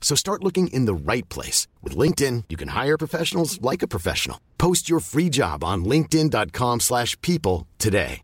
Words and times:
So 0.00 0.16
start 0.16 0.42
looking 0.42 0.66
in 0.68 0.86
the 0.86 1.12
right 1.12 1.28
place. 1.28 1.68
With 1.82 1.96
LinkedIn, 1.96 2.44
you 2.48 2.56
can 2.56 2.68
hire 2.68 2.98
professionals 2.98 3.62
like 3.62 3.82
a 3.84 3.92
professional. 3.96 4.40
Post 4.58 4.90
your 4.90 4.98
free 4.98 5.28
job 5.28 5.62
on 5.62 5.84
linkedin.com 5.84 6.80
slash 6.80 7.16
people 7.20 7.68
today. 7.78 8.22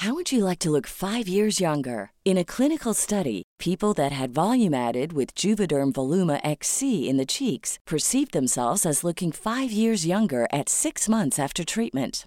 How 0.00 0.12
would 0.12 0.30
you 0.30 0.44
like 0.44 0.58
to 0.58 0.70
look 0.70 0.86
five 0.86 1.26
years 1.26 1.58
younger? 1.58 2.10
In 2.26 2.36
a 2.36 2.44
clinical 2.44 2.92
study, 2.92 3.44
people 3.58 3.94
that 3.94 4.12
had 4.12 4.34
volume 4.34 4.74
added 4.74 5.14
with 5.14 5.34
Juvederm 5.34 5.94
Voluma 5.94 6.38
XC 6.44 7.08
in 7.08 7.16
the 7.16 7.24
cheeks 7.24 7.78
perceived 7.86 8.32
themselves 8.32 8.84
as 8.84 9.04
looking 9.04 9.32
five 9.32 9.72
years 9.72 10.06
younger 10.06 10.46
at 10.52 10.68
six 10.68 11.08
months 11.08 11.38
after 11.38 11.64
treatment. 11.64 12.26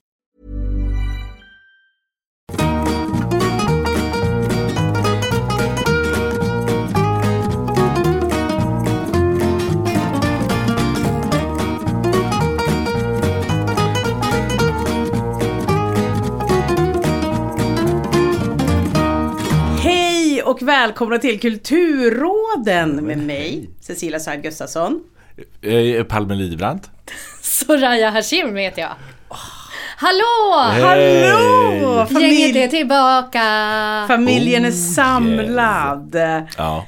Och 20.51 20.61
välkomna 20.61 21.17
till 21.17 21.39
Kulturråden 21.39 22.95
med 22.95 23.17
mig, 23.17 23.69
Cecilia 23.79 24.19
Saad 24.19 24.43
Gustafsson. 24.43 25.03
Eh, 25.61 26.03
Palme 26.03 26.35
Lidbrand. 26.35 26.81
Soraya 27.41 28.09
Hashim 28.09 28.55
heter 28.55 28.81
jag. 28.81 28.91
Hallå! 29.97 30.71
Hej! 30.71 31.29
Hallå! 31.29 32.07
Gänget 32.21 32.55
är 32.55 32.67
tillbaka! 32.67 33.39
familjen 34.07 34.65
är 34.65 34.69
Oh, 34.69 34.73
samlad. 34.95 36.15
Ja. 36.57 36.87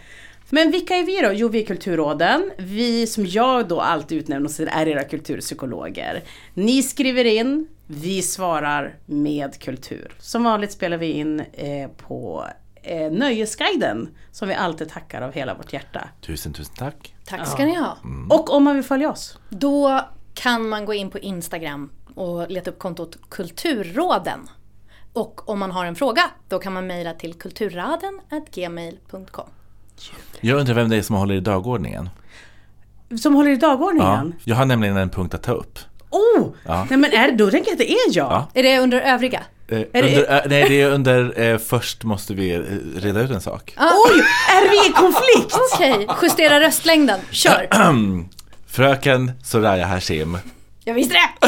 Men 0.50 0.72
vilka 0.72 0.95
är 0.95 1.03
vi 1.03 1.22
då? 1.22 1.31
Jo, 1.34 1.47
vi 1.47 1.62
är 1.62 1.66
Kulturråden. 1.66 2.51
Vi 2.57 3.07
som 3.07 3.25
jag 3.25 3.68
då 3.68 3.81
alltid 3.81 4.18
utnämner 4.18 4.50
oss 4.50 4.56
till 4.56 4.69
är 4.72 4.88
era 4.88 5.03
kulturpsykologer. 5.03 6.24
Ni 6.53 6.84
skriver 6.84 7.25
in, 7.25 7.68
vi 7.88 8.22
svarar 8.22 8.95
med 9.06 9.59
kultur. 9.59 10.12
Som 10.19 10.44
vanligt 10.44 10.72
spelar 10.72 10.97
vi 10.97 11.12
in 11.12 11.40
eh, 11.40 11.90
på 12.07 12.47
eh, 12.84 13.12
Nöjesguiden 13.12 14.10
som 14.32 14.48
vi 14.48 14.54
alltid 14.54 14.90
tackar 14.90 15.22
av 15.22 15.34
hela 15.34 15.54
vårt 15.54 15.74
hjärta. 15.74 16.08
Tusen, 16.22 16.54
tusen 16.54 16.76
tack. 16.78 17.16
Tack 17.26 17.48
ska 17.48 17.66
ni 17.66 17.76
ha. 17.76 17.98
Och 18.30 18.54
om 18.54 18.64
man 18.64 18.76
vill 18.76 18.84
följa 18.84 19.12
oss? 19.12 19.38
Då 19.50 20.02
kan 20.34 20.70
man 20.70 20.86
gå 20.86 20.94
in 20.94 21.10
på 21.10 21.20
Instagram 21.20 21.90
och 22.16 22.52
leta 22.52 22.72
upp 22.72 22.80
kontot 22.80 23.18
Kulturråden. 23.30 24.50
Och 25.14 25.50
om 25.50 25.60
man 25.60 25.72
har 25.72 25.86
en 25.86 25.96
fråga, 25.96 26.24
då 26.50 26.60
kan 26.60 26.74
man 26.74 26.88
mejla 26.88 27.14
till 27.14 27.34
kulturraden.gmail.com. 27.34 29.50
Jag 30.42 30.60
undrar 30.60 30.74
vem 30.76 30.90
det 30.90 30.98
är 30.98 31.02
som 31.02 31.16
håller 31.16 31.36
i 31.36 31.40
dagordningen. 31.40 32.10
Som 33.22 33.36
håller 33.36 33.52
i 33.52 33.54
Ja, 33.54 33.60
dagordningen? 33.68 34.36
jag 34.44 34.56
har 34.56 34.66
nämligen 34.66 34.98
en 34.98 35.10
punkt 35.10 35.34
att 35.34 35.44
ta 35.44 35.52
upp. 35.52 35.80
Oh! 36.10 36.48
Ja. 36.66 36.88
Nej 36.90 37.00
men 37.00 37.12
är, 37.12 37.32
då 37.32 37.50
tänker 37.52 37.70
jag 37.72 37.76
att 37.76 37.80
det 37.80 37.92
är 37.92 38.18
jag. 38.18 38.32
Ja. 38.32 38.48
Är 38.54 38.64
det 38.64 38.80
under 38.80 39.02
övriga? 39.02 39.44
Eh, 39.68 39.78
under, 39.94 40.35
eh, 40.35 40.41
nej, 40.46 40.69
det 40.69 40.81
är 40.81 40.90
under 40.90 41.41
eh, 41.41 41.57
först 41.57 42.03
måste 42.03 42.34
vi 42.34 42.53
eh, 42.56 42.62
reda 43.01 43.22
ut 43.22 43.31
en 43.31 43.41
sak. 43.41 43.74
Oj! 43.78 44.24
Är 44.50 44.69
vi 44.69 44.90
i 44.90 44.91
konflikt? 44.91 45.57
Okej, 45.74 46.07
justera 46.22 46.59
röstlängden. 46.59 47.19
Kör! 47.31 47.68
Fröken 48.72 49.31
Soraya 49.44 49.85
Hashim. 49.85 50.38
Jag 50.84 50.94
visste 50.94 51.13
det! 51.13 51.47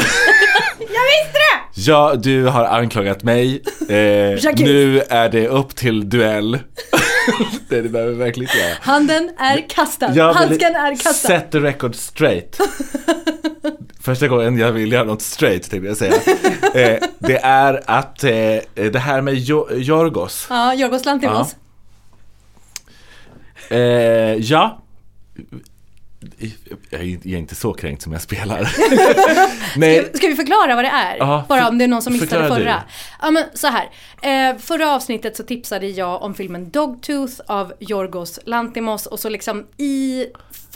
Jag 0.78 0.86
visste 0.88 1.38
det! 1.38 1.80
Ja, 1.80 2.14
du 2.16 2.44
har 2.44 2.64
anklagat 2.64 3.22
mig. 3.22 3.62
Eh, 3.80 4.54
nu 4.56 5.02
är 5.08 5.28
det 5.28 5.48
upp 5.48 5.76
till 5.76 6.10
duell. 6.10 6.58
det 7.68 7.82
behöver 7.82 8.12
vi 8.12 8.18
verkligen 8.18 8.50
inte 8.50 8.58
göra. 8.58 8.74
Handen 8.80 9.30
är 9.38 9.68
kastad. 9.68 10.32
Handsken 10.32 10.76
är 10.76 10.94
kastad. 10.94 11.28
Set 11.28 11.52
the 11.52 11.58
record 11.58 11.94
straight. 11.94 12.60
Första 14.06 14.28
gången 14.28 14.58
jag 14.58 14.72
vill 14.72 14.92
göra 14.92 15.04
något 15.04 15.22
straight 15.22 15.70
tänkte 15.70 15.88
jag 15.88 15.96
säga. 15.96 16.14
Eh, 16.74 16.98
det 17.18 17.36
är 17.38 17.82
att 17.86 18.24
eh, 18.24 18.30
det 18.74 18.98
här 18.98 19.20
med 19.20 19.34
jo- 19.34 19.68
Jorgos. 19.72 20.46
Ja, 20.50 20.74
Jorgos 20.74 21.04
Lanthimos. 21.04 21.56
Eh, 23.68 23.78
ja. 24.34 24.82
Jag 26.90 27.00
är 27.02 27.26
inte 27.26 27.54
så 27.54 27.72
kränkt 27.74 28.02
som 28.02 28.12
jag 28.12 28.22
spelar. 28.22 28.72
Nej, 29.78 30.04
Ska, 30.04 30.16
ska 30.18 30.26
vi 30.26 30.34
förklara 30.34 30.74
vad 30.74 30.84
det 30.84 30.88
är? 30.88 31.16
Ja, 31.16 31.44
Bara 31.48 31.62
för- 31.62 31.68
om 31.68 31.78
det 31.78 31.84
är 31.84 31.88
någon 31.88 32.02
som 32.02 32.12
missade 32.12 32.48
förra. 32.48 32.58
du. 32.58 32.74
Ja 33.22 33.30
men 33.30 33.44
så 33.54 33.66
här. 33.66 33.88
Eh, 34.50 34.56
förra 34.58 34.94
avsnittet 34.94 35.36
så 35.36 35.42
tipsade 35.42 35.86
jag 35.86 36.22
om 36.22 36.34
filmen 36.34 36.70
Dogtooth 36.70 37.34
av 37.46 37.72
Yorgos 37.80 38.38
Lantimos 38.44 39.06
och 39.06 39.20
så 39.20 39.28
liksom 39.28 39.66
i 39.76 40.26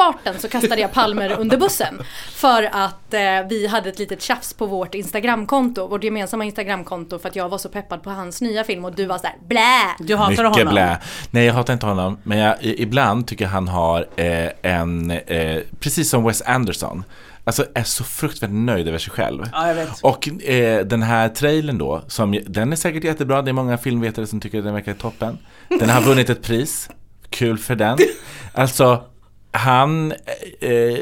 farten 0.01 0.39
så 0.39 0.49
kastade 0.49 0.81
jag 0.81 0.93
Palmer 0.93 1.33
under 1.41 1.57
bussen. 1.57 2.03
För 2.35 2.63
att 2.73 3.15
eh, 3.15 3.21
vi 3.49 3.67
hade 3.67 3.89
ett 3.89 3.99
litet 3.99 4.23
tjafs 4.23 4.55
på 4.55 4.67
vårt 4.67 4.95
Instagramkonto, 4.95 5.87
vårt 5.89 6.05
gemensamma 6.05 6.45
Instagramkonto 6.45 7.19
för 7.19 7.29
att 7.29 7.37
jag 7.37 7.49
var 7.49 7.59
så 7.59 7.69
peppad 7.69 8.03
på 8.03 8.11
hans 8.11 8.41
nya 8.41 8.65
film 8.65 8.85
och 8.85 8.95
du 8.95 9.07
var 9.07 9.19
såhär 9.19 9.37
blä! 9.49 9.81
Du 9.99 10.17
hatar 10.17 10.31
mycket 10.31 10.45
honom? 10.59 10.73
blä. 10.75 10.99
Nej, 11.31 11.45
jag 11.47 11.55
hatar 11.55 11.73
inte 11.73 11.87
honom. 11.87 12.19
Men 12.23 12.39
jag, 12.39 12.63
i- 12.63 12.83
ibland 12.83 13.27
tycker 13.27 13.45
jag 13.45 13.51
han 13.53 13.69
har 13.69 14.07
eh, 14.17 14.49
en, 14.63 15.11
eh, 15.11 15.59
precis 15.81 16.11
som 16.11 16.25
Wes 16.25 16.43
Anderson, 16.43 17.05
alltså 17.45 17.65
är 17.75 17.83
så 17.83 18.05
fruktansvärt 18.05 18.51
nöjd 18.51 18.89
över 18.89 18.99
sig 18.99 19.13
själv. 19.13 19.49
Ja, 19.53 19.69
jag 19.69 19.75
vet. 19.75 20.01
Och 20.03 20.29
eh, 20.45 20.87
den 20.87 21.03
här 21.03 21.29
trailern 21.29 21.79
då, 21.79 22.03
som, 22.09 22.39
den 22.47 22.73
är 22.73 22.77
säkert 22.77 23.05
jättebra, 23.05 23.43
det 23.43 23.51
är 23.51 23.53
många 23.53 23.79
filmvetare 23.79 24.27
som 24.27 24.41
tycker 24.41 24.59
att 24.59 24.65
den 24.65 24.75
verkar 24.75 24.95
toppen. 24.95 25.39
Den 25.69 25.89
har 25.91 26.01
vunnit 26.03 26.31
ett 26.31 26.43
pris, 26.43 26.89
kul 27.31 27.59
för 27.59 27.75
den. 27.77 27.99
Alltså, 28.55 29.05
han, 29.53 30.13
eh, 30.61 30.99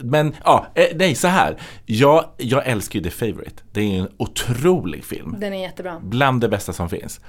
men 0.00 0.36
ja, 0.44 0.66
eh, 0.74 0.86
nej 0.94 1.14
så 1.14 1.28
här. 1.28 1.56
Jag, 1.86 2.24
jag 2.36 2.66
älskar 2.66 2.98
ju 2.98 3.04
The 3.04 3.10
Favourite. 3.10 3.62
Det 3.72 3.80
är 3.80 3.98
en 4.00 4.08
otrolig 4.16 5.04
film. 5.04 5.36
Den 5.38 5.52
är 5.52 5.62
jättebra. 5.62 6.00
Bland 6.02 6.40
det 6.40 6.48
bästa 6.48 6.72
som 6.72 6.88
finns. 6.88 7.20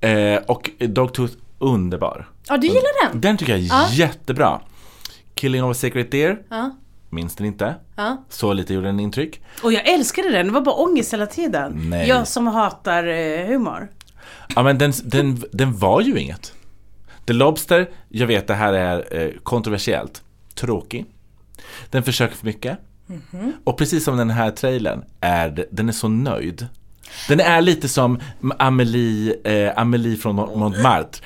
Eh, 0.00 0.36
och 0.46 0.70
Dogtooth, 0.78 1.32
underbar. 1.58 2.28
Ja, 2.48 2.56
du 2.56 2.66
gillar 2.66 3.08
den? 3.12 3.20
Den 3.20 3.36
tycker 3.36 3.52
jag 3.52 3.60
är 3.62 3.66
Ja. 3.68 3.86
jättebra. 3.92 4.60
Killing 5.34 5.64
of 5.64 5.70
a 5.70 5.74
Sacred 5.74 6.10
Deer, 6.10 6.38
Ja. 6.50 6.70
minns 7.10 7.36
den 7.36 7.46
inte. 7.46 7.74
Ja. 7.96 8.24
Så 8.28 8.52
lite 8.52 8.74
gjorde 8.74 8.86
den 8.86 9.00
intryck. 9.00 9.40
Och 9.62 9.72
jag 9.72 9.88
älskade 9.88 10.30
den, 10.30 10.46
det 10.46 10.52
var 10.52 10.60
bara 10.60 10.74
ångest 10.74 11.12
hela 11.12 11.26
tiden. 11.26 11.72
Nej. 11.90 12.08
Jag 12.08 12.28
som 12.28 12.46
hatar 12.46 13.06
eh, 13.06 13.46
humor. 13.46 13.88
Ja 14.56 14.62
men 14.62 14.78
den, 14.78 14.92
den, 15.04 15.42
den 15.52 15.76
var 15.76 16.00
ju 16.00 16.18
inget. 16.20 16.52
The 17.28 17.34
Lobster, 17.34 17.88
jag 18.08 18.26
vet 18.26 18.46
det 18.46 18.54
här 18.54 18.72
är 18.72 19.20
eh, 19.20 19.30
kontroversiellt, 19.42 20.22
tråkig. 20.54 21.06
Den 21.90 22.02
försöker 22.02 22.36
för 22.36 22.46
mycket. 22.46 22.78
Och 23.64 23.78
precis 23.78 24.04
som 24.04 24.16
den 24.16 24.30
här 24.30 24.50
trailern 24.50 25.04
är 25.20 25.66
den 25.70 25.88
är 25.88 25.92
så 25.92 26.08
nöjd. 26.08 26.66
Den 27.28 27.40
är 27.40 27.60
lite 27.60 27.88
som 27.88 28.20
Amelie, 28.58 29.34
eh, 29.44 29.72
Amelie 29.78 30.16
från 30.16 30.36
Mont- 30.40 30.56
Montmartre, 30.56 31.24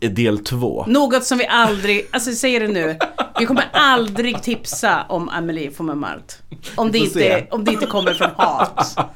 eh, 0.00 0.10
del 0.10 0.38
två. 0.38 0.84
Något 0.88 1.24
som 1.24 1.38
vi 1.38 1.46
aldrig, 1.46 2.06
alltså 2.10 2.32
säger 2.32 2.60
det 2.60 2.68
nu, 2.68 2.98
vi 3.38 3.46
kommer 3.46 3.64
aldrig 3.72 4.42
tipsa 4.42 5.02
om 5.08 5.28
Amelie 5.28 5.70
von 5.76 5.86
Montmartre. 5.86 6.36
Om 6.76 6.92
det, 6.92 6.98
inte, 6.98 7.46
om 7.50 7.64
det 7.64 7.72
inte 7.72 7.86
kommer 7.86 8.14
från 8.14 8.30
hat. 8.36 8.96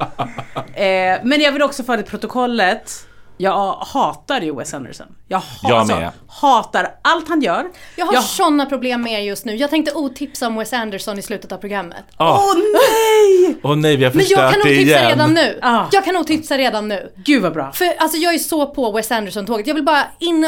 Eh, 0.75 1.19
men 1.25 1.41
jag 1.41 1.53
vill 1.53 1.63
också 1.63 1.83
det 1.83 2.01
i 2.01 2.03
protokollet. 2.03 3.07
Jag 3.41 3.73
hatar 3.75 4.41
ju 4.41 4.55
Wes 4.55 4.75
Anderson. 4.75 5.07
Jag, 5.29 5.39
ha, 5.39 5.69
Jag 5.71 5.79
alltså, 5.79 6.13
hatar 6.29 6.91
allt 7.03 7.29
han 7.29 7.41
gör. 7.43 7.67
Jag 7.97 8.07
har 8.07 8.15
Jag- 8.15 8.23
sådana 8.25 8.67
problem 8.67 9.03
med 9.03 9.13
er 9.13 9.19
just 9.19 9.45
nu. 9.45 9.55
Jag 9.57 9.71
tänkte 9.71 9.95
otipsa 9.95 10.47
om 10.47 10.57
Wes 10.57 10.73
Anderson 10.73 11.19
i 11.19 11.23
slutet 11.23 11.53
av 11.53 11.57
programmet. 11.59 12.05
Åh 12.19 12.27
Åh 12.45 12.55
nej! 12.57 13.57
Åh 13.63 13.77
nej, 13.77 13.97
vi 13.97 14.05
har 14.05 14.13
Men 14.13 14.25
jag 14.29 14.39
kan 14.39 14.49
förstört 14.53 14.65
nog 14.65 14.73
det 14.75 14.79
tipsa 14.79 14.99
igen. 14.99 15.09
redan 15.09 15.35
nu. 15.35 15.59
Ah. 15.63 15.85
Jag 15.93 16.05
kan 16.05 16.15
nog 16.15 16.27
tipsa 16.27 16.59
redan 16.59 16.89
nu. 16.89 17.13
Gud 17.17 17.43
vad 17.43 17.53
bra. 17.53 17.73
För 17.73 17.87
alltså 17.99 18.19
jag 18.19 18.35
är 18.35 18.39
så 18.39 18.67
på 18.67 18.93
Wes 18.93 19.13
Anderson-tåget. 19.13 19.67
Jag 19.67 19.75
vill 19.75 19.85
bara 19.85 20.05
in 20.19 20.45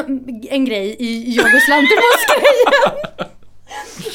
en 0.51 0.65
grej 0.65 0.97
i 0.99 1.35
Yorgos 1.37 1.69
Lanthimos-grejen. 1.69 2.97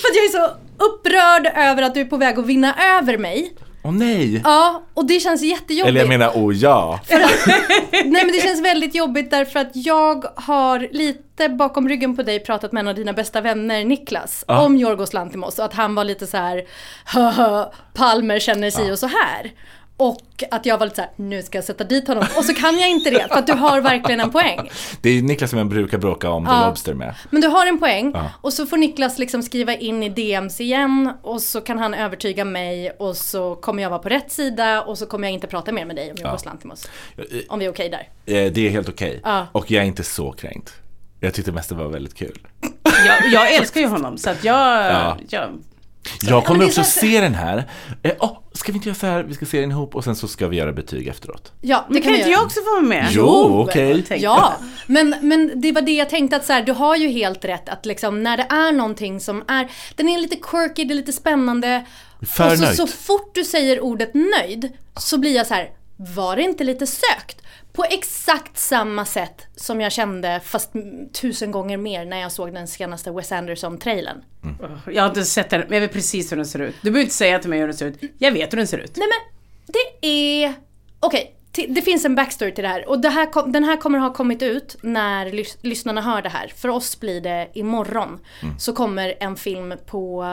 För 0.02 0.08
att 0.10 0.16
jag 0.16 0.26
är 0.26 0.30
så 0.30 0.56
upprörd 0.86 1.52
över 1.58 1.84
att 1.84 1.94
du 1.94 2.02
är 2.02 2.06
på 2.06 2.18
väg 2.18 2.40
att 2.40 2.46
vinna 2.46 2.76
över 2.98 3.18
mig. 3.18 3.54
Åh 3.86 3.92
nej! 3.92 4.42
Ja, 4.44 4.84
och 4.94 5.06
det 5.06 5.20
känns 5.20 5.42
jättejobbigt. 5.42 5.88
Eller 5.88 6.00
jag 6.00 6.10
menar, 6.10 6.32
åh 6.36 6.54
ja. 6.56 7.00
Nej 7.92 8.26
men 8.26 8.28
det 8.32 8.42
känns 8.44 8.62
väldigt 8.62 8.96
jobbigt 8.96 9.32
därför 9.32 9.60
att 9.60 9.72
jag 9.74 10.26
har 10.36 10.88
lite 10.92 11.50
bakom 11.50 11.90
ryggen 11.90 12.16
på 12.16 12.24
dig 12.24 12.40
pratat 12.40 12.72
med 12.72 12.82
en 12.82 12.88
av 12.88 12.96
dina 12.96 13.14
bästa 13.14 13.42
vänner 13.42 13.86
Niklas 13.86 14.46
Ja. 14.48 14.62
om 14.66 14.76
Yorgos 14.76 15.14
Lanthimos 15.14 15.60
och 15.60 15.66
att 15.66 15.74
han 15.74 15.96
var 15.96 16.04
lite 16.04 16.28
så 16.28 16.38
här 16.38 16.64
"Haha, 17.06 17.72
Palmer 17.94 18.40
känner 18.40 18.70
sig 18.72 18.92
och 18.92 19.00
så 19.00 19.08
här. 19.08 19.52
Och 19.98 20.44
att 20.52 20.66
jag 20.66 20.78
var 20.78 20.86
lite 20.86 20.96
så 20.96 21.02
här, 21.02 21.12
nu 21.16 21.44
ska 21.44 21.58
jag 21.58 21.66
sätta 21.66 21.84
dit 21.84 22.08
honom. 22.08 22.24
Och 22.38 22.46
så 22.46 22.54
kan 22.54 22.80
jag 22.80 22.90
inte 22.90 23.10
det 23.10 23.28
för 23.28 23.36
att 23.40 23.48
du 23.48 23.54
har 23.54 23.82
verkligen 23.82 24.20
en 24.22 24.32
poäng. 24.32 24.70
Det 25.02 25.10
är 25.10 25.22
Niklas 25.22 25.50
som 25.50 25.60
jag 25.60 25.68
brukar 25.68 25.98
bråka 25.98 26.30
om 26.30 26.46
The 26.46 26.52
Ja. 26.52 26.68
Lobster 26.68 26.94
med. 26.94 27.16
Men 27.30 27.42
du 27.42 27.48
har 27.48 27.66
en 27.68 27.80
poäng 27.80 28.12
Ja. 28.14 28.32
och 28.42 28.54
så 28.54 28.66
får 28.66 28.78
Niklas 28.78 29.18
liksom 29.20 29.44
skriva 29.44 29.74
in 29.76 30.04
i 30.04 30.10
DMs 30.10 30.62
igen 30.62 31.14
och 31.22 31.42
så 31.42 31.62
kan 31.62 31.80
han 31.80 31.94
övertyga 31.94 32.46
mig 32.46 32.90
och 33.00 33.18
så 33.18 33.56
kommer 33.56 33.84
jag 33.84 33.90
vara 33.90 34.00
på 34.00 34.10
rätt 34.10 34.32
sida 34.32 34.82
och 34.82 34.98
så 34.98 35.06
kommer 35.06 35.28
jag 35.28 35.34
inte 35.34 35.48
prata 35.48 35.72
mer 35.72 35.86
med 35.86 35.96
dig 35.96 36.12
om 36.12 36.18
Yorgos 36.26 36.46
Lanthimos. 36.46 36.90
Om 37.50 37.60
vi 37.60 37.66
är 37.66 37.70
okej 37.70 37.90
där. 37.90 38.10
Eh, 38.46 38.52
Det 38.52 38.68
är 38.68 38.70
helt 38.70 38.90
okej. 38.90 39.20
Ja. 39.24 39.48
Och 39.52 39.72
jag 39.72 39.84
är 39.84 39.88
inte 39.88 40.04
så 40.04 40.32
kränkt. 40.32 40.74
Jag 41.20 41.34
tyckte 41.34 41.52
mest 41.52 41.70
det 41.70 41.76
var 41.76 41.88
väldigt 41.88 42.16
kul. 42.16 42.48
Jag, 42.84 43.32
jag 43.32 43.54
älskar 43.54 43.82
ju 43.82 43.88
honom 43.88 44.18
så 44.18 44.30
att 44.30 44.44
jag... 44.44 44.86
Ja. 44.86 45.18
jag 45.30 45.50
Jag 46.22 46.46
kommer 46.46 46.66
också 46.66 46.84
så- 46.84 47.00
se 47.00 47.22
den 47.22 47.36
här. 47.36 47.70
Eh, 48.04 48.12
åh, 48.20 48.38
ska 48.54 48.72
vi 48.72 48.76
inte 48.78 48.90
göra 48.90 49.00
så 49.00 49.08
här? 49.08 49.24
Vi 49.24 49.34
ska 49.34 49.46
se 49.46 49.62
den 49.62 49.72
ihop 49.72 49.96
och 49.96 50.04
sen 50.04 50.16
så 50.16 50.28
ska 50.28 50.48
vi 50.48 50.58
göra 50.58 50.72
betyg 50.74 51.08
efteråt. 51.08 51.52
Ja, 51.62 51.86
det 51.88 51.94
Men 51.94 52.02
kan 52.02 52.12
kan 52.12 52.20
inte 52.20 52.32
jag 52.32 52.44
också 52.44 52.60
få 52.60 52.72
vara 52.72 52.82
med? 52.82 53.08
Jo, 53.12 53.66
okej. 53.70 54.04
Tänk. 54.08 54.22
Ja, 54.24 54.54
men, 54.88 55.16
men 55.22 55.62
det 55.62 55.72
var 55.72 55.82
det 55.82 55.92
jag 55.92 56.10
tänkte 56.10 56.36
att 56.36 56.46
så 56.46 56.54
här, 56.54 56.62
du 56.62 56.72
har 56.72 56.96
ju 56.96 57.08
helt 57.08 57.46
rätt 57.46 57.70
att 57.70 57.86
liksom 57.86 58.24
när 58.24 58.38
det 58.38 58.44
är 58.50 58.72
någonting 58.72 59.20
som 59.20 59.44
är, 59.48 59.72
den 59.96 60.10
är 60.10 60.18
lite 60.18 60.36
quirky, 60.36 60.84
det 60.86 60.94
är 60.94 60.96
lite 60.96 61.14
spännande. 61.14 61.86
För 62.22 62.52
och 62.52 62.58
så, 62.58 62.64
nöjd. 62.64 62.76
så 62.78 62.88
fort 62.88 63.36
du 63.36 63.44
säger 63.44 63.80
ordet 63.84 64.12
nöjd 64.14 64.72
så 64.98 65.18
blir 65.18 65.36
jag 65.36 65.48
så 65.48 65.54
här, 65.54 65.70
var 65.98 66.36
det 66.36 66.42
inte 66.42 66.64
lite 66.64 66.88
sökt? 66.88 67.42
På 67.74 67.84
exakt 67.84 68.58
samma 68.58 69.06
sätt 69.06 69.48
som 69.56 69.82
jag 69.82 69.92
kände, 69.92 70.42
fast 70.44 70.74
mm, 70.76 71.10
tusen 71.10 71.52
gånger 71.52 71.78
mer 71.78 72.06
när 72.06 72.18
jag 72.22 72.32
såg 72.32 72.54
den 72.54 72.68
senaste 72.68 73.12
Wes 73.12 73.32
Anderson-trailern. 73.32 74.24
Jag 74.88 75.04
har 75.04 75.10
inte 75.10 75.26
sett 75.26 75.50
den, 75.50 75.60
men 75.62 75.74
jag 75.74 75.82
vet 75.82 75.94
precis 75.94 76.32
hur 76.32 76.38
den 76.38 76.46
ser 76.46 76.60
ut. 76.60 76.76
Du 76.82 76.92
behöver 76.92 77.02
inte 77.04 77.16
säga 77.16 77.40
till 77.40 77.50
mig 77.50 77.60
hur 77.60 77.68
den 77.68 77.78
ser 77.78 77.86
ut. 77.86 78.00
Jag 78.18 78.32
vet 78.32 78.54
hur 78.54 78.58
den 78.58 78.68
ser 78.68 78.78
ut. 78.78 78.98
Nej 78.98 79.08
men, 79.08 79.36
det 80.02 80.08
är... 80.08 80.54
Okej, 81.00 81.36
ti- 81.45 81.45
det 81.70 81.82
finns 81.82 82.06
en 82.06 82.16
backstory 82.16 82.52
till 82.54 82.64
det 82.64 82.68
här. 82.70 82.90
Och 82.90 83.00
det 83.00 83.10
här 83.10 83.52
den 83.52 83.64
här 83.64 83.78
kommer 83.78 84.00
ha 84.00 84.14
kommit 84.14 84.42
ut 84.42 84.78
när 84.82 85.26
lys- 85.26 85.58
lyssnarna 85.62 86.02
hör 86.02 86.22
det 86.22 86.30
här. 86.30 86.48
För 86.56 86.70
oss 86.70 87.00
blir 87.00 87.22
det 87.22 87.50
imorgon. 87.54 88.20
Så 88.60 88.74
kommer 88.74 89.14
en 89.20 89.36
film 89.36 89.74
på, 89.86 90.24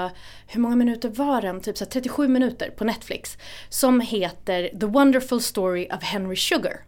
hur 0.46 0.60
många 0.60 0.76
minuter 0.76 1.08
var 1.08 1.42
den? 1.42 1.60
Typ 1.60 1.78
så 1.78 1.84
här 1.84 1.90
37 1.90 2.28
minuter 2.28 2.70
på 2.70 2.84
Netflix. 2.84 3.38
Som 3.68 4.00
heter 4.00 4.68
The 4.80 4.86
Wonderful 4.86 5.40
Story 5.40 5.88
of 5.96 6.02
Henry 6.02 6.36
Sugar. 6.36 6.84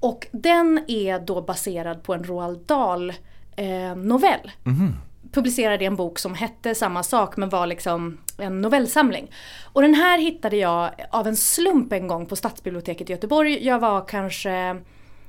Och 0.00 0.26
den 0.32 0.84
är 0.88 1.18
då 1.18 1.42
baserad 1.42 2.02
på 2.02 2.14
en 2.14 2.24
Roald 2.24 2.58
Dahl 2.66 3.10
eh, 3.56 3.96
novell. 3.96 4.50
Publicerade 5.34 5.84
en 5.84 5.96
bok 5.96 6.18
som 6.18 6.34
hette 6.34 6.74
samma 6.74 7.02
sak 7.02 7.36
men 7.36 7.48
var 7.48 7.66
liksom 7.66 8.18
en 8.38 8.60
novellsamling. 8.60 9.30
Och 9.72 9.82
den 9.82 9.94
här 9.94 10.18
hittade 10.18 10.56
jag 10.56 10.90
av 11.10 11.26
en 11.26 11.36
slump 11.36 11.92
en 11.92 12.06
gång 12.06 12.26
på 12.26 12.36
Stadsbiblioteket 12.36 13.10
i 13.10 13.12
Göteborg. 13.12 13.66
Jag 13.66 13.78
var 13.78 14.04
kanske 14.08 14.76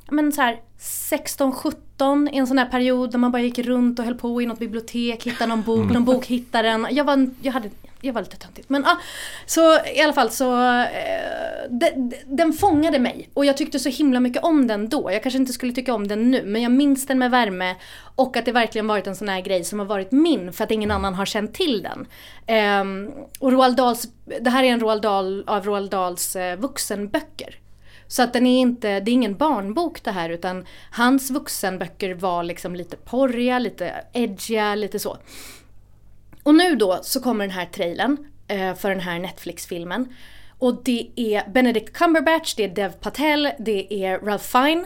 men 0.09 0.31
så 0.31 0.41
här 0.41 0.59
16-17 0.79 2.29
i 2.31 2.37
en 2.37 2.47
sån 2.47 2.57
här 2.57 2.65
period 2.65 3.11
där 3.11 3.17
man 3.17 3.31
bara 3.31 3.41
gick 3.41 3.59
runt 3.59 3.99
och 3.99 4.05
höll 4.05 4.15
på 4.15 4.41
i 4.41 4.45
något 4.45 4.59
bibliotek, 4.59 5.23
hittade 5.23 5.49
någon 5.49 5.61
bok, 5.61 5.91
någon 5.91 6.05
bokhittaren. 6.05 6.87
Jag 6.91 7.03
var, 7.03 7.29
jag 7.41 7.53
hade, 7.53 7.69
jag 8.05 8.13
var 8.13 8.21
lite 8.21 8.37
töntigt. 8.37 8.69
Men 8.69 8.83
ja, 8.85 8.97
så 9.45 9.85
i 9.95 10.01
alla 10.01 10.13
fall 10.13 10.31
så 10.31 10.69
eh, 10.79 11.69
de, 11.69 11.89
de, 11.89 12.15
den 12.25 12.53
fångade 12.53 12.99
mig 12.99 13.29
och 13.33 13.45
jag 13.45 13.57
tyckte 13.57 13.79
så 13.79 13.89
himla 13.89 14.19
mycket 14.19 14.43
om 14.43 14.67
den 14.67 14.89
då. 14.89 15.11
Jag 15.11 15.23
kanske 15.23 15.37
inte 15.37 15.53
skulle 15.53 15.73
tycka 15.73 15.93
om 15.93 16.07
den 16.07 16.31
nu 16.31 16.43
men 16.45 16.61
jag 16.61 16.71
minns 16.71 17.07
den 17.07 17.19
med 17.19 17.31
värme 17.31 17.75
och 18.15 18.37
att 18.37 18.45
det 18.45 18.51
verkligen 18.51 18.87
varit 18.87 19.07
en 19.07 19.15
sån 19.15 19.29
här 19.29 19.41
grej 19.41 19.63
som 19.63 19.79
har 19.79 19.85
varit 19.85 20.11
min 20.11 20.53
för 20.53 20.63
att 20.63 20.71
ingen 20.71 20.91
annan 20.91 21.13
har 21.13 21.25
känt 21.25 21.53
till 21.53 21.81
den. 21.83 22.07
Ehm, 22.47 23.11
och 23.39 23.51
Roald 23.51 23.77
Dahls, 23.77 24.07
det 24.41 24.49
här 24.49 24.63
är 24.63 24.67
en 24.67 24.79
Roald 24.79 25.01
Dahl, 25.01 25.43
av 25.47 25.65
Roald 25.65 25.91
Dahls 25.91 26.35
eh, 26.35 26.59
vuxenböcker. 26.59 27.59
Så 28.07 28.23
att 28.23 28.33
den 28.33 28.47
är 28.47 28.61
inte, 28.61 28.99
det 28.99 29.11
är 29.11 29.13
ingen 29.13 29.37
barnbok 29.37 30.03
det 30.03 30.11
här 30.11 30.29
utan 30.29 30.65
hans 30.91 31.31
vuxenböcker 31.31 32.13
var 32.13 32.43
liksom 32.43 32.75
lite 32.75 32.97
porriga, 32.97 33.59
lite 33.59 33.93
edgiga, 34.13 34.75
lite 34.75 34.99
så. 34.99 35.17
Och 36.45 36.55
nu 36.55 36.75
då 36.75 36.99
så 37.03 37.19
kommer 37.21 37.45
den 37.47 37.51
här 37.55 37.65
trailern 37.65 38.17
eh, 38.47 38.75
för 38.75 38.89
den 38.89 38.99
här 38.99 39.19
Netflix-filmen. 39.19 40.13
Och 40.59 40.83
det 40.83 41.07
är 41.15 41.49
Benedict 41.49 41.93
Cumberbatch, 41.93 42.53
det 42.55 42.63
är 42.63 42.67
Dev 42.69 42.91
Patel, 42.91 43.49
det 43.59 44.03
är 44.05 44.19
Ralph 44.19 44.45
Fine. 44.45 44.85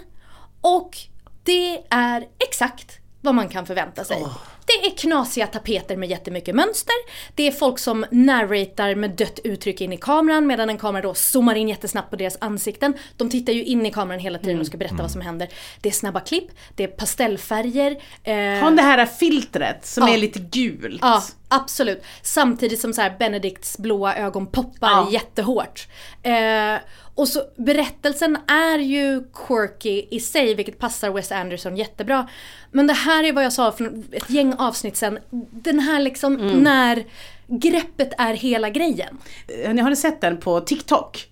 Och 0.61 0.97
det 1.43 1.77
är 1.89 2.27
exakt 2.49 2.99
vad 3.21 3.35
man 3.35 3.49
kan 3.49 3.65
förvänta 3.65 4.03
sig. 4.03 4.25
Det 4.65 4.87
är 4.87 4.97
knasiga 4.97 5.47
tapeter 5.47 5.97
med 5.97 6.09
jättemycket 6.09 6.55
mönster. 6.55 6.93
Det 7.35 7.47
är 7.47 7.51
folk 7.51 7.79
som 7.79 8.05
narratar 8.11 8.95
med 8.95 9.11
dött 9.11 9.39
uttryck 9.43 9.81
in 9.81 9.93
i 9.93 9.97
kameran 9.97 10.47
medan 10.47 10.69
en 10.69 10.77
kamera 10.77 11.01
då 11.01 11.13
zoomar 11.13 11.55
in 11.55 11.69
jättesnabbt 11.69 12.09
på 12.09 12.15
deras 12.15 12.37
ansikten. 12.41 12.93
De 13.17 13.29
tittar 13.29 13.53
ju 13.53 13.63
in 13.63 13.85
i 13.85 13.91
kameran 13.91 14.19
hela 14.19 14.39
tiden 14.39 14.59
och 14.59 14.65
ska 14.65 14.77
berätta 14.77 14.95
vad 14.95 15.11
som 15.11 15.21
händer. 15.21 15.49
Det 15.81 15.89
är 15.89 15.93
snabba 15.93 16.19
klipp, 16.19 16.47
det 16.75 16.83
är 16.83 16.87
pastellfärger. 16.87 17.91
Eh, 18.23 18.35
Har 18.35 18.71
det 18.75 18.81
här 18.81 19.05
filtret 19.05 19.85
som 19.85 20.07
Ja. 20.07 20.13
är 20.13 20.17
lite 20.17 20.39
gult? 20.39 20.99
Ja, 21.01 21.23
absolut. 21.49 22.03
Samtidigt 22.21 22.79
som 22.79 22.93
så 22.93 23.01
här 23.01 23.15
Benedicts 23.19 23.77
blåa 23.77 24.15
ögon 24.15 24.47
poppar 24.47 24.89
Ja. 24.89 25.07
jättehårt. 25.11 25.87
Eh, 26.23 26.75
och 27.15 27.27
så 27.27 27.41
berättelsen 27.57 28.37
är 28.47 28.77
ju 28.79 29.23
quirky 29.47 30.05
i 30.11 30.19
sig, 30.19 30.53
vilket 30.55 30.79
passar 30.79 31.09
Wes 31.09 31.31
Anderson 31.31 31.77
jättebra. 31.77 32.27
Men 32.71 32.87
det 32.87 32.93
här 32.93 33.23
är 33.23 33.33
vad 33.33 33.43
jag 33.45 33.53
sa 33.53 33.71
för 33.71 33.91
ett 34.11 34.29
gäng 34.29 34.53
avsnitt 34.53 34.97
sen. 34.97 35.19
Den 35.51 35.79
här 35.79 35.99
liksom 35.99 36.33
när 36.63 37.03
greppet 37.47 38.13
är 38.17 38.33
hela 38.33 38.69
grejen. 38.69 39.17
Har 39.65 39.73
ni- 39.73 39.81
Har 39.81 39.89
ni 39.89 39.95
sett 39.95 40.21
den 40.21 40.37
på 40.37 40.59
TikTok? 40.61 41.25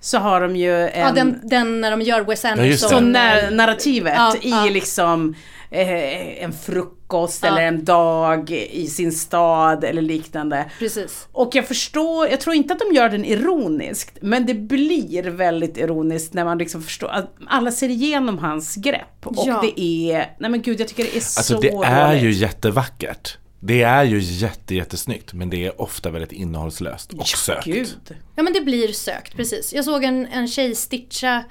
Så 0.00 0.18
har 0.18 0.40
de 0.40 0.56
ju 0.56 0.88
en... 0.88 1.00
Ja, 1.00 1.12
den, 1.12 1.40
den 1.42 1.80
när 1.80 1.90
de 1.90 2.02
gör 2.02 2.20
Wes 2.20 2.44
Anderson. 2.44 2.70
det. 2.70 2.78
Så 2.78 3.00
när, 3.00 3.50
narrativet 3.50 4.14
Ja, 4.16 4.34
i 4.42 4.50
ja. 4.50 4.64
liksom 4.64 5.34
eh, 5.70 6.44
en 6.44 6.52
frukost 6.52 7.03
Ja. 7.42 7.48
eller 7.48 7.62
en 7.62 7.84
dag 7.84 8.50
i 8.50 8.86
sin 8.86 9.12
stad 9.12 9.84
eller 9.84 10.02
liknande. 10.02 10.70
Precis. 10.78 11.28
Och 11.32 11.50
jag 11.54 11.68
förstår, 11.68 12.28
jag 12.28 12.40
tror 12.40 12.54
inte 12.56 12.74
att 12.74 12.80
de 12.88 12.94
gör 12.94 13.08
den 13.08 13.24
ironiskt, 13.24 14.18
men 14.20 14.46
det 14.46 14.54
blir 14.54 15.22
väldigt 15.22 15.76
ironiskt 15.76 16.34
när 16.34 16.44
man 16.44 16.58
liksom 16.58 16.82
förstår 16.82 17.08
att 17.08 17.34
alla 17.46 17.70
ser 17.70 17.88
igenom 17.88 18.38
hans 18.38 18.74
grepp. 18.76 19.26
Och 19.26 19.34
Ja. 19.46 19.60
det 19.76 19.80
är, 19.80 20.36
nej 20.38 20.50
men 20.50 20.62
gud 20.62 20.80
jag 20.80 20.88
tycker 20.88 21.02
det 21.04 21.10
är 21.10 21.14
Alltså 21.16 21.42
så 21.54 21.60
det 21.60 21.68
är 21.68 22.08
dåligt. 22.08 22.22
ju 22.24 22.30
jättevackert. 22.32 23.38
Det 23.60 23.82
är 23.82 24.04
ju 24.04 24.18
jätte, 24.20 24.74
jättesnyggt 24.74 25.32
men 25.32 25.50
det 25.50 25.66
är 25.66 25.80
ofta 25.80 26.10
väldigt 26.10 26.32
innehållslöst 26.32 27.12
och 27.12 27.26
sökt. 27.28 27.64
Gud. 27.64 27.88
Ja 28.36 28.42
men 28.42 28.52
det 28.52 28.60
blir 28.60 28.88
sökt, 28.92 29.36
precis. 29.36 29.72
Jag 29.72 29.84
såg 29.84 30.04
en, 30.04 30.26
en 30.26 30.48
tjej 30.48 30.74
stitcha 30.74 31.44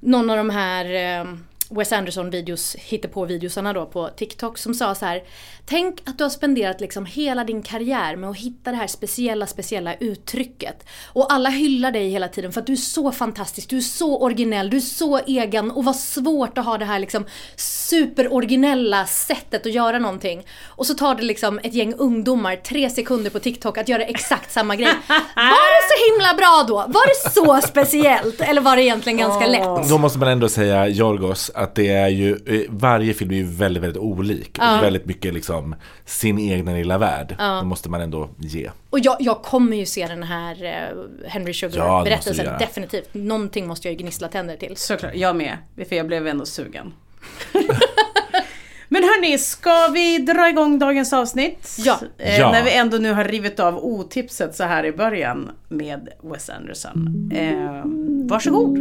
någon 0.00 0.30
av 0.30 0.36
de 0.36 0.50
här 0.50 0.84
eh, 1.20 1.26
Wes 1.70 1.92
Anderson 1.92 2.30
videos, 2.30 2.76
på 3.12 3.24
videosarna 3.24 3.72
då 3.72 3.86
på 3.86 4.08
TikTok 4.08 4.58
som 4.58 4.74
sa 4.74 4.94
så 4.94 5.06
här. 5.06 5.22
Tänk 5.66 6.08
att 6.08 6.18
du 6.18 6.24
har 6.24 6.30
spenderat 6.30 6.80
liksom 6.80 7.06
hela 7.06 7.44
din 7.44 7.62
karriär 7.62 8.16
med 8.16 8.30
att 8.30 8.36
hitta 8.36 8.70
det 8.70 8.76
här 8.76 8.86
speciella, 8.86 9.46
speciella 9.46 9.94
uttrycket. 9.94 10.86
Och 11.12 11.32
alla 11.32 11.50
hyllar 11.50 11.92
dig 11.92 12.08
hela 12.08 12.28
tiden 12.28 12.52
för 12.52 12.60
att 12.60 12.66
du 12.66 12.72
är 12.72 12.76
så 12.76 13.12
fantastisk, 13.12 13.70
du 13.70 13.76
är 13.76 13.80
så 13.80 14.22
originell, 14.22 14.70
du 14.70 14.76
är 14.76 14.80
så 14.80 15.18
egen 15.18 15.70
och 15.70 15.84
vad 15.84 15.96
svårt 15.96 16.58
att 16.58 16.64
ha 16.64 16.78
det 16.78 16.84
här 16.84 16.98
liksom 16.98 17.26
superoriginella 17.56 19.06
sättet 19.06 19.66
att 19.66 19.72
göra 19.72 19.98
någonting. 19.98 20.46
Och 20.64 20.86
så 20.86 20.94
tar 20.94 21.14
det 21.14 21.22
liksom 21.22 21.58
ett 21.62 21.74
gäng 21.74 21.94
ungdomar 21.94 22.56
tre 22.56 22.90
sekunder 22.90 23.30
på 23.30 23.38
TikTok 23.38 23.78
att 23.78 23.88
göra 23.88 24.04
exakt 24.04 24.52
samma 24.52 24.76
grej. 24.76 24.94
Var 25.34 25.76
det 25.76 25.88
så 25.88 26.12
himla 26.12 26.34
bra 26.34 26.64
då? 26.68 26.92
Var 26.92 27.06
det 27.06 27.30
så 27.30 27.68
speciellt? 27.68 28.40
Eller 28.40 28.60
var 28.60 28.76
det 28.76 28.82
egentligen 28.82 29.18
ganska 29.18 29.46
lätt? 29.46 29.88
Då 29.88 29.98
måste 29.98 30.18
man 30.18 30.28
ändå 30.28 30.48
säga 30.48 30.88
Jorgos 30.88 31.50
att 31.56 31.74
det 31.74 31.88
är 31.88 32.08
ju, 32.08 32.30
eh, 32.46 32.60
varje 32.68 33.14
film 33.14 33.30
är 33.30 33.34
ju 33.34 33.44
väldigt, 33.44 33.82
väldigt 33.82 34.02
olik. 34.02 34.50
Ja. 34.58 34.76
Och 34.78 34.82
väldigt 34.84 35.06
mycket 35.06 35.34
liksom 35.34 35.74
sin 36.04 36.38
egna 36.38 36.72
lilla 36.72 36.98
värld. 36.98 37.34
Ja. 37.38 37.44
Det 37.44 37.64
måste 37.66 37.88
man 37.90 38.00
ändå 38.00 38.28
ge. 38.38 38.70
Och 38.90 38.98
jag, 38.98 39.16
jag 39.20 39.42
kommer 39.42 39.76
ju 39.76 39.86
se 39.86 40.06
den 40.06 40.22
här 40.22 40.64
eh, 40.64 41.28
Henry 41.28 41.52
Ja, 41.52 41.54
Sugar-berättelsen, 41.70 42.44
göra. 42.46 42.58
definitivt. 42.58 43.08
Någonting 43.14 43.66
måste 43.66 43.88
jag 43.88 43.92
ju 43.92 43.98
gnissla 43.98 44.28
tänder 44.28 44.56
till. 44.56 44.76
Såklart, 44.76 45.12
jag 45.14 45.36
med. 45.36 45.56
För 45.88 45.96
jag 45.96 46.06
blev 46.06 46.26
ändå 46.26 46.46
sugen. 46.46 46.92
Men 48.88 49.02
hörni, 49.02 49.38
ska 49.38 49.88
vi 49.88 50.18
dra 50.18 50.48
igång 50.48 50.78
dagens 50.78 51.12
avsnitt? 51.12 51.76
Ja. 51.78 51.98
Eh, 52.18 52.38
Ja. 52.40 52.52
När 52.52 52.62
vi 52.64 52.74
ändå 52.76 52.96
nu 52.96 53.12
har 53.12 53.24
rivit 53.24 53.60
av 53.60 53.78
otipset 53.84 54.54
så 54.54 54.64
här 54.64 54.84
i 54.86 54.92
början 54.92 55.50
med 55.68 56.08
Wes 56.22 56.50
Anderson. 56.50 57.30
Eh, 57.34 57.82
varsågod. 58.30 58.78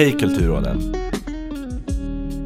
Hej 0.00 0.12
Kulturråden! 0.18 0.94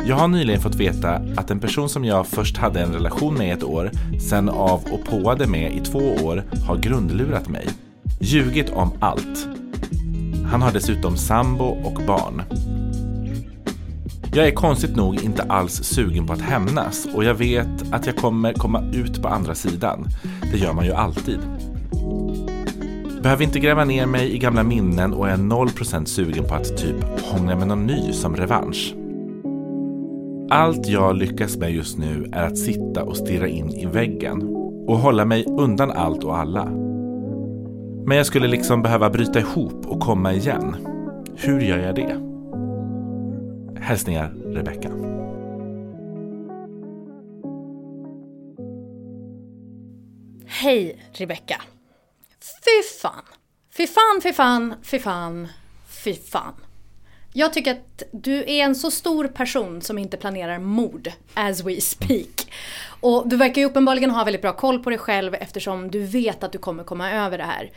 Jag 0.07 0.17
har 0.17 0.29
nyligen 0.29 0.61
fått 0.61 0.75
veta 0.75 1.15
att 1.37 1.51
en 1.51 1.61
person 1.61 1.89
som 1.89 2.05
jag 2.05 2.27
först 2.27 2.57
hade 2.57 2.81
en 2.81 2.93
relation 2.93 3.35
med 3.35 3.49
i 3.49 3.51
ett 3.51 3.65
år, 3.65 3.91
sen 4.21 4.49
av 4.49 4.85
och 4.93 5.05
påade 5.05 5.47
med 5.47 5.73
i 5.73 5.81
två 5.81 5.99
år, 5.99 6.45
har 6.67 6.77
grundlurat 6.77 7.49
mig. 7.49 7.69
Ljugit 8.21 8.71
om 8.71 8.93
allt. 9.01 9.49
Han 10.51 10.63
har 10.63 10.73
dessutom 10.73 11.17
sambo 11.17 11.65
och 11.65 12.01
barn. 12.07 12.43
Jag 14.35 14.47
är 14.49 14.55
konstigt 14.55 14.97
nog 14.97 15.25
inte 15.25 15.43
alls 15.43 15.83
sugen 15.85 16.27
på 16.27 16.33
att 16.33 16.43
hämnas 16.43 17.07
och 17.15 17.25
jag 17.25 17.35
vet 17.35 17.93
att 17.93 18.07
jag 18.07 18.17
kommer 18.17 18.53
komma 18.53 18.83
ut 18.93 19.23
på 19.23 19.29
andra 19.29 19.55
sidan. 19.55 20.09
Det 20.53 20.59
gör 20.59 20.73
man 20.73 20.85
ju 20.85 20.93
alltid. 20.93 21.39
Behöver 23.25 23.45
inte 23.45 23.61
gräva 23.61 23.85
ner 23.85 24.07
mig 24.07 24.35
i 24.35 24.39
gamla 24.39 24.63
minnen 24.63 25.13
och 25.13 25.29
är 25.29 25.37
0% 25.37 26.05
sugen 26.05 26.45
på 26.45 26.55
att 26.55 26.77
typ 26.77 27.21
hångla 27.21 27.57
med 27.57 27.69
någon 27.69 27.87
ny 27.87 28.13
som 28.13 28.37
revansch. 28.37 28.95
Allt 30.51 30.89
jag 30.89 31.17
lyckas 31.17 31.57
med 31.57 31.73
just 31.73 31.99
nu 31.99 32.31
är 32.33 32.47
att 32.47 32.59
sitta 32.59 33.03
och 33.03 33.17
stirra 33.17 33.49
in 33.49 33.71
i 33.71 33.87
väggen 33.87 34.43
och 34.87 34.99
hålla 34.99 35.25
mig 35.25 35.45
undan 35.49 35.91
allt 35.91 36.25
och 36.25 36.39
alla. 36.39 36.65
Men 38.07 38.17
jag 38.17 38.27
skulle 38.27 38.49
liksom 38.49 38.83
behöva 38.83 39.11
bryta 39.11 39.39
ihop 39.39 39.87
och 39.87 40.01
komma 40.01 40.33
igen. 40.33 40.77
Hur 41.37 41.61
gör 41.61 41.79
jag 41.79 41.95
det? 41.95 42.21
Hälsningar 43.81 44.35
Rebecca. 44.45 44.91
Hej 50.47 50.97
Rebecca. 51.13 51.57
Fy 52.45 52.99
fan. 53.01 53.23
Fy 53.77 53.87
fan, 53.87 54.21
fy 54.23 54.33
fan, 54.33 54.75
fy 54.83 54.99
fan, 54.99 55.49
fy 55.89 56.15
fan. 56.15 56.55
Jag 57.33 57.53
tycker 57.53 57.73
att 57.73 58.03
du 58.13 58.39
är 58.39 58.65
en 58.65 58.75
så 58.75 58.91
stor 58.91 59.29
person 59.29 59.83
som 59.83 59.99
inte 59.99 60.17
planerar 60.17 60.59
mord 60.59 61.13
as 61.35 61.65
we 61.65 61.81
speak. 61.81 62.53
Och 63.01 63.29
du 63.29 63.37
verkar 63.37 63.63
ju 63.63 63.67
uppenbarligen 63.67 64.11
ha 64.11 64.25
väldigt 64.25 64.43
bra 64.43 64.53
koll 64.53 64.83
på 64.83 64.91
dig 64.91 64.99
själv 64.99 65.35
eftersom 65.35 65.91
du 65.91 66.07
vet 66.07 66.43
att 66.45 66.53
du 66.53 66.59
kommer 66.59 66.85
komma 66.85 67.13
över 67.13 67.39
det 67.39 67.45
här. 67.45 67.71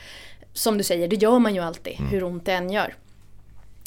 Som 0.54 0.78
du 0.78 0.84
säger, 0.84 1.08
det 1.08 1.16
gör 1.16 1.40
man 1.40 1.56
ju 1.56 1.62
alltid, 1.62 1.94
hur 1.94 2.24
ont 2.24 2.46
det 2.46 2.54
än 2.54 2.70
gör. 2.70 2.96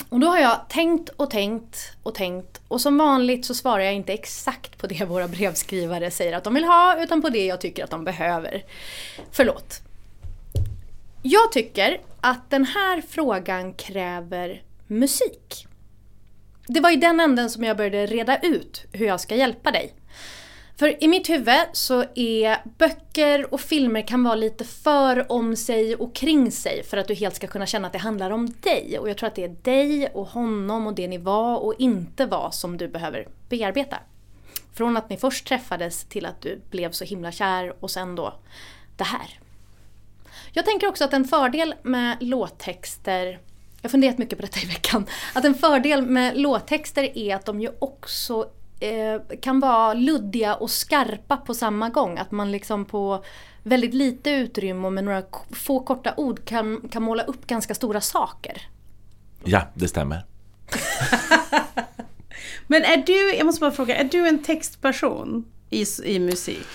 Och 0.08 0.20
då 0.20 0.26
har 0.26 0.38
jag 0.38 0.68
tänkt 0.68 1.08
och 1.08 1.30
tänkt 1.30 1.92
och 2.02 2.14
tänkt 2.14 2.60
och 2.68 2.80
som 2.80 2.98
vanligt 2.98 3.44
så 3.46 3.54
svarar 3.54 3.84
jag 3.84 3.94
inte 3.94 4.12
exakt 4.12 4.78
på 4.78 4.86
det 4.86 5.04
våra 5.08 5.28
brevskrivare 5.28 6.10
säger 6.10 6.36
att 6.36 6.44
de 6.44 6.54
vill 6.54 6.64
ha 6.64 7.02
utan 7.02 7.22
på 7.22 7.28
det 7.28 7.46
jag 7.46 7.60
tycker 7.60 7.84
att 7.84 7.90
de 7.90 8.04
behöver. 8.04 8.64
Förlåt. 9.30 9.82
Jag 11.22 11.52
tycker 11.52 12.00
att 12.20 12.50
den 12.50 12.64
här 12.64 13.00
frågan 13.00 13.74
kräver 13.74 14.62
musik. 14.86 15.66
Det 16.66 16.80
var 16.80 16.90
i 16.90 16.96
den 16.96 17.20
änden 17.20 17.50
som 17.50 17.64
jag 17.64 17.76
började 17.76 18.06
reda 18.06 18.38
ut 18.38 18.84
hur 18.92 19.06
jag 19.06 19.20
ska 19.20 19.34
hjälpa 19.34 19.70
dig. 19.70 19.94
För 20.76 21.04
i 21.04 21.08
mitt 21.08 21.28
huvud 21.28 21.66
så 21.72 22.04
är 22.14 22.78
böcker 22.78 23.54
och 23.54 23.60
filmer 23.60 24.06
kan 24.06 24.24
vara 24.24 24.34
lite 24.34 24.64
för 24.64 25.32
om 25.32 25.56
sig 25.56 25.96
och 25.96 26.14
kring 26.14 26.52
sig 26.52 26.82
för 26.84 26.96
att 26.96 27.08
du 27.08 27.14
helt 27.14 27.36
ska 27.36 27.46
kunna 27.46 27.66
känna 27.66 27.86
att 27.86 27.92
det 27.92 27.98
handlar 27.98 28.30
om 28.30 28.54
dig. 28.60 28.98
Och 28.98 29.10
jag 29.10 29.16
tror 29.16 29.26
att 29.26 29.34
det 29.34 29.44
är 29.44 29.56
dig 29.62 30.08
och 30.08 30.26
honom 30.26 30.86
och 30.86 30.94
det 30.94 31.08
ni 31.08 31.18
var 31.18 31.56
och 31.56 31.74
inte 31.78 32.26
var 32.26 32.50
som 32.50 32.76
du 32.76 32.88
behöver 32.88 33.28
bearbeta. 33.48 33.96
Från 34.74 34.96
att 34.96 35.10
ni 35.10 35.16
först 35.16 35.46
träffades 35.46 36.04
till 36.04 36.26
att 36.26 36.40
du 36.40 36.60
blev 36.70 36.90
så 36.90 37.04
himla 37.04 37.32
kär 37.32 37.74
och 37.80 37.90
sen 37.90 38.16
då 38.16 38.34
det 38.96 39.04
här. 39.04 39.40
Jag 40.52 40.64
tänker 40.64 40.88
också 40.88 41.04
att 41.04 41.12
en 41.12 41.24
fördel 41.24 41.74
med 41.82 42.16
låttexter, 42.20 43.26
jag 43.26 43.38
har 43.82 43.88
funderat 43.88 44.18
mycket 44.18 44.38
på 44.38 44.42
detta 44.42 44.60
i 44.60 44.66
veckan, 44.66 45.06
att 45.34 45.44
en 45.44 45.54
fördel 45.54 46.06
med 46.06 46.38
låttexter 46.38 47.18
är 47.18 47.36
att 47.36 47.46
de 47.46 47.60
ju 47.60 47.70
också 47.78 48.50
eh, 48.80 49.20
kan 49.40 49.60
vara 49.60 49.94
luddiga 49.94 50.54
och 50.54 50.70
skarpa 50.70 51.36
på 51.36 51.54
samma 51.54 51.88
gång. 51.88 52.18
Att 52.18 52.30
man 52.30 52.52
liksom 52.52 52.84
på 52.84 53.24
väldigt 53.62 53.94
lite 53.94 54.30
utrymme 54.30 54.86
och 54.86 54.92
med 54.92 55.04
några 55.04 55.22
få 55.50 55.80
korta 55.80 56.14
ord 56.16 56.44
kan, 56.44 56.88
kan 56.92 57.02
måla 57.02 57.22
upp 57.22 57.46
ganska 57.46 57.74
stora 57.74 58.00
saker. 58.00 58.62
Ja, 59.44 59.62
det 59.74 59.88
stämmer. 59.88 60.24
Men 62.66 62.82
är 62.82 62.96
du, 62.96 63.34
jag 63.34 63.46
måste 63.46 63.60
bara 63.60 63.70
fråga, 63.70 63.96
är 63.96 64.04
du 64.04 64.28
en 64.28 64.42
textperson 64.42 65.44
i, 65.70 65.84
i 66.04 66.18
musik? 66.18 66.66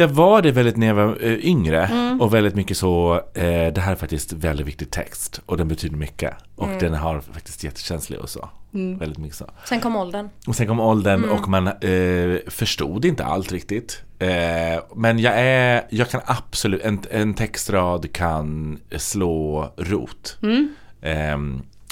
Jag 0.00 0.08
var 0.08 0.42
det 0.42 0.52
väldigt 0.52 0.76
när 0.76 0.86
jag 0.86 0.94
var 0.94 1.18
eh, 1.20 1.46
yngre 1.46 1.90
och 2.20 2.34
väldigt 2.34 2.54
mycket 2.54 2.76
så, 2.76 3.14
eh, 3.34 3.72
det 3.72 3.80
här 3.80 3.92
är 3.92 3.96
faktiskt 3.96 4.32
väldigt 4.32 4.66
viktig 4.66 4.90
text 4.90 5.40
och 5.46 5.56
den 5.56 5.68
betyder 5.68 5.96
mycket 5.96 6.34
och 6.56 6.68
den 6.80 6.94
har 6.94 7.20
faktiskt 7.20 7.64
jättekänslig 7.64 8.20
och 8.20 8.28
så. 8.28 8.48
Väldigt 8.70 9.18
mycket 9.18 9.36
så. 9.36 9.50
Sen 9.64 9.80
kom 9.80 9.96
åldern. 9.96 10.28
Och 10.46 10.56
sen 10.56 10.66
kom 10.66 10.80
åldern 10.80 11.24
och 11.24 11.48
man 11.48 11.66
eh, 11.66 12.38
förstod 12.46 13.04
inte 13.04 13.24
allt 13.24 13.52
riktigt. 13.52 14.02
Eh, 14.18 14.82
men 14.94 15.18
jag 15.18 15.34
är, 15.36 15.86
jag 15.90 16.10
kan 16.10 16.20
absolut, 16.24 16.82
en, 16.82 17.00
en 17.10 17.34
textrad 17.34 18.12
kan 18.12 18.78
slå 18.96 19.72
rot. 19.76 20.38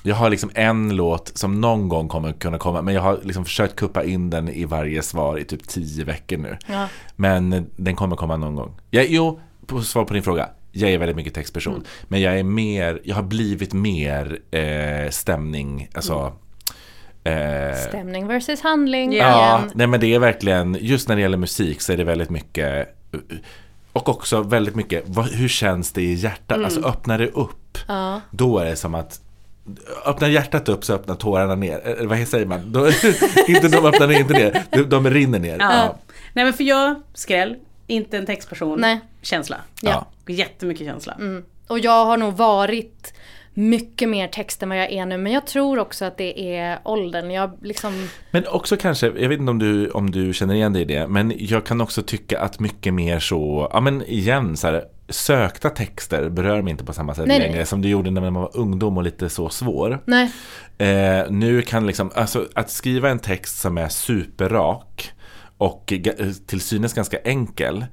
Jag 0.07 0.17
har 0.17 0.31
liksom 0.31 0.51
en 0.55 0.97
låt 0.97 1.39
som 1.39 1.61
någon 1.61 1.89
gång 1.89 2.09
kommer 2.09 2.33
kunna 2.33 2.59
komma, 2.59 2.83
men 2.83 2.95
jag 2.95 3.03
har 3.03 3.21
liksom 3.23 3.45
försökt 3.45 3.77
kuppa 3.77 4.05
in 4.05 4.31
den 4.31 4.49
i 4.49 4.65
varje 4.65 5.03
svar 5.03 5.39
i 5.39 5.45
typ 5.45 5.69
tio 5.69 6.05
veckor 6.05 6.37
nu. 6.37 6.59
Ja. 6.67 6.89
Men 7.17 7.67
den 7.77 7.97
kommer 7.97 8.17
komma 8.17 8.37
någon 8.37 8.55
gång. 8.55 8.75
Jag, 8.91 9.07
jo, 9.09 9.41
på 9.67 9.83
svar 9.83 10.05
på 10.05 10.15
din 10.15 10.23
fråga. 10.23 10.49
Jag 10.73 10.91
är 10.91 10.99
väldigt 10.99 11.17
mycket 11.17 11.35
textperson. 11.35 11.85
Men 12.09 12.21
jag 12.21 12.39
är 12.39 12.43
mer, 12.43 13.01
jag 13.05 13.17
har 13.17 13.23
blivit 13.23 13.73
mer 13.73 14.39
eh, 14.51 15.11
stämning, 15.11 15.89
alltså 15.95 16.33
eh, 17.25 17.77
Stämning 17.89 18.27
versus 18.27 18.61
handling 18.61 19.13
Ja, 19.13 19.59
igen. 19.59 19.71
nej 19.75 19.87
men 19.87 20.01
det 20.01 20.15
är 20.15 20.19
verkligen, 20.19 20.77
just 20.81 21.09
när 21.09 21.17
det 21.17 21.23
gäller 21.23 21.39
musik 21.39 21.81
så 21.81 21.93
är 21.93 21.97
det 21.97 22.05
väldigt 22.05 22.31
mycket 22.31 22.89
och 23.93 24.09
också 24.09 24.43
väldigt 24.43 24.75
mycket, 24.75 25.05
vad, 25.07 25.27
hur 25.27 25.49
känns 25.49 25.93
det 25.93 26.03
i 26.03 26.15
hjärtat? 26.15 26.65
Alltså 26.65 26.81
öppnar 26.81 27.19
det 27.19 27.27
upp, 27.29 27.79
Ja. 27.89 28.21
då 28.31 28.59
är 28.59 28.65
det 28.65 28.77
som 28.77 28.95
att 28.95 29.21
Öppnar 30.05 30.29
hjärtat 30.29 30.69
upp 30.69 30.85
så 30.85 30.95
öppnar 30.95 31.15
tårarna 31.15 31.55
ner, 31.55 31.79
eller 31.79 32.07
vad 32.07 32.29
säger 32.29 32.47
man? 32.47 32.73
Då, 32.73 32.89
inte 33.49 33.69
de 33.69 33.87
öppnar 33.87 34.13
inte 34.13 34.33
ner, 34.33 34.65
de, 34.71 34.83
de 34.83 35.11
rinner 35.11 35.39
ner. 35.39 35.57
Ja. 35.61 35.99
Nej 36.33 36.45
men 36.45 36.53
för 36.55 36.65
jag, 36.65 37.03
skräll, 37.15 37.57
inte 37.87 38.17
en 38.17 38.27
textperson. 38.27 38.81
Nej. 38.81 39.01
Känsla. 39.23 39.57
Ja. 39.83 40.07
Jättemycket 40.27 40.87
känsla. 40.87 41.19
Och 41.67 41.79
jag 41.79 42.05
har 42.05 42.17
nog 42.17 42.35
varit 42.35 43.15
mycket 43.57 44.09
mer 44.09 44.29
text 44.29 44.63
än 44.63 44.69
vad 44.69 44.79
jag 44.79 44.93
är 44.93 45.07
nu. 45.07 45.19
Men 45.19 45.33
jag 45.33 45.47
tror 45.47 45.79
också 45.79 46.05
att 46.05 46.19
det 46.19 46.57
är 46.57 46.79
åldern. 46.85 47.31
Jag 47.31 47.51
liksom... 47.63 48.09
Men 48.31 48.47
också 48.47 48.77
kanske, 48.77 49.07
jag 49.07 49.29
vet 49.29 49.41
inte 49.41 49.51
om 49.51 49.59
du, 49.59 49.91
om 49.91 50.11
du 50.11 50.33
känner 50.33 50.55
igen 50.55 50.73
dig 50.73 50.83
i 50.83 50.85
det, 50.85 51.09
men 51.09 51.33
jag 51.39 51.67
kan 51.67 51.81
också 51.81 52.03
tycka 52.03 52.41
att 52.41 52.61
mycket 52.61 52.95
mer 52.95 53.19
så, 53.19 53.71
ja 53.73 53.81
men 53.81 54.03
igen 54.03 54.57
så 54.57 54.67
här, 54.67 54.85
sökta 55.09 55.71
texter 55.71 56.29
berör 56.29 56.63
mig 56.63 56.71
inte 56.71 56.85
på 56.85 56.93
samma 56.93 57.15
sätt 57.15 57.27
Nej, 57.27 57.39
nej. 57.39 57.49
längre 57.49 57.67
som 57.67 57.83
det 57.83 57.89
gjorde 57.89 58.11
när 58.11 58.21
man 58.21 58.35
var 58.35 58.51
ungdom 58.57 58.97
och 58.97 59.03
lite 59.03 59.29
så 59.29 59.49
svår. 59.49 60.03
Nej. 60.07 60.31
Eh, 60.79 61.31
nu 61.31 61.63
kan 61.63 61.87
liksom, 61.87 62.11
alltså 62.15 62.47
att 62.55 62.71
skriva 62.71 63.11
en 63.11 63.19
text 63.19 63.59
som 63.61 63.79
är 63.79 63.89
superrak 63.89 65.11
och 65.59 65.85
ga- 65.87 66.33
till 66.47 66.61
synes 66.61 66.93
ganska 66.95 67.19
enkel. 67.25 67.85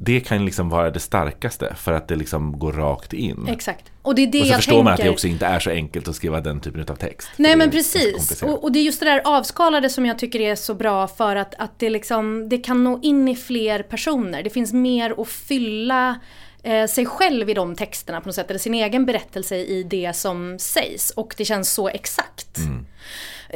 Det 0.00 0.20
kan 0.20 0.44
liksom 0.44 0.68
vara 0.68 0.90
det 0.90 1.00
starkaste 1.00 1.74
för 1.78 1.92
att 1.92 2.08
det 2.08 2.16
liksom 2.16 2.58
går 2.58 2.72
rakt 2.72 3.12
in. 3.12 3.46
Exakt. 3.48 3.84
Och 4.02 4.14
det 4.14 4.22
är 4.22 4.26
det 4.26 4.40
Och 4.40 4.46
så 4.46 4.50
jag 4.52 4.56
förstår 4.56 4.72
tänker. 4.72 4.84
man 4.84 4.92
att 4.92 5.00
det 5.00 5.10
också 5.10 5.26
inte 5.28 5.46
är 5.46 5.58
så 5.60 5.70
enkelt 5.70 6.08
att 6.08 6.16
skriva 6.16 6.40
den 6.40 6.60
typen 6.60 6.80
av 6.88 6.94
text. 6.96 7.28
Nej 7.36 7.56
men 7.56 7.70
precis. 7.70 8.42
Och, 8.42 8.64
och 8.64 8.72
det 8.72 8.78
är 8.78 8.82
just 8.82 9.00
det 9.00 9.06
där 9.06 9.22
avskalade 9.24 9.90
som 9.90 10.06
jag 10.06 10.18
tycker 10.18 10.40
är 10.40 10.54
så 10.54 10.74
bra 10.74 11.08
för 11.08 11.36
att, 11.36 11.54
att 11.58 11.78
det, 11.78 11.90
liksom, 11.90 12.48
det 12.48 12.58
kan 12.58 12.84
nå 12.84 12.98
in 13.02 13.28
i 13.28 13.36
fler 13.36 13.82
personer. 13.82 14.42
Det 14.42 14.50
finns 14.50 14.72
mer 14.72 15.14
att 15.20 15.28
fylla 15.28 16.20
eh, 16.62 16.86
sig 16.86 17.06
själv 17.06 17.50
i 17.50 17.54
de 17.54 17.74
texterna 17.76 18.20
på 18.20 18.28
något 18.28 18.34
sätt. 18.34 18.50
Eller 18.50 18.58
sin 18.58 18.74
egen 18.74 19.06
berättelse 19.06 19.56
i 19.56 19.82
det 19.82 20.16
som 20.16 20.58
sägs. 20.58 21.10
Och 21.10 21.34
det 21.36 21.44
känns 21.44 21.72
så 21.72 21.88
exakt. 21.88 22.58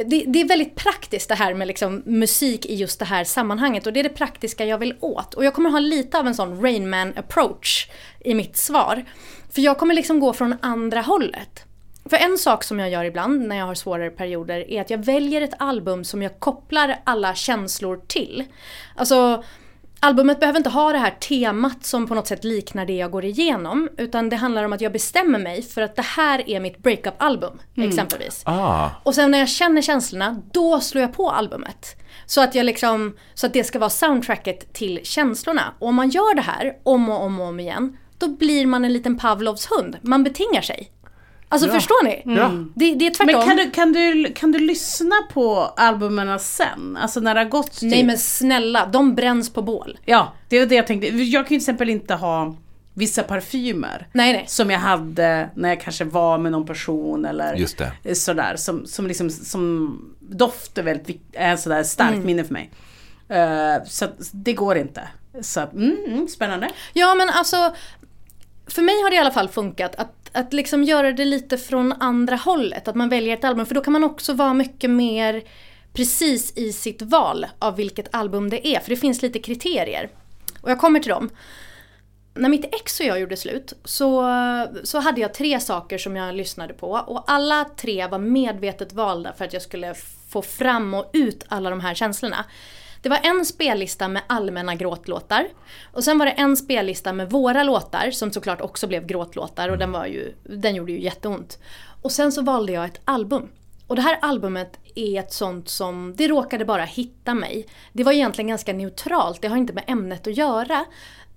Det, 0.05 0.23
det 0.27 0.41
är 0.41 0.47
väldigt 0.47 0.75
praktiskt 0.75 1.29
det 1.29 1.35
här 1.35 1.53
med 1.53 1.67
liksom 1.67 2.03
musik 2.05 2.65
i 2.65 2.75
just 2.75 2.99
det 2.99 3.05
här 3.05 3.23
sammanhanget 3.23 3.87
och 3.87 3.93
det 3.93 3.99
är 3.99 4.03
det 4.03 4.09
praktiska 4.09 4.65
jag 4.65 4.77
vill 4.77 4.95
åt. 4.99 5.33
Och 5.33 5.45
jag 5.45 5.53
kommer 5.53 5.69
ha 5.69 5.79
lite 5.79 6.19
av 6.19 6.27
en 6.27 6.35
sån 6.35 6.61
Rain 6.61 6.89
Man 6.89 7.13
approach 7.17 7.89
i 8.19 8.33
mitt 8.33 8.57
svar. 8.57 9.05
För 9.51 9.61
jag 9.61 9.77
kommer 9.77 9.93
liksom 9.93 10.19
gå 10.19 10.33
från 10.33 10.55
andra 10.61 11.01
hållet. 11.01 11.65
För 12.09 12.17
en 12.17 12.37
sak 12.37 12.63
som 12.63 12.79
jag 12.79 12.89
gör 12.89 13.05
ibland 13.05 13.47
när 13.47 13.55
jag 13.55 13.65
har 13.65 13.75
svårare 13.75 14.09
perioder 14.09 14.71
är 14.71 14.81
att 14.81 14.89
jag 14.89 15.05
väljer 15.05 15.41
ett 15.41 15.53
album 15.59 16.03
som 16.03 16.21
jag 16.21 16.39
kopplar 16.39 16.99
alla 17.03 17.35
känslor 17.35 18.01
till. 18.07 18.43
Alltså 18.95 19.43
Albumet 20.03 20.39
behöver 20.39 20.59
inte 20.59 20.69
ha 20.69 20.91
det 20.91 20.97
här 20.97 21.11
temat 21.11 21.85
som 21.85 22.07
på 22.07 22.15
något 22.15 22.27
sätt 22.27 22.43
liknar 22.43 22.85
det 22.85 22.93
jag 22.93 23.11
går 23.11 23.25
igenom. 23.25 23.89
Utan 23.97 24.29
det 24.29 24.35
handlar 24.35 24.63
om 24.63 24.73
att 24.73 24.81
jag 24.81 24.91
bestämmer 24.91 25.39
mig 25.39 25.61
för 25.61 25.81
att 25.81 25.95
det 25.95 26.01
här 26.01 26.49
är 26.49 26.59
mitt 26.59 26.77
breakup-album. 26.77 27.59
Exempelvis. 27.77 28.41
Ah, 28.45 28.89
Och 29.03 29.15
sen 29.15 29.31
när 29.31 29.39
jag 29.39 29.49
känner 29.49 29.81
känslorna, 29.81 30.41
då 30.51 30.79
slår 30.79 31.01
jag 31.01 31.13
på 31.13 31.29
albumet. 31.29 31.95
Så 32.25 32.41
att, 32.41 32.55
jag 32.55 32.65
liksom, 32.65 33.17
så 33.33 33.47
att 33.47 33.53
det 33.53 33.63
ska 33.63 33.79
vara 33.79 33.89
soundtracket 33.89 34.73
till 34.73 34.99
känslorna. 35.03 35.73
Och 35.79 35.87
om 35.87 35.95
man 35.95 36.09
gör 36.09 36.35
det 36.35 36.41
här 36.41 36.73
om 36.83 37.09
och 37.09 37.23
om 37.23 37.39
och 37.39 37.47
om 37.47 37.59
igen, 37.59 37.97
då 38.17 38.27
blir 38.27 38.65
man 38.65 38.85
en 38.85 38.93
liten 38.93 39.17
Pavlovs 39.17 39.67
hund. 39.71 39.97
Man 40.01 40.23
betingar 40.23 40.61
sig. 40.61 40.92
Alltså 41.53 41.69
förstår 41.69 42.03
ni? 42.03 42.21
Ja. 42.25 42.51
Det, 42.75 42.95
det 42.95 43.05
är 43.07 43.11
tvärtom. 43.11 43.35
Men 43.39 43.47
kan 43.47 43.57
du, 43.57 43.71
kan, 43.71 43.93
du, 43.93 44.33
kan 44.33 44.51
du 44.51 44.59
lyssna 44.59 45.15
på 45.33 45.59
albumen 45.77 46.39
sen? 46.39 46.97
Alltså 47.01 47.19
när 47.19 47.33
det 47.35 47.39
har 47.39 47.45
gått 47.49 47.71
typ... 47.79 47.91
Nej 47.91 48.03
men 48.03 48.17
snälla, 48.17 48.85
de 48.85 49.15
bränns 49.15 49.53
på 49.53 49.61
bål. 49.61 49.97
Ja, 50.05 50.33
det 50.49 50.59
var 50.59 50.65
det 50.65 50.75
jag 50.75 50.87
tänkte. 50.87 51.07
Jag 51.07 51.33
kan 51.33 51.39
ju 51.41 51.47
till 51.47 51.57
exempel 51.57 51.89
inte 51.89 52.13
ha 52.15 52.55
vissa 52.93 53.23
parfymer. 53.23 54.07
Nej 54.13 54.33
nej. 54.33 54.45
Som 54.47 54.69
jag 54.69 54.79
hade 54.79 55.49
när 55.55 55.69
jag 55.69 55.81
kanske 55.81 56.03
var 56.03 56.37
med 56.37 56.51
någon 56.51 56.65
person 56.65 57.25
eller 57.25 57.55
Just 57.55 57.81
det. 58.03 58.15
sådär. 58.15 58.55
Som, 58.55 58.85
som 58.85 59.07
liksom, 59.07 59.29
som 59.29 59.99
doft 60.19 60.77
är 60.77 60.83
väldigt 60.83 61.21
är 61.33 61.55
sådär 61.55 61.83
starkt 61.83 62.13
Mm. 62.13 62.25
minne 62.25 62.43
för 62.43 62.53
mig. 62.53 62.71
Eh, 63.29 63.83
så 63.85 64.07
det 64.31 64.53
går 64.53 64.77
inte. 64.77 65.01
Så 65.41 65.59
mm, 65.59 65.97
mm, 66.07 66.27
spännande. 66.27 66.69
Ja 66.93 67.15
men 67.15 67.29
alltså, 67.29 67.75
för 68.67 68.81
mig 68.81 69.01
har 69.03 69.09
det 69.09 69.15
i 69.15 69.19
alla 69.19 69.31
fall 69.31 69.49
funkat 69.49 69.95
att, 69.95 70.22
att 70.33 70.53
liksom 70.53 70.83
göra 70.83 71.11
det 71.11 71.25
lite 71.25 71.57
från 71.57 71.91
andra 71.91 72.35
hållet. 72.35 72.87
Att 72.87 72.95
man 72.95 73.09
väljer 73.09 73.33
ett 73.33 73.43
album, 73.43 73.65
för 73.65 73.75
då 73.75 73.81
kan 73.81 73.93
man 73.93 74.03
också 74.03 74.33
vara 74.33 74.53
mycket 74.53 74.89
mer 74.89 75.43
precis 75.93 76.57
i 76.57 76.73
sitt 76.73 77.01
val 77.01 77.45
av 77.59 77.75
vilket 77.75 78.15
album 78.15 78.49
det 78.49 78.67
är. 78.67 78.79
För 78.79 78.89
det 78.89 78.95
finns 78.95 79.21
lite 79.21 79.39
kriterier. 79.39 80.09
Och 80.61 80.71
jag 80.71 80.79
kommer 80.79 80.99
till 80.99 81.09
dem. 81.09 81.29
När 82.35 82.49
mitt 82.49 82.75
ex 82.75 82.99
och 82.99 83.05
jag 83.05 83.19
gjorde 83.19 83.37
slut 83.37 83.73
så, 83.83 84.29
så 84.83 84.99
hade 84.99 85.21
jag 85.21 85.33
tre 85.33 85.59
saker 85.59 85.97
som 85.97 86.15
jag 86.15 86.35
lyssnade 86.35 86.73
på. 86.73 86.91
Och 86.91 87.23
alla 87.27 87.65
tre 87.77 88.07
var 88.07 88.19
medvetet 88.19 88.93
valda 88.93 89.33
för 89.33 89.45
att 89.45 89.53
jag 89.53 89.61
skulle 89.61 89.93
få 90.29 90.41
fram 90.41 90.93
och 90.93 91.09
ut 91.13 91.45
alla 91.47 91.69
de 91.69 91.79
här 91.79 91.93
känslorna. 91.93 92.45
Det 93.03 93.09
var 93.09 93.19
en 93.23 93.45
spellista 93.45 94.07
med 94.07 94.21
allmänna 94.27 94.75
gråtlåtar. 94.75 95.47
Och 95.91 96.03
sen 96.03 96.17
var 96.17 96.25
det 96.25 96.31
en 96.31 96.57
spellista 96.57 97.13
med 97.13 97.29
våra 97.29 97.63
låtar 97.63 98.11
som 98.11 98.31
såklart 98.31 98.61
också 98.61 98.87
blev 98.87 99.05
gråtlåtar 99.05 99.69
och 99.69 99.77
den, 99.77 99.91
var 99.91 100.05
ju, 100.05 100.33
den 100.43 100.75
gjorde 100.75 100.91
ju 100.91 101.01
jätteont. 101.01 101.59
Och 102.01 102.11
sen 102.11 102.31
så 102.31 102.41
valde 102.41 102.73
jag 102.73 102.85
ett 102.85 103.01
album. 103.05 103.49
Och 103.87 103.95
det 103.95 104.01
här 104.01 104.19
albumet 104.21 104.79
är 104.95 105.19
ett 105.19 105.33
sånt 105.33 105.69
som, 105.69 106.13
det 106.15 106.27
råkade 106.27 106.65
bara 106.65 106.83
hitta 106.83 107.33
mig. 107.33 107.67
Det 107.93 108.03
var 108.03 108.11
egentligen 108.11 108.47
ganska 108.47 108.73
neutralt, 108.73 109.41
det 109.41 109.47
har 109.47 109.57
inte 109.57 109.73
med 109.73 109.83
ämnet 109.87 110.27
att 110.27 110.37
göra. 110.37 110.85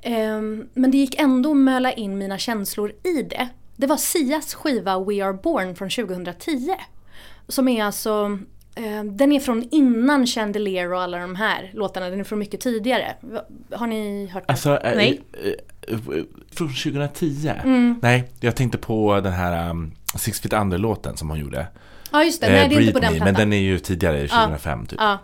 Ehm, 0.03 0.69
men 0.75 0.91
det 0.91 0.99
gick 0.99 1.21
ändå 1.21 1.51
att 1.51 1.57
möla 1.57 1.93
in 1.93 2.19
mina 2.19 2.39
känslor 2.39 2.93
i 3.02 3.23
det. 3.23 3.49
Det 3.76 3.87
var 3.87 3.97
Sias 3.97 4.55
skiva 4.55 5.05
We 5.05 5.25
Are 5.25 5.33
Born 5.33 5.76
från 5.76 5.91
2010. 5.91 6.75
Som 7.49 7.69
är 7.69 7.85
alltså, 7.85 8.39
den 9.04 9.32
är 9.32 9.41
från 9.41 9.69
innan 9.71 10.26
Chandelier 10.26 10.93
och 10.93 11.02
alla 11.02 11.19
de 11.19 11.34
här 11.36 11.71
låtarna, 11.75 12.10
den 12.10 12.21
är 12.21 12.25
från 12.25 12.39
mycket 12.39 12.60
tidigare. 12.60 13.15
Har 13.73 13.86
ni 13.86 14.26
hört 14.26 14.47
den? 14.47 14.52
Alltså, 14.52 14.76
eh, 14.76 14.97
Nej. 14.97 15.21
eh, 15.89 15.95
eh, 15.95 16.25
från 16.52 16.69
2010? 16.69 17.52
Mm. 17.65 17.99
Nej, 18.02 18.30
jag 18.41 18.56
tänkte 18.56 18.78
på 18.78 19.21
den 19.21 19.32
här 19.32 19.71
um, 19.71 19.93
Six 20.19 20.41
Feet 20.41 20.52
Under-låten 20.52 21.17
som 21.17 21.30
hon 21.30 21.39
gjorde. 21.39 21.67
ja 22.12 22.25
just 22.25 22.41
det, 22.41 22.47
Eh, 22.47 22.52
nej 22.52 22.69
det 22.69 22.75
är 22.75 22.80
inte 22.80 22.93
på 22.93 23.00
den 23.00 23.12
Me, 23.12 23.25
men 23.25 23.34
den 23.34 23.52
är 23.52 23.60
ju 23.60 23.78
tidigare, 23.78 24.28
2005 24.28 24.86
typ. 24.86 24.99
Ja. 25.00 25.19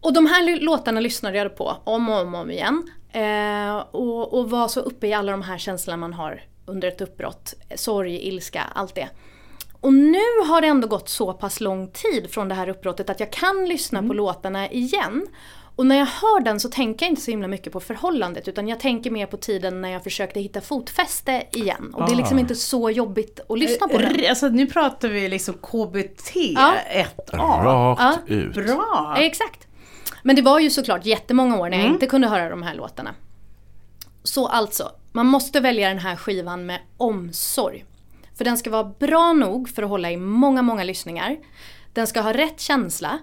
Och 0.00 0.12
de 0.12 0.26
här 0.26 0.60
låtarna 0.60 1.00
lyssnade 1.00 1.38
jag 1.38 1.56
på 1.56 1.76
om 1.84 2.08
och 2.08 2.20
om, 2.20 2.34
och 2.34 2.40
om 2.40 2.50
igen. 2.50 2.90
Eh, 3.12 3.76
och, 3.76 4.38
och 4.38 4.50
var 4.50 4.68
så 4.68 4.80
uppe 4.80 5.06
i 5.06 5.12
alla 5.12 5.32
de 5.32 5.42
här 5.42 5.58
känslorna 5.58 5.96
man 5.96 6.12
har 6.12 6.42
under 6.66 6.88
ett 6.88 7.00
uppbrott. 7.00 7.54
Sorg, 7.74 8.28
ilska, 8.28 8.62
allt 8.74 8.94
det. 8.94 9.08
Och 9.80 9.92
nu 9.92 10.22
har 10.48 10.60
det 10.60 10.66
ändå 10.66 10.88
gått 10.88 11.08
så 11.08 11.32
pass 11.32 11.60
lång 11.60 11.88
tid 11.88 12.30
från 12.30 12.48
det 12.48 12.54
här 12.54 12.68
uppbrottet 12.68 13.10
att 13.10 13.20
jag 13.20 13.32
kan 13.32 13.64
lyssna 13.68 14.02
på 14.02 14.12
låtarna 14.14 14.70
igen. 14.70 15.26
Och 15.76 15.86
när 15.86 15.96
jag 15.96 16.06
hör 16.06 16.40
den 16.40 16.60
så 16.60 16.68
tänker 16.68 17.06
jag 17.06 17.10
inte 17.12 17.22
så 17.22 17.30
himla 17.30 17.48
mycket 17.48 17.72
på 17.72 17.80
förhållandet 17.80 18.48
utan 18.48 18.68
jag 18.68 18.80
tänker 18.80 19.10
mer 19.10 19.26
på 19.26 19.36
tiden 19.36 19.80
när 19.82 19.88
jag 19.90 20.04
försökte 20.04 20.40
hitta 20.40 20.60
fotfäste 20.60 21.42
igen. 21.52 21.94
Och 21.94 22.06
det 22.06 22.12
är 22.12 22.16
liksom 22.16 22.36
Ah. 22.36 22.40
inte 22.40 22.54
så 22.54 22.90
jobbigt 22.90 23.40
att 23.48 23.58
lyssna 23.58 23.88
på 23.88 23.98
den. 23.98 24.14
R- 24.14 24.26
Alltså 24.28 24.48
nu 24.48 24.66
pratar 24.66 25.08
vi 25.08 25.28
liksom 25.28 25.54
KBT 25.54 26.30
Ja. 26.54 26.74
1A. 26.90 27.64
Rakt 27.64 28.00
Ja. 28.00 28.34
ut. 28.34 28.54
Bra! 28.54 29.14
Ja, 29.16 29.16
Exakt. 29.16 29.66
Men 30.22 30.36
det 30.36 30.42
var 30.42 30.58
ju 30.58 30.70
såklart 30.70 31.06
jättemånga 31.06 31.58
år 31.58 31.68
när 31.70 31.78
jag 31.78 31.86
inte 31.86 32.06
kunde 32.06 32.28
höra 32.28 32.48
de 32.50 32.62
här 32.62 32.74
låtarna. 32.74 33.14
Så 34.22 34.46
alltså, 34.48 34.90
man 35.12 35.26
måste 35.26 35.60
välja 35.60 35.88
den 35.88 35.98
här 35.98 36.16
skivan 36.16 36.66
med 36.66 36.80
omsorg. 36.96 37.84
För 38.36 38.44
den 38.44 38.58
ska 38.58 38.70
vara 38.70 38.84
bra 38.84 39.32
nog 39.32 39.68
för 39.68 39.82
att 39.82 39.88
hålla 39.88 40.10
i 40.10 40.16
många, 40.16 40.62
många 40.62 40.84
lyssningar. 40.84 41.36
Den 41.92 42.06
ska 42.06 42.20
ha 42.20 42.32
rätt 42.32 42.60
känsla. 42.60 43.18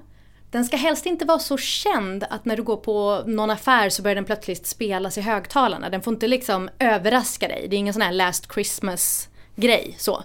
Den 0.52 0.66
ska 0.66 0.78
helst 0.78 1.06
inte 1.06 1.26
vara 1.26 1.40
så 1.40 1.58
känd 1.58 2.26
att 2.30 2.46
när 2.46 2.58
du 2.58 2.64
går 2.64 2.78
på 2.78 3.24
någon 3.26 3.50
affär 3.50 3.90
så 3.90 4.02
börjar 4.02 4.16
den 4.16 4.26
plötsligt 4.26 4.68
spelas 4.68 5.18
i 5.18 5.22
högtalarna. 5.22 5.90
Den 5.90 6.02
får 6.02 6.14
inte 6.14 6.28
liksom 6.28 6.70
överraska 6.80 7.48
dig. 7.48 7.68
Det 7.70 7.76
är 7.76 7.78
ingen 7.78 7.94
sån 7.94 8.02
här 8.02 8.12
last 8.12 8.54
Christmas 8.54 9.30
grej 9.56 9.96
så. 9.98 10.24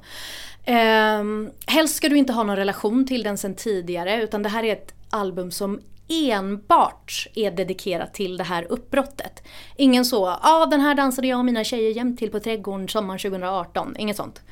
Um, 0.66 1.50
helst 1.66 1.96
ska 1.96 2.08
du 2.08 2.16
inte 2.16 2.32
ha 2.32 2.42
någon 2.42 2.56
relation 2.56 3.06
till 3.06 3.22
den 3.22 3.38
sen 3.38 3.54
tidigare 3.54 4.22
utan 4.22 4.42
det 4.42 4.48
här 4.48 4.64
är 4.64 4.72
ett 4.72 4.94
album 5.10 5.50
som 5.50 5.80
enbart 6.08 7.26
är 7.34 7.50
dedikerat 7.50 8.14
till 8.14 8.36
det 8.36 8.44
här 8.44 8.66
uppbrottet. 8.68 9.42
Ingen 9.76 10.04
så, 10.04 10.16
ja 10.16 10.38
ah, 10.42 10.66
den 10.66 10.80
här 10.80 10.94
dansade 10.94 11.28
jag 11.28 11.38
och 11.38 11.44
mina 11.44 11.64
tjejer 11.64 11.90
jämt 11.90 12.18
till 12.18 12.30
på 12.30 12.40
trädgården 12.40 12.88
sommaren 12.88 13.18
2018. 13.18 13.96
Inget 13.98 14.16
sånt. 14.16 14.42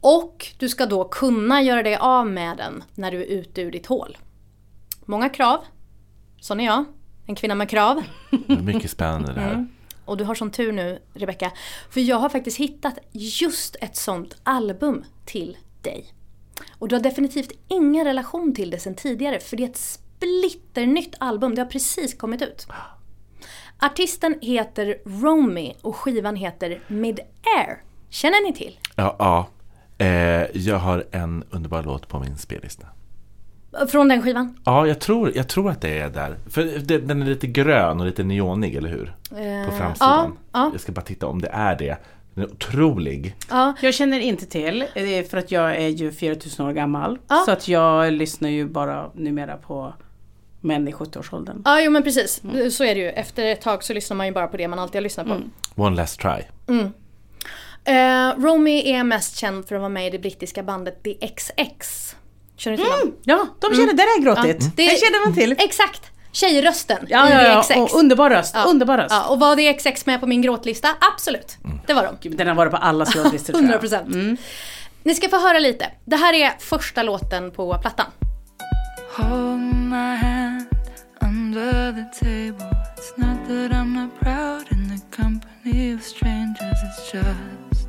Och 0.00 0.46
du 0.58 0.68
ska 0.68 0.86
då 0.86 1.04
kunna 1.04 1.62
göra 1.62 1.82
dig 1.82 1.96
av 1.96 2.26
med 2.26 2.56
den 2.56 2.84
när 2.94 3.10
du 3.10 3.22
är 3.22 3.26
ute 3.26 3.62
ur 3.62 3.70
ditt 3.70 3.86
hål. 3.86 4.18
Många 5.04 5.28
krav. 5.28 5.60
Sån 6.40 6.60
är 6.60 6.64
jag. 6.64 6.84
En 7.26 7.34
kvinna 7.34 7.54
med 7.54 7.68
krav. 7.68 8.02
Mycket 8.62 8.90
spännande 8.90 9.32
det 9.32 9.40
här. 9.40 9.52
Mm. 9.52 9.68
Och 10.04 10.16
du 10.16 10.24
har 10.24 10.34
sån 10.34 10.50
tur 10.50 10.72
nu 10.72 11.02
Rebecca. 11.14 11.52
För 11.90 12.00
jag 12.00 12.16
har 12.16 12.28
faktiskt 12.28 12.56
hittat 12.56 12.98
just 13.10 13.76
ett 13.80 13.96
sånt 13.96 14.36
album 14.42 15.04
till 15.24 15.56
dig. 15.82 16.14
Och 16.78 16.88
du 16.88 16.94
har 16.94 17.02
definitivt 17.02 17.52
ingen 17.68 18.04
relation 18.04 18.54
till 18.54 18.70
det 18.70 18.78
sen 18.78 18.94
tidigare 18.94 19.40
för 19.40 19.56
det 19.56 19.62
är 19.62 19.68
ett 19.68 19.76
splitternytt 20.20 21.14
album. 21.18 21.54
Det 21.54 21.60
har 21.60 21.68
precis 21.68 22.14
kommit 22.14 22.42
ut. 22.42 22.66
Artisten 23.78 24.34
heter 24.40 24.96
Romy 25.04 25.72
och 25.82 25.96
skivan 25.96 26.36
heter 26.36 26.80
Mid-Air. 26.88 27.82
Känner 28.08 28.46
ni 28.46 28.54
till? 28.54 28.78
Ja, 28.96 29.16
ja. 29.18 29.46
Eh, 30.04 30.56
jag 30.56 30.78
har 30.78 31.04
en 31.10 31.44
underbar 31.50 31.82
låt 31.82 32.08
på 32.08 32.18
min 32.18 32.38
spellista. 32.38 32.86
Från 33.88 34.08
den 34.08 34.22
skivan? 34.22 34.56
Ja, 34.64 34.86
jag 34.86 35.00
tror, 35.00 35.32
jag 35.36 35.48
tror 35.48 35.70
att 35.70 35.80
det 35.80 35.98
är 35.98 36.10
där. 36.10 36.36
För 36.50 36.64
det, 36.64 36.98
den 36.98 37.22
är 37.22 37.26
lite 37.26 37.46
grön 37.46 38.00
och 38.00 38.06
lite 38.06 38.22
neonig, 38.22 38.74
eller 38.74 38.88
hur? 38.88 39.14
På 39.66 39.76
framsidan. 39.76 40.36
ja, 40.52 40.60
ja. 40.60 40.68
Jag 40.72 40.80
ska 40.80 40.92
bara 40.92 41.00
titta 41.00 41.26
om 41.26 41.40
det 41.42 41.48
är 41.48 41.76
det. 41.78 41.96
Den 42.34 42.44
är 42.44 42.50
otrolig. 42.50 43.36
Ja. 43.50 43.74
Jag 43.80 43.94
känner 43.94 44.20
inte 44.20 44.46
till, 44.46 44.84
är 44.94 45.22
för 45.22 45.38
att 45.38 45.50
jag 45.50 45.76
är 45.76 45.88
ju 45.88 46.12
4000 46.12 46.66
år 46.66 46.72
gammal. 46.72 47.18
Ja. 47.28 47.42
Så 47.46 47.50
att 47.50 47.68
jag 47.68 48.12
lyssnar 48.12 48.48
ju 48.48 48.68
bara 48.68 49.10
numera 49.14 49.56
på 49.56 49.94
män 50.60 50.88
i 50.88 50.92
70-årsåldern. 50.92 51.62
Ja, 51.64 51.80
jo 51.80 51.90
men 51.90 52.02
precis. 52.02 52.42
Så 52.76 52.84
är 52.84 52.94
det 52.94 53.00
ju. 53.00 53.08
Efter 53.08 53.46
ett 53.46 53.60
tag 53.60 53.84
så 53.84 53.92
lyssnar 53.92 54.16
man 54.16 54.26
ju 54.26 54.32
bara 54.32 54.46
på 54.46 54.56
det 54.56 54.68
man 54.68 54.78
alltid 54.78 54.94
har 54.96 55.02
lyssnat 55.02 55.26
på. 55.26 55.40
One 55.82 55.96
last 55.96 56.20
try. 56.20 56.42
Eh, 57.84 58.30
Romy 58.38 58.82
är 58.92 59.04
mest 59.04 59.36
känd 59.36 59.68
för 59.68 59.74
att 59.74 59.80
vara 59.80 59.88
med 59.88 60.06
i 60.06 60.10
det 60.10 60.18
brittiska 60.18 60.62
bandet 60.62 61.02
The 61.04 61.14
XX. 61.36 62.16
Känner 62.56 62.76
du 62.76 62.82
till 62.82 62.92
dem? 62.92 63.14
Ja, 63.24 63.46
de 63.60 63.74
känner, 63.74 63.86
det 63.86 63.92
där 63.92 64.02
är 64.18 64.22
gråtigt. 64.22 64.62
Ja, 64.64 64.70
det- 64.76 64.82
Det 64.90 65.00
känner 65.00 65.26
man 65.26 65.34
till. 65.34 65.52
Exakt! 65.58 66.02
tjejrösten 66.32 66.98
Ja, 67.08 67.28
i 67.28 67.32
ja, 67.32 67.42
ja. 67.42 67.62
XX. 67.62 67.76
Och 67.76 67.98
underbar 67.98 68.30
röst. 68.30 68.54
Ja. 68.54 68.64
Underbar 68.64 68.98
röst. 68.98 69.10
Ja, 69.10 69.26
och 69.28 69.40
var 69.40 69.56
det 69.56 69.74
XX 69.74 70.06
med 70.06 70.20
på 70.20 70.26
min 70.26 70.42
gråtlista? 70.42 70.88
Absolut, 71.14 71.56
det 71.86 71.94
var 71.94 72.02
de. 72.04 72.16
Gud, 72.20 72.36
Den 72.38 72.48
har 72.48 72.54
varit 72.54 72.70
på 72.70 72.76
allas 72.76 73.14
gråtlistor 73.14 73.52
tror 73.52 73.64
jag. 73.64 73.70
100 73.70 73.78
procent. 73.78 74.40
Ni 75.02 75.14
ska 75.14 75.28
få 75.28 75.38
höra 75.38 75.58
lite. 75.58 75.86
Det 76.04 76.16
här 76.16 76.34
är 76.34 76.52
första 76.58 77.02
låten 77.02 77.50
på 77.50 77.78
plattan. 77.80 78.06
Under 81.50 81.92
the 81.92 82.04
table. 82.26 82.70
It's 82.96 83.12
not 83.16 83.48
that 83.48 83.72
I'm 83.72 83.92
not 83.92 84.10
proud 84.20 84.70
in 84.70 84.86
the 84.88 85.00
company 85.16 85.92
of 85.94 86.02
strangers. 86.02 86.78
It's 86.84 87.12
just 87.12 87.88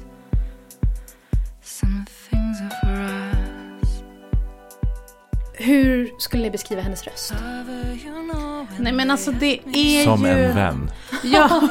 some 1.61 2.05
things 2.29 2.57
are 2.61 2.71
for 2.81 3.01
us. 3.01 4.03
Hur 5.53 6.09
skulle 6.19 6.43
ni 6.43 6.49
beskriva 6.51 6.81
hennes 6.81 7.03
röst? 7.03 7.33
Nej 8.79 8.93
men 8.93 9.11
alltså 9.11 9.31
det 9.31 9.59
är 9.73 10.03
Som 10.03 10.21
ju... 10.25 10.29
en 10.31 10.55
vän. 10.55 10.91
Ja. 11.23 11.61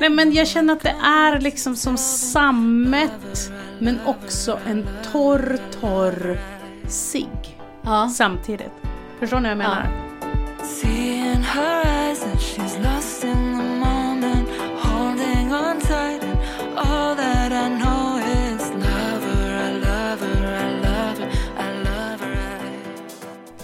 Nej 0.00 0.10
men 0.10 0.32
jag 0.32 0.48
känner 0.48 0.72
att 0.72 0.82
det 0.82 0.94
är 1.04 1.40
liksom 1.40 1.76
som 1.76 1.96
sammet 1.98 3.50
men 3.78 3.98
också 4.06 4.58
en 4.66 4.86
torr, 5.12 5.58
torr 5.80 6.38
cigg 6.88 7.58
Ja. 7.82 8.08
samtidigt. 8.14 8.72
Förstår 9.20 9.36
ni 9.40 9.42
vad 9.42 9.50
jag 9.50 9.58
menar? 9.58 9.86
See 9.86 10.11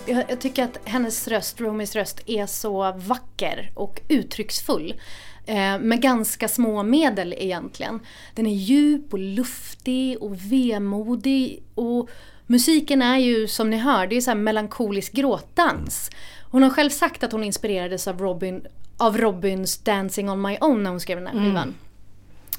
jag, 0.06 0.24
jag 0.28 0.40
tycker 0.40 0.64
att 0.64 0.78
hennes 0.84 1.28
röst, 1.28 1.60
Romys 1.60 1.96
röst, 1.96 2.20
är 2.26 2.46
så 2.46 2.92
vacker 2.96 3.72
och 3.74 4.00
uttrycksfull. 4.08 4.94
Eh, 5.46 5.78
med 5.78 6.02
ganska 6.02 6.48
små 6.48 6.82
medel 6.82 7.34
egentligen. 7.38 8.00
Den 8.34 8.46
är 8.46 8.54
djup 8.54 9.12
och 9.12 9.18
luftig 9.18 10.22
och 10.22 10.52
vemodig 10.52 11.62
och 11.74 12.08
musiken 12.48 13.02
är 13.02 13.18
ju 13.18 13.48
som 13.48 13.70
ni 13.70 13.76
hör, 13.76 14.06
det 14.06 14.16
är 14.16 14.20
så 14.20 14.30
här 14.30 14.38
melankolisk 14.38 15.12
gråtdans. 15.12 16.10
Hon 16.50 16.62
har 16.62 16.70
själv 16.70 16.90
sagt 16.90 17.22
att 17.22 17.32
hon 17.32 17.44
inspirerades 17.44 18.08
av 18.08 18.18
Robin, 18.18 18.66
av 18.96 19.18
Robins 19.18 19.78
Dancing 19.78 20.30
on 20.30 20.42
my 20.42 20.56
own 20.60 20.82
när 20.82 20.90
hon 20.90 21.00
skrev 21.00 21.18
den 21.18 21.26
här 21.26 21.44
skivan. 21.44 21.74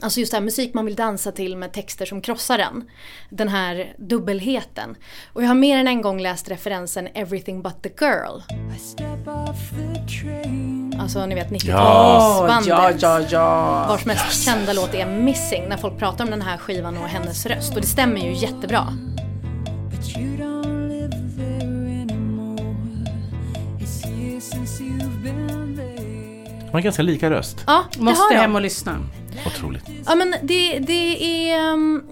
Alltså 0.02 0.20
just 0.20 0.32
det 0.32 0.38
här 0.38 0.44
musik 0.44 0.74
man 0.74 0.86
vill 0.86 0.96
dansa 0.96 1.32
till 1.32 1.58
med 1.58 1.74
texter 1.74 2.06
som 2.06 2.22
krossar 2.22 2.58
den. 2.58 2.90
Den 3.30 3.48
här 3.48 3.94
dubbelheten. 3.98 4.96
Och 5.34 5.44
jag 5.44 5.48
har 5.48 5.56
mer 5.56 5.78
än 5.78 5.88
en 5.88 6.02
gång 6.02 6.22
läst 6.22 6.50
referensen 6.50 7.08
Everything 7.14 7.62
but 7.62 7.82
the 7.82 7.90
girl. 8.06 8.42
Alltså 11.00 11.26
ni 11.26 11.36
vet 11.36 11.52
Åh, 11.52 11.58
90-talsbandet. 11.58 12.68
ja, 12.68 12.92
ja, 13.00 13.22
ja. 13.30 13.86
Vars 13.90 14.06
mest 14.06 14.46
kända 14.46 14.74
låt 14.74 14.94
är 14.94 15.06
Missing 15.06 15.70
när 15.70 15.78
folk 15.78 16.00
pratar 16.00 16.24
om 16.24 16.32
den 16.32 16.42
här 16.42 16.58
skivan 16.58 16.98
och 16.98 17.08
hennes 17.08 17.46
röst. 17.46 17.76
Och 17.76 17.82
det 17.82 17.88
stämmer 17.88 18.22
ju 18.22 18.34
jättebra. 18.34 18.88
De 26.66 26.74
har 26.74 26.82
ganska 26.82 27.02
lika 27.02 27.30
röst. 27.30 27.64
Ja, 27.68 27.84
det 27.94 28.02
Måste 28.02 28.34
har 28.34 28.42
hem 28.42 28.56
och 28.56 28.62
lyssna. 28.62 29.06
Otroligt. 29.48 29.84
Ja 30.06 30.16
men 30.16 30.36
det, 30.44 30.80
det 30.80 31.52
är... 31.52 31.74
um, 31.74 32.04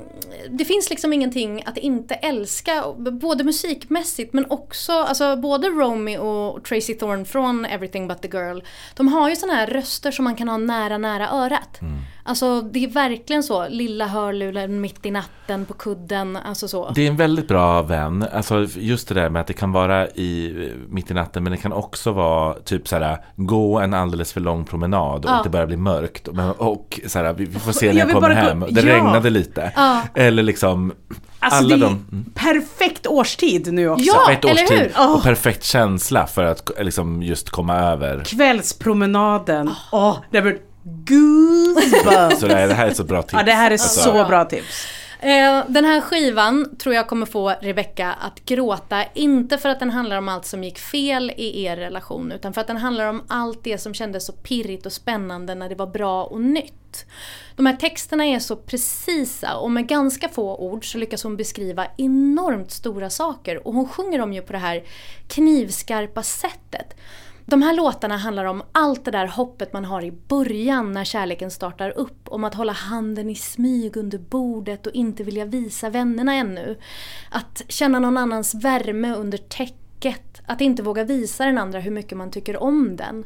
Det 0.49 0.65
finns 0.65 0.89
liksom 0.89 1.13
ingenting 1.13 1.63
att 1.65 1.77
inte 1.77 2.15
älska, 2.15 2.83
både 2.97 3.43
musikmässigt 3.43 4.33
men 4.33 4.45
också, 4.51 4.91
alltså 4.93 5.35
både 5.35 5.67
Romy 5.67 6.17
och 6.17 6.63
Tracy 6.63 6.93
Thorn 6.93 7.25
från 7.25 7.65
Everything 7.65 8.07
But 8.07 8.21
The 8.21 8.27
Girl. 8.27 8.59
De 8.95 9.07
har 9.07 9.29
ju 9.29 9.35
sådana 9.35 9.53
här 9.59 9.67
röster 9.67 10.11
som 10.11 10.23
man 10.23 10.35
kan 10.35 10.49
ha 10.49 10.57
nära, 10.57 10.97
nära 10.97 11.29
örat. 11.29 11.79
Alltså 12.27 12.61
det 12.61 12.83
är 12.83 12.87
verkligen 12.89 13.43
så, 13.43 13.67
lilla 13.69 14.07
hörluren 14.07 14.81
mitt 14.81 15.05
i 15.05 15.11
natten 15.11 15.65
på 15.65 15.73
kudden, 15.73 16.35
alltså 16.37 16.67
så. 16.67 16.91
Det 16.95 17.01
är 17.05 17.07
en 17.09 17.15
väldigt 17.17 17.47
bra 17.47 17.81
vän. 17.81 18.25
Alltså 18.33 18.67
just 18.75 19.07
det 19.07 19.13
där 19.15 19.29
med 19.29 19.39
att 19.41 19.47
det 19.47 19.53
kan 19.53 19.71
vara 19.71 20.07
i, 20.07 20.53
mitt 20.89 21.11
i 21.11 21.13
natten 21.13 21.43
men 21.43 21.51
det 21.51 21.57
kan 21.57 21.73
också 21.73 22.11
vara 22.11 22.53
typ 22.53 22.87
såhär 22.87 23.17
gå 23.35 23.79
en 23.79 23.93
alldeles 23.93 24.33
för 24.33 24.41
lång 24.41 24.65
promenad 24.65 25.25
och 25.25 25.31
Ja. 25.31 25.41
det 25.43 25.49
börjar 25.49 25.67
bli 25.67 25.77
mörkt. 25.77 26.27
Men- 26.31 26.51
Och 26.51 26.99
såhär, 27.07 27.33
vi, 27.33 27.45
vi 27.45 27.59
får 27.59 27.71
se 27.71 27.85
när 27.87 27.93
Jag 27.93 28.07
jag 28.09 28.13
kommer 28.15 28.29
bara 28.29 28.41
gå- 28.41 28.47
hem. 28.47 28.65
Det 28.69 28.81
Ja. 28.81 28.95
regnade 28.95 29.29
lite. 29.29 29.71
Ja. 29.75 30.01
Eller 30.15 30.43
liksom 30.43 30.93
Alltså 31.39 31.59
alla 31.59 31.67
det 31.69 31.75
är 31.75 31.89
de... 31.89 32.05
Mm. 32.11 32.25
perfekt 32.33 33.07
årstid 33.07 33.73
nu 33.73 33.89
också. 33.89 34.05
Ja, 34.05 34.13
Perfekt 34.27 34.45
eller 34.45 34.63
årstid 34.63 34.77
hur? 34.79 34.91
Åh. 34.97 35.15
och 35.15 35.23
perfekt 35.23 35.63
känsla 35.63 36.27
för 36.27 36.43
att 36.43 36.71
liksom 36.79 37.23
just 37.23 37.49
komma 37.49 37.75
över. 37.75 38.23
Kvällspromenaden. 38.25 39.69
Åh, 39.91 40.17
det 40.31 40.41
blir 40.41 40.57
goosebumps. 40.87 42.39
Så 42.39 42.47
det 42.47 42.55
här, 42.55 42.67
det 42.67 42.73
här 42.73 42.87
är 42.87 42.91
ett 42.91 42.97
så 42.97 43.03
bra 43.03 43.21
tips. 43.21 43.33
Ja, 43.33 43.43
det 43.43 43.51
här 43.51 43.67
är 43.67 43.71
Alltså, 43.71 44.01
så 44.01 44.25
bra 44.25 44.45
tips. 44.45 44.87
Eh, 45.19 45.63
den 45.67 45.85
här 45.85 46.01
skivan 46.01 46.75
tror 46.77 46.95
jag 46.95 47.07
kommer 47.07 47.25
få 47.25 47.49
Rebecca 47.61 48.13
att 48.13 48.45
gråta, 48.45 49.03
inte 49.13 49.57
för 49.57 49.69
att 49.69 49.79
den 49.79 49.89
handlar 49.89 50.17
om 50.17 50.29
allt 50.29 50.45
som 50.45 50.63
gick 50.63 50.79
fel 50.79 51.31
i 51.37 51.63
er 51.63 51.77
relation, 51.77 52.31
utan 52.31 52.53
för 52.53 52.61
att 52.61 52.67
den 52.67 52.77
handlar 52.77 53.05
om 53.05 53.23
allt 53.27 53.63
det 53.63 53.77
som 53.77 53.93
kändes 53.93 54.25
så 54.25 54.31
pirrigt 54.33 54.85
och 54.85 54.93
spännande 54.93 55.55
när 55.55 55.69
det 55.69 55.75
var 55.75 55.87
bra 55.87 56.23
och 56.23 56.41
nytt. 56.41 57.05
De 57.55 57.65
här 57.65 57.75
texterna 57.75 58.25
är 58.25 58.39
så 58.39 58.55
precisa 58.55 59.57
och 59.57 59.71
med 59.71 59.87
ganska 59.87 60.29
få 60.29 60.57
ord 60.57 60.91
så 60.91 60.97
lyckas 60.97 61.23
hon 61.23 61.37
beskriva 61.37 61.87
enormt 61.97 62.71
stora 62.71 63.09
saker 63.09 63.67
och 63.67 63.73
hon 63.73 63.87
sjunger 63.87 64.19
dem 64.19 64.33
ju 64.33 64.41
på 64.41 64.53
det 64.53 64.59
här 64.59 64.83
knivskarpa 65.27 66.23
sättet. 66.23 66.95
De 67.49 67.61
här 67.61 67.73
låtarna 67.73 68.17
handlar 68.17 68.45
om 68.45 68.63
allt 68.71 69.05
det 69.05 69.11
där 69.11 69.27
hoppet 69.27 69.73
man 69.73 69.85
har 69.85 70.01
i 70.01 70.11
början 70.11 70.91
när 70.91 71.03
kärleken 71.03 71.51
startar 71.51 71.97
upp. 71.97 72.27
Om 72.27 72.43
att 72.43 72.53
hålla 72.53 72.73
handen 72.73 73.29
i 73.29 73.35
smyg 73.35 73.97
under 73.97 74.17
bordet 74.17 74.87
och 74.87 74.93
inte 74.93 75.23
vilja 75.23 75.45
visa 75.45 75.89
vännerna 75.89 76.33
ännu. 76.33 76.77
Att 77.31 77.61
känna 77.67 77.99
någon 77.99 78.17
annans 78.17 78.55
värme 78.55 79.15
under 79.15 79.37
täcket. 79.37 80.41
Att 80.45 80.61
inte 80.61 80.83
våga 80.83 81.03
visa 81.03 81.45
den 81.45 81.57
andra 81.57 81.79
hur 81.79 81.91
mycket 81.91 82.17
man 82.17 82.31
tycker 82.31 82.63
om 82.63 82.95
den. 82.95 83.25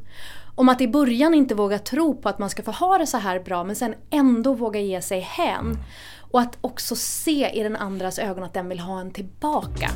Om 0.55 0.69
att 0.69 0.81
i 0.81 0.88
början 0.88 1.34
inte 1.34 1.55
våga 1.55 1.79
tro 1.79 2.21
på 2.21 2.29
att 2.29 2.39
man 2.39 2.49
ska 2.49 2.63
få 2.63 2.71
ha 2.71 2.97
det 2.97 3.07
så 3.07 3.17
här 3.17 3.39
bra 3.39 3.63
men 3.63 3.75
sen 3.75 3.95
ändå 4.10 4.53
våga 4.53 4.79
ge 4.79 5.01
sig 5.01 5.19
hän. 5.19 5.77
Och 6.31 6.41
att 6.41 6.57
också 6.62 6.95
se 6.95 7.49
i 7.53 7.63
den 7.63 7.75
andras 7.75 8.19
ögon 8.19 8.43
att 8.43 8.53
den 8.53 8.69
vill 8.69 8.79
ha 8.79 9.01
en 9.01 9.12
tillbaka. 9.12 9.91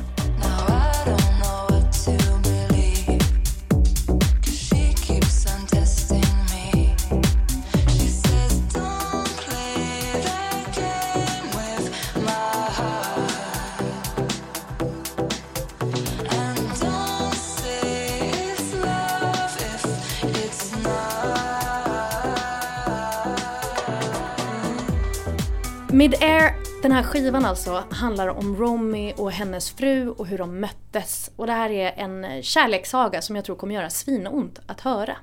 Mid-Air, 25.96 26.52
den 26.82 26.92
här 26.92 27.02
skivan 27.02 27.44
alltså, 27.44 27.84
handlar 27.90 28.28
om 28.28 28.56
Romy 28.56 29.12
och 29.16 29.32
hennes 29.32 29.70
fru 29.70 30.08
och 30.08 30.26
hur 30.26 30.38
de 30.38 30.60
möttes. 30.60 31.30
Och 31.36 31.46
det 31.46 31.52
här 31.52 31.70
är 31.70 31.92
en 31.96 32.42
kärlekssaga 32.42 33.22
som 33.22 33.36
jag 33.36 33.44
tror 33.44 33.56
kommer 33.56 33.74
göra 33.74 33.90
svinont 33.90 34.60
att 34.66 34.80
höra. 34.80 35.16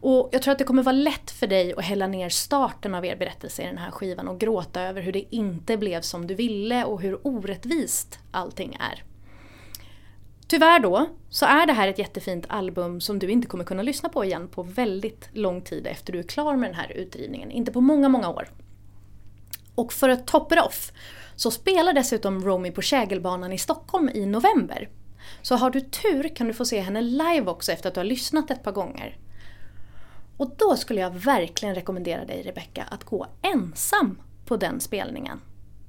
Och 0.00 0.28
jag 0.32 0.42
tror 0.42 0.52
att 0.52 0.58
det 0.58 0.64
kommer 0.64 0.82
vara 0.82 0.92
lätt 0.92 1.30
för 1.30 1.46
dig 1.46 1.74
att 1.76 1.84
hälla 1.84 2.06
ner 2.06 2.28
starten 2.28 2.94
av 2.94 3.04
er 3.04 3.16
berättelse 3.16 3.62
i 3.62 3.66
den 3.66 3.78
här 3.78 3.90
skivan 3.90 4.28
och 4.28 4.40
gråta 4.40 4.82
över 4.82 5.02
hur 5.02 5.12
det 5.12 5.34
inte 5.34 5.76
blev 5.76 6.00
som 6.00 6.26
du 6.26 6.34
ville 6.34 6.84
och 6.84 7.00
hur 7.00 7.26
orättvist 7.26 8.18
allting 8.30 8.76
är. 8.80 9.02
Tyvärr 10.46 10.80
då, 10.80 11.06
så 11.30 11.46
är 11.46 11.66
det 11.66 11.72
här 11.72 11.88
ett 11.88 11.98
jättefint 11.98 12.44
album 12.48 13.00
som 13.00 13.18
du 13.18 13.30
inte 13.30 13.48
kommer 13.48 13.64
kunna 13.64 13.82
lyssna 13.82 14.08
på 14.08 14.24
igen 14.24 14.48
på 14.48 14.62
väldigt 14.62 15.28
lång 15.32 15.62
tid 15.62 15.86
efter 15.86 16.12
du 16.12 16.18
är 16.18 16.22
klar 16.22 16.56
med 16.56 16.70
den 16.70 16.76
här 16.76 16.92
utgivningen. 16.92 17.50
Inte 17.50 17.72
på 17.72 17.80
många, 17.80 18.08
många 18.08 18.28
år. 18.28 18.48
Och 19.76 19.92
för 19.92 20.08
att 20.08 20.26
top 20.26 20.52
it 20.52 20.58
off 20.60 20.92
så 21.36 21.50
spelar 21.50 21.92
dessutom 21.92 22.44
Romy 22.44 22.70
på 22.70 22.82
Kägelbanan 22.82 23.52
i 23.52 23.58
Stockholm 23.58 24.10
i 24.14 24.26
november. 24.26 24.88
Så 25.42 25.56
har 25.56 25.70
du 25.70 25.80
tur 25.80 26.36
kan 26.36 26.46
du 26.46 26.54
få 26.54 26.64
se 26.64 26.80
henne 26.80 27.00
live 27.00 27.46
också 27.46 27.72
efter 27.72 27.88
att 27.88 27.94
du 27.94 28.00
har 28.00 28.04
lyssnat 28.04 28.50
ett 28.50 28.62
par 28.62 28.72
gånger. 28.72 29.16
Och 30.36 30.50
då 30.58 30.76
skulle 30.76 31.00
jag 31.00 31.10
verkligen 31.10 31.74
rekommendera 31.74 32.24
dig 32.24 32.42
Rebecca 32.42 32.84
att 32.90 33.04
gå 33.04 33.26
ensam 33.42 34.20
på 34.46 34.56
den 34.56 34.80
spelningen. 34.80 35.40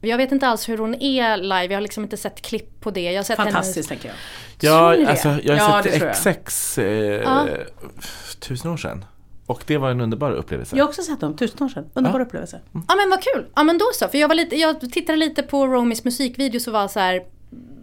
Jag 0.02 0.18
vet 0.18 0.32
inte 0.32 0.48
alls 0.48 0.70
hur 0.70 0.78
hon 0.78 0.96
är 1.02 1.38
live, 1.38 1.66
jag 1.66 1.74
har 1.74 1.82
liksom 1.82 2.04
inte 2.04 2.18
sett 2.18 2.42
klipp 2.42 2.82
på 2.82 2.92
det. 2.92 3.02
Jag 3.12 3.20
har 3.20 3.24
sett 3.24 3.36
Fantastiskt 3.38 3.90
tänker 3.90 4.08
jag. 4.08 4.18
Ja, 4.60 4.96
det? 4.98 5.08
alltså 5.08 5.30
jag 5.44 5.58
har 5.58 5.78
Ja, 5.78 5.82
det 5.84 6.14
sett. 6.16 6.36
XX 6.46 6.78
eh, 6.78 6.86
Ja. 6.86 7.48
tusen 8.40 8.72
år 8.72 8.78
sedan. 8.78 9.06
Och 9.48 9.64
det 9.68 9.78
var 9.78 9.90
en 9.92 10.02
underbar 10.02 10.32
upplevelse. 10.32 10.76
Jag 10.78 10.84
har 10.84 10.90
också 10.90 11.02
sett 11.02 11.20
dem, 11.20 11.36
tusen 11.38 11.64
år 11.64 11.70
sedan. 11.70 11.86
Underbar 11.94 12.20
upplevelse. 12.20 12.60
Ja 12.74 12.96
men 12.96 13.10
vad 13.10 13.22
kul! 13.24 13.46
Ja 13.56 13.64
men 13.64 13.78
då 13.78 13.86
så, 13.94 14.08
för 14.08 14.18
jag, 14.18 14.28
var 14.28 14.36
lite, 14.36 14.56
jag 14.56 14.92
tittade 14.92 15.18
lite 15.18 15.44
på 15.44 15.68
Romys 15.68 16.04
musikvideos 16.04 16.68
och 16.68 16.74
var 16.74 16.88
så 16.88 17.00
här. 17.00 17.22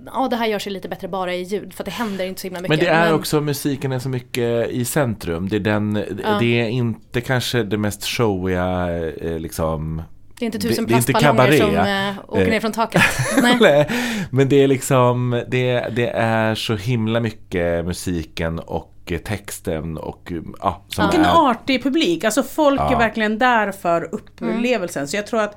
ja 0.06 0.28
det 0.30 0.36
här 0.36 0.46
gör 0.46 0.58
sig 0.58 0.72
lite 0.72 0.88
bättre 0.88 1.08
bara 1.08 1.34
i 1.34 1.42
ljud 1.42 1.74
för 1.74 1.82
att 1.82 1.84
det 1.84 1.90
händer 1.90 2.24
inte 2.26 2.40
så 2.40 2.46
himla 2.46 2.60
Men 2.60 2.70
mycket. 2.70 2.86
det 2.86 2.92
är 2.92 3.14
också 3.14 3.40
musiken 3.40 3.92
är 3.92 3.98
så 3.98 4.08
mycket 4.08 4.70
i 4.70 4.84
centrum. 4.84 5.48
Det 5.48 5.56
är, 5.56 5.60
den, 5.60 5.94
det 6.40 6.60
är 6.60 6.68
inte 6.68 7.20
kanske 7.20 7.62
det 7.62 7.78
mest 7.78 8.04
showiga 8.04 8.88
eh, 9.20 9.38
liksom 9.38 10.02
det 10.38 10.44
är 10.44 10.46
inte 10.46 10.58
tusen 10.58 10.84
det- 10.84 10.88
det 10.90 10.94
är 10.94 10.98
inte 10.98 11.12
plastballonger 11.12 11.58
som 11.58 11.76
eh, 11.76 12.24
åker 12.40 12.50
ner 12.50 12.60
från 12.60 12.72
taket. 12.72 13.02
Nej. 13.42 13.58
Nej, 13.60 13.90
Men 14.30 14.48
det 14.48 14.62
är 14.62 14.68
liksom, 14.68 15.42
det, 15.48 15.88
det 15.96 16.08
är 16.16 16.54
så 16.54 16.74
himla 16.76 17.20
mycket 17.20 17.84
musiken 17.84 18.58
och 18.58 18.90
texten 19.24 19.98
och 19.98 20.32
ja, 20.60 20.82
som 20.88 21.04
Vilken 21.06 21.24
är, 21.24 21.50
artig 21.50 21.82
publik. 21.82 22.24
Alltså 22.24 22.42
folk 22.42 22.80
är 22.80 22.92
Ja. 22.92 22.98
verkligen 22.98 23.38
där 23.38 23.72
för 23.72 23.96
Mm. 23.96 24.10
upplevelsen. 24.12 25.08
Så 25.08 25.16
jag 25.16 25.26
tror 25.26 25.40
att 25.42 25.56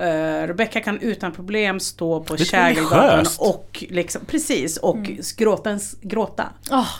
uh, 0.00 0.46
Rebecca 0.46 0.80
kan 0.80 1.00
utan 1.00 1.32
problem 1.32 1.80
stå 1.80 2.20
på 2.20 2.36
Kägelgatan 2.36 3.24
och 3.38 3.84
liksom, 3.90 4.20
precis, 4.26 4.76
och 4.76 4.96
gråta, 5.36 5.70
en- 5.70 5.80
gråta. 6.02 6.48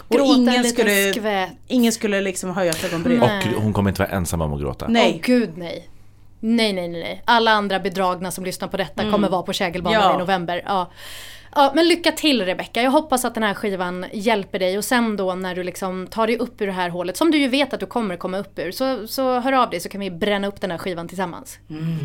Och 0.09 0.17
gråta 0.17 0.25
ingen 0.35 0.49
en 0.49 0.63
liten 0.63 0.71
skulle- 0.73 1.13
skvätt. 1.13 1.51
Ingen 1.67 1.93
skulle 1.93 2.21
liksom 2.21 2.51
höja 2.51 2.71
ett 2.71 2.85
ögonbryn. 2.85 3.23
Och 3.23 3.63
hon 3.63 3.73
kommer 3.73 3.91
inte 3.91 4.03
vara 4.03 4.11
ensam 4.11 4.41
om 4.41 4.53
att 4.55 4.61
gråta. 4.61 4.87
Nej. 4.89 5.13
Åh 5.15 5.21
gud 5.27 5.51
nej. 5.57 5.89
Nej, 6.41 6.73
nej, 6.73 6.89
nej. 6.89 7.23
Alla 7.25 7.51
andra 7.51 7.81
bedragna 7.81 8.31
som 8.31 8.45
lyssnar 8.45 8.69
på 8.69 8.77
detta 8.77 9.11
kommer 9.11 9.29
vara 9.29 9.43
på 9.43 9.53
Kägelbanan 9.53 10.01
Ja. 10.03 10.15
i 10.15 10.19
november. 10.19 10.63
Ja. 10.67 10.91
Ja, 11.59 11.73
men 11.75 11.89
lycka 11.89 12.13
till 12.13 12.45
Rebecca. 12.45 12.83
Jag 12.83 12.91
hoppas 12.91 13.25
att 13.25 13.35
den 13.35 13.43
här 13.43 13.55
skivan 13.55 14.07
hjälper 14.13 14.59
dig 14.59 14.79
och 14.79 14.85
sen 14.85 15.17
då 15.17 15.35
när 15.35 15.55
du 15.55 15.63
liksom 15.63 16.07
tar 16.07 16.27
dig 16.27 16.39
upp 16.39 16.61
ur 16.61 16.67
det 16.67 16.73
här 16.73 16.89
hålet, 16.89 17.17
som 17.17 17.31
du 17.31 17.39
ju 17.39 17.49
vet 17.49 17.75
att 17.75 17.81
du 17.81 17.87
kommer 17.87 18.17
komma 18.17 18.39
upp 18.39 18.59
ur, 18.59 18.71
så, 18.71 19.07
så 19.07 19.41
hör 19.41 19.53
av 19.53 19.71
dig 19.71 19.81
så 19.81 19.89
kan 19.89 20.01
vi 20.01 20.11
bränna 20.11 20.49
upp 20.49 20.61
den 20.61 20.71
här 20.71 20.79
skivan 20.79 21.09
tillsammans. 21.09 21.59
Mm. 21.71 21.99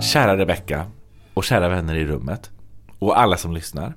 Kära 0.00 0.36
Rebecka 0.36 0.86
och 1.34 1.44
kära 1.44 1.68
vänner 1.68 1.94
i 1.94 2.04
rummet 2.04 2.50
och 2.98 3.18
alla 3.18 3.36
som 3.36 3.54
lyssnar. 3.54 3.94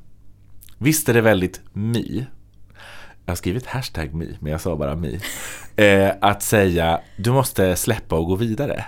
Visst 0.77 1.09
är 1.09 1.13
det 1.13 1.21
väldigt 1.21 1.61
mi 1.73 2.27
jag 3.27 3.31
har 3.31 3.35
skrivit 3.35 3.65
hashtag 3.65 4.13
mi, 4.13 4.37
men 4.39 4.51
jag 4.51 4.61
sa 4.61 4.75
bara 4.75 4.95
mi. 4.95 5.19
Eh, 5.75 6.09
att 6.21 6.43
säga, 6.43 7.01
du 7.17 7.31
måste 7.31 7.75
släppa 7.75 8.15
och 8.15 8.25
gå 8.25 8.35
vidare. 8.35 8.85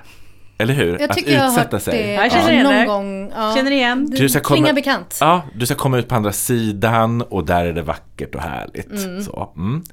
Eller 0.58 0.73
hur? 0.73 0.99
Jag 0.99 1.10
att 1.12 1.17
tycker 1.17 1.34
jag 1.34 1.43
har 1.43 1.60
hört 1.71 1.82
sig. 1.82 2.04
det 2.04 2.13
Jag 2.13 2.32
känner 2.32 2.52
igen 2.52 2.63
någon 2.63 2.75
det. 2.75 2.86
gång. 2.86 3.32
Ja. 3.36 3.56
Känner 3.56 3.71
igen. 3.71 4.06
Du 4.06 4.30
ska 4.30 4.39
komma- 4.39 4.73
bekant. 4.73 5.17
Ja, 5.21 5.41
du 5.56 5.65
ska 5.65 5.75
komma 5.75 5.97
ut 5.97 6.08
på 6.08 6.15
andra 6.15 6.32
sidan 6.32 7.21
och 7.21 7.45
där 7.45 7.65
är 7.65 7.73
det 7.73 7.82
vackert 7.82 8.36
och 8.36 8.41
härligt. 8.41 9.23
Så, 9.25 9.54
mm. 9.56 9.84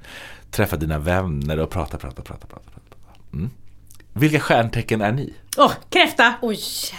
Träffa 0.50 0.76
dina 0.76 0.98
vänner 0.98 1.61
och 1.61 1.70
prata, 1.70 1.98
prata, 1.98 2.22
prata, 2.22 2.46
prata. 2.46 2.70
prata. 2.70 3.20
Mm. 3.32 3.50
Vilka 4.12 4.40
stjärntecken 4.40 5.00
är 5.00 5.12
ni? 5.12 5.35
Åh, 5.56 5.72
kräfta! 5.90 6.35
Oj, 6.42 6.59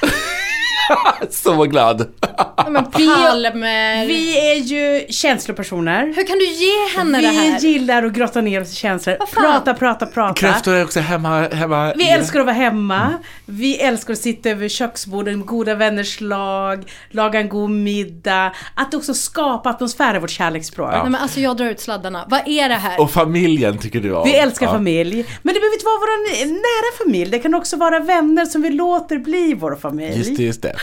Så 1.29 1.63
glad! 1.63 2.07
Ja, 2.37 2.65
men 2.69 2.85
Palme. 2.85 4.05
Vi 4.05 4.51
är 4.51 4.55
ju 4.55 5.05
känslopersoner. 5.09 6.05
Hur 6.15 6.27
kan 6.27 6.37
du 6.37 6.45
ge 6.45 6.97
henne 6.97 7.21
det 7.21 7.29
Vi 7.29 7.35
här? 7.51 7.59
gillar 7.59 8.03
att 8.03 8.13
grotta 8.13 8.41
ner 8.41 8.61
oss 8.61 8.71
i 8.71 8.75
känslor. 8.75 9.15
Prata, 9.41 9.73
prata, 9.73 10.05
prata. 10.05 10.33
Kräftor 10.33 10.73
är 10.75 10.83
också 10.83 10.99
hemma, 10.99 11.47
hemma 11.47 11.93
Vi 11.95 12.03
i- 12.03 12.09
älskar 12.09 12.39
att 12.39 12.45
vara 12.45 12.55
hemma. 12.55 13.13
Vi 13.45 13.77
älskar 13.77 14.13
att 14.13 14.19
sitta 14.19 14.49
över 14.49 14.67
köksborden, 14.69 15.45
goda 15.45 15.75
vänners 15.75 16.21
lag, 16.21 16.91
laga 17.11 17.39
en 17.39 17.49
god 17.49 17.69
middag. 17.69 18.51
Att 18.75 18.93
också 18.93 19.13
skapa 19.13 19.69
atmosfär 19.69 20.15
är 20.15 20.19
vårt 20.19 20.29
kärleksspråk. 20.29 20.91
Nej, 20.91 21.01
men 21.03 21.15
alltså 21.15 21.39
jag 21.39 21.57
drar 21.57 21.65
ut 21.65 21.79
sladdarna. 21.79 22.25
Vad 22.29 22.47
är 22.47 22.69
det 22.69 22.75
här? 22.75 23.01
Och 23.01 23.11
familjen 23.11 23.77
tycker 23.77 23.99
du 23.99 24.13
om. 24.13 24.23
Vi 24.25 24.35
älskar 24.35 24.65
Ja. 24.65 24.71
familj. 24.71 25.15
Men 25.41 25.53
det 25.53 25.59
behöver 25.59 25.73
inte 25.75 25.85
vara 25.85 25.97
vår 25.99 26.45
nära 26.45 27.05
familj. 27.05 27.31
Det 27.31 27.39
kan 27.39 27.53
också 27.53 27.77
vara 27.77 27.99
vänner 27.99 28.45
som 28.45 28.61
vi 28.61 28.69
låter 28.69 29.17
bli 29.17 29.53
vår 29.53 29.75
familj. 29.75 30.17
Just 30.17 30.37
det, 30.37 30.43
just 30.43 30.61
det. 30.61 30.75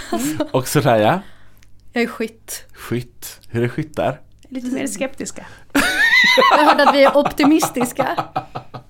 Och 0.51 0.69
Soraya, 0.69 1.21
Jag 1.97 2.03
är 2.03 2.07
skytt. 2.07 2.65
skytt. 2.73 3.41
Hur 3.49 3.65
är 3.65 3.69
skyttar? 3.69 4.21
Lite 4.49 4.67
mer 4.67 4.87
skeptiska. 4.87 5.47
Jag 6.51 6.57
har 6.57 6.65
hört 6.65 6.89
att 6.89 6.95
vi 6.95 7.05
är 7.05 7.17
optimistiska. 7.17 8.25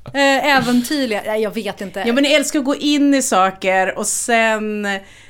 Eh, 0.05 0.57
äventyrliga. 0.57 1.23
Nej, 1.27 1.43
jag 1.43 1.55
vet 1.55 1.81
inte. 1.81 2.05
Ja 2.07 2.13
men 2.13 2.23
ni 2.23 2.33
älskar 2.33 2.59
att 2.59 2.65
gå 2.65 2.77
in 2.77 3.15
i 3.15 3.23
saker 3.23 3.99
och 3.99 4.07
sen 4.07 4.87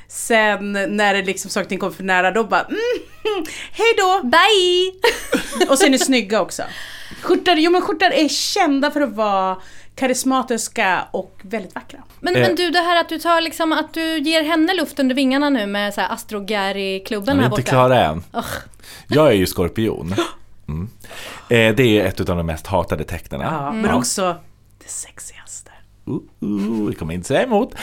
Sen 0.08 0.72
när 0.72 1.14
det 1.14 1.22
liksom 1.22 1.50
saker 1.50 1.64
och 1.64 1.68
ting 1.68 1.78
kommer 1.78 1.92
för 1.92 2.04
nära 2.04 2.30
då 2.30 2.44
bara 2.44 2.60
mm, 2.60 2.78
hej 3.72 3.94
då! 3.96 4.22
Bye! 4.22 4.92
Och 5.70 5.78
så 5.78 5.86
är 5.86 5.90
ni 5.90 5.98
snygga 5.98 6.40
också. 6.40 6.62
Skjortar, 7.22 7.56
jo 7.56 7.70
men 7.70 7.82
skjortar 7.82 8.10
är 8.10 8.28
kända 8.28 8.90
för 8.90 9.00
att 9.00 9.12
vara 9.12 9.56
karismatiska 9.94 11.04
och 11.10 11.40
väldigt 11.42 11.74
vackra. 11.74 11.98
Men, 12.20 12.36
Eh. 12.36 12.42
men 12.42 12.56
du, 12.56 12.70
det 12.70 12.78
här 12.78 13.00
att 13.00 13.08
du 13.08 13.18
tar 13.18 13.40
liksom, 13.40 13.72
att 13.72 13.94
du 13.94 14.18
ger 14.18 14.42
henne 14.42 14.74
luft 14.74 14.98
under 15.00 15.14
vingarna 15.14 15.48
nu 15.50 15.66
med 15.66 15.94
så 15.94 16.00
här 16.00 16.12
Astro 16.12 16.40
Gary-klubben 16.40 17.36
Vi 17.36 17.44
är 17.44 17.48
här 17.48 17.50
inte 17.56 17.62
borta. 17.62 17.70
klara 17.70 18.04
än. 18.04 18.22
Jag 19.08 19.28
är 19.28 19.32
ju 19.32 19.46
skorpion. 19.46 20.14
Mm. 20.68 20.88
Eh, 21.48 21.74
det 21.76 22.00
är 22.00 22.04
ett 22.04 22.20
av 22.20 22.26
de 22.36 22.46
mest 22.46 22.66
hatade 22.66 23.04
tecknen. 23.04 23.40
Ja, 23.40 23.72
men 23.72 23.90
också 23.94 24.36
det 24.84 24.88
sexigaste. 24.90 25.70
Uh, 26.08 26.14
uh, 26.48 26.88
det 26.88 26.94
kommer 26.94 27.12
jag 27.12 27.18
inte 27.18 27.28
säga 27.28 27.42
emot. 27.42 27.74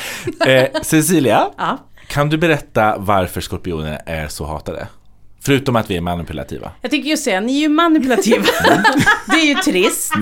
Eh, 0.47 0.82
Cecilia, 0.82 1.50
Ja. 1.58 1.78
kan 2.08 2.30
du 2.30 2.38
berätta 2.38 2.95
varför 2.97 3.41
skorpioner 3.41 4.02
är 4.06 4.28
så 4.28 4.45
hatade? 4.45 4.88
Förutom 5.43 5.75
att 5.75 5.89
vi 5.89 5.97
är 5.97 6.01
manipulativa. 6.01 6.71
Jag 6.82 6.91
tycker 6.91 7.10
just 7.10 7.25
det, 7.25 7.41
ni 7.41 7.58
är 7.58 7.62
ju 7.62 7.69
manipulativa. 7.69 8.43
det 9.27 9.36
är 9.36 9.45
ju 9.45 9.56
trist. 9.56 10.13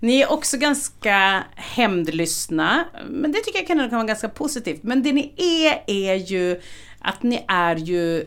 Ni 0.00 0.20
är 0.20 0.32
också 0.32 0.56
ganska 0.56 1.44
hämndlystna. 1.54 2.84
Men 3.08 3.32
det 3.32 3.38
tycker 3.38 3.58
jag 3.58 3.66
kan, 3.66 3.90
vara 3.90 4.04
ganska 4.04 4.28
positivt. 4.28 4.82
Men 4.82 5.02
det 5.02 5.12
ni 5.12 5.32
är, 5.36 5.82
är 5.86 6.14
ju 6.14 6.60
att 7.00 7.22
ni 7.22 7.44
är 7.48 7.76
ju 7.76 8.26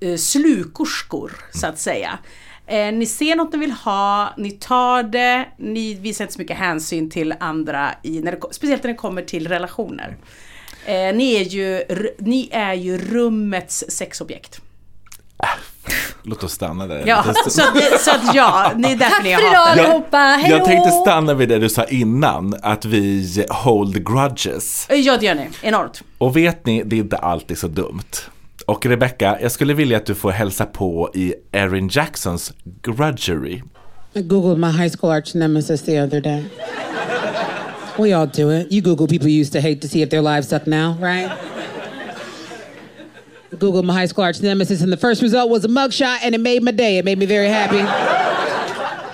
eh, 0.00 0.16
slukorskor, 0.16 1.32
så 1.54 1.66
att 1.66 1.78
säga. 1.78 2.18
Eh, 2.66 2.92
ni 2.92 3.06
ser 3.06 3.36
något 3.36 3.52
ni 3.52 3.58
vill 3.58 3.72
ha, 3.72 4.34
ni 4.38 4.50
tar 4.50 5.02
det, 5.02 5.48
ni 5.56 5.94
visar 5.94 6.24
inte 6.24 6.34
så 6.34 6.40
mycket 6.40 6.56
hänsyn 6.56 7.10
till 7.10 7.34
andra, 7.40 7.94
i, 8.02 8.20
när 8.20 8.32
det, 8.32 8.40
speciellt 8.50 8.82
när 8.82 8.90
det 8.90 8.96
kommer 8.96 9.22
till 9.22 9.48
relationer. 9.48 10.16
Eh, 10.86 11.14
ni, 11.14 11.34
är 11.34 11.44
ju, 11.44 11.84
ni 12.18 12.48
är 12.52 12.74
ju 12.74 12.98
rummets 12.98 13.84
sexobjekt. 13.88 14.60
Låt 16.22 16.44
oss 16.44 16.52
stanna 16.52 16.86
där. 16.86 17.02
Ja, 17.06 17.22
så 17.22 17.30
att, 17.30 18.00
så 18.00 18.10
att 18.10 18.34
ja, 18.34 18.70
det 18.76 18.88
är 18.92 18.96
därför 18.96 19.14
Tack 19.16 19.24
ni 19.24 19.34
för 19.34 19.42
har 19.42 19.50
idag 19.50 19.58
hatat. 19.60 19.78
allihopa, 19.86 20.16
hejdå! 20.16 20.56
Jag 20.56 20.64
tänkte 20.64 20.90
stanna 20.90 21.34
vid 21.34 21.48
det 21.48 21.58
du 21.58 21.68
sa 21.68 21.84
innan, 21.84 22.54
att 22.62 22.84
vi 22.84 23.44
hold 23.50 24.06
grudges. 24.06 24.86
Ja, 24.90 25.16
det 25.16 25.26
gör 25.26 25.34
ni. 25.34 25.48
Enormt. 25.62 26.02
Och 26.18 26.36
vet 26.36 26.66
ni, 26.66 26.82
det 26.82 26.96
är 26.96 27.00
inte 27.00 27.16
alltid 27.16 27.58
så 27.58 27.66
dumt. 27.68 28.02
Och 28.66 28.86
Rebecca, 28.86 29.38
jag 29.42 29.52
skulle 29.52 29.74
vilja 29.74 29.96
att 29.96 30.06
du 30.06 30.14
får 30.14 30.30
hälsa 30.30 30.66
på 30.66 31.10
i 31.14 31.34
Erin 31.52 31.88
Jacksons 31.92 32.52
Grudgery. 32.82 33.62
I 34.14 34.22
Googled 34.22 34.58
my 34.58 34.82
high 34.82 34.96
school 34.96 35.10
arch 35.12 35.34
nemesis 35.34 35.82
the 35.82 36.02
other 36.02 36.20
day. 36.20 36.44
We 37.98 38.16
all 38.16 38.28
do 38.28 38.50
it. 38.52 38.72
You 38.72 38.82
Google 38.82 39.06
people 39.06 39.28
you 39.28 39.40
used 39.40 39.52
to 39.52 39.58
hate 39.68 39.80
to 39.82 39.88
see 39.88 40.02
if 40.02 40.10
their 40.10 40.22
lives 40.22 40.48
suck 40.48 40.66
now, 40.66 40.96
right? 41.00 41.30
Googled 43.56 43.84
my 43.84 43.92
high 43.92 44.06
school 44.06 44.24
arch 44.24 44.40
nemesis, 44.40 44.80
and 44.80 44.92
the 44.92 44.96
first 44.96 45.22
result 45.22 45.50
was 45.50 45.64
a 45.64 45.68
mugshot, 45.68 46.18
and 46.22 46.34
it 46.34 46.40
made 46.40 46.62
my 46.62 46.70
day. 46.70 46.98
It 46.98 47.04
made 47.04 47.18
me 47.18 47.26
very 47.26 47.48
happy. 47.48 47.80